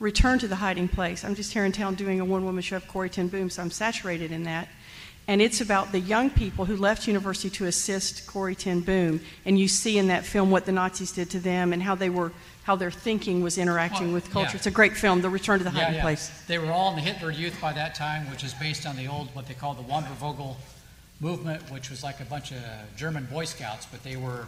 [0.00, 1.24] Return to the Hiding Place.
[1.24, 3.62] I'm just here in town doing a one woman show of Corrie ten Boom, so
[3.62, 4.68] I'm saturated in that.
[5.26, 9.20] And it's about the young people who left university to assist Corrie ten Boom.
[9.46, 12.10] And you see in that film what the Nazis did to them and how they
[12.10, 12.32] were,
[12.64, 14.50] how their thinking was interacting Well, with culture.
[14.50, 14.56] yeah.
[14.56, 16.02] It's a great film, The Return to the Yeah, Hiding yeah.
[16.02, 16.30] Place.
[16.48, 19.06] They were all in the Hitler Youth by that time, which is based on the
[19.08, 20.56] old, what they call the Wandervogel
[21.20, 22.62] movement, which was like a bunch of
[22.96, 24.46] German Boy Scouts, but they were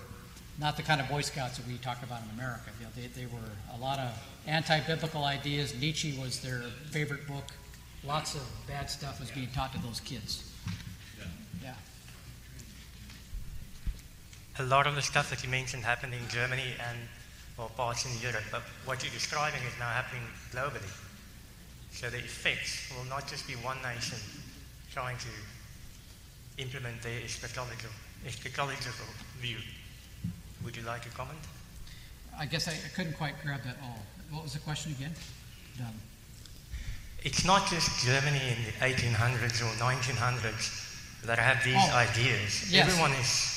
[0.58, 2.70] not the kind of Boy Scouts that we talk about in America.
[2.78, 4.10] You know, they, they were a lot of
[4.46, 5.74] anti-biblical ideas.
[5.80, 7.44] Nietzsche was their favorite book.
[8.04, 10.52] Lots of bad stuff was being taught to those kids.
[11.62, 11.74] Yeah.
[14.58, 16.98] a lot of the stuff that you mentioned happened in Germany and
[17.58, 20.22] well, parts in Europe, but what you're describing is now happening
[20.52, 20.92] globally.
[21.90, 24.18] So the effects will not just be one nation
[24.92, 25.28] trying to
[26.58, 27.90] implement their eschatological,
[29.40, 29.56] view.
[30.64, 31.38] Would you like to comment?
[32.38, 33.98] I guess I, I couldn't quite grab that all.
[34.30, 35.12] What was the question again?
[35.78, 35.94] Done.
[37.22, 42.70] It's not just Germany in the 1800s or 1900s that have these Oh, ideas.
[42.72, 42.86] yes.
[42.88, 43.52] Everyone is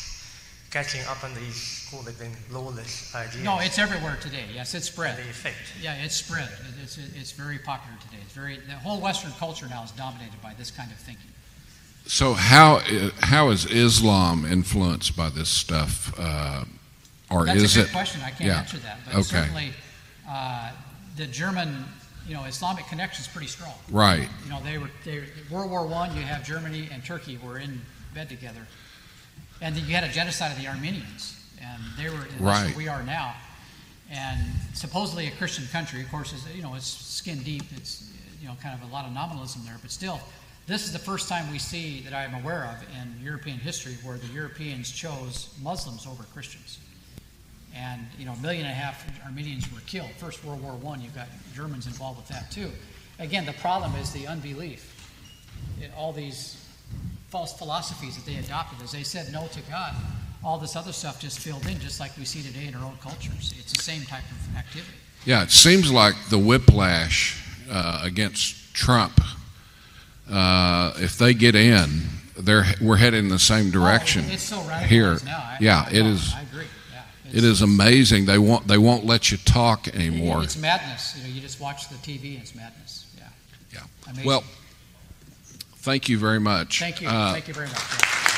[0.71, 3.43] catching up on these, call it then, lawless ideas.
[3.43, 4.45] No, it's everywhere today.
[4.53, 5.17] Yes, it's and spread.
[5.17, 5.57] the effect.
[5.81, 6.47] Yeah, it's spread.
[6.49, 8.17] It- It's, it's very popular today.
[8.23, 11.28] It's very, the whole Western culture now is dominated by this kind of thinking.
[12.09, 12.79] So how
[13.21, 16.65] how is Islam influenced by this stuff, uh,
[17.29, 17.91] or That's is a good it?
[17.91, 18.21] question.
[18.23, 18.57] I can't yeah.
[18.57, 18.97] answer that.
[19.05, 19.23] But Okay.
[19.23, 19.73] certainly,
[20.27, 20.71] uh,
[21.17, 21.85] the German,
[22.27, 23.75] you know, Islamic connection is pretty strong.
[23.91, 24.27] Right.
[24.43, 25.21] You know, they were, they,
[25.51, 27.79] World War One, you have Germany and Turkey were in
[28.15, 28.65] bed together.
[29.61, 31.35] And then you had a genocide of the Armenians.
[31.61, 32.75] And they were, and Right.
[32.75, 33.35] we are now.
[34.09, 34.39] And
[34.73, 37.65] supposedly a Christian country, of course, is, you know, it's skin deep.
[37.75, 38.09] It's,
[38.41, 39.77] you know, kind of a lot of nominalism there.
[39.79, 40.19] But still,
[40.69, 44.17] this is the first time we see that I'm aware of in European history where
[44.19, 46.77] the Europeans chose Muslims over Christians.
[47.75, 50.11] And, you know, a million and a half Armenians were killed.
[50.17, 52.69] First World War One, you've got Germans involved with that too.
[53.17, 55.11] Again, the problem is the unbelief.
[55.81, 56.57] It- all these
[57.29, 59.95] false philosophies that they adopted, as they said no to God,
[60.43, 62.97] all this other stuff just filled in, just like we see today in our own
[63.01, 63.53] cultures.
[63.59, 64.93] It's the same type of activity.
[65.25, 69.19] Yeah, it seems like the whiplash uh, against Trump.
[70.29, 72.03] Uh, if they get in,
[72.37, 74.25] they're we're heading in the same direction.
[74.27, 75.17] Oh, it's so here.
[75.25, 75.37] now.
[75.37, 76.09] I, yeah, I, it know.
[76.09, 76.33] is.
[76.33, 76.65] I agree.
[76.93, 77.01] Yeah,
[77.31, 78.25] It It's- amazing.
[78.25, 80.43] They won't they won't let you talk anymore.
[80.43, 81.15] It's madness.
[81.17, 83.05] You know, you just watch the TV, and it's madness.
[83.17, 83.23] Yeah.
[83.73, 83.79] Yeah.
[84.07, 84.25] Amazing.
[84.25, 84.43] Well,
[85.77, 86.79] thank you very much.
[86.79, 87.07] thank you.
[87.09, 87.77] Uh, thank you very much.
[87.77, 88.28] Yeah.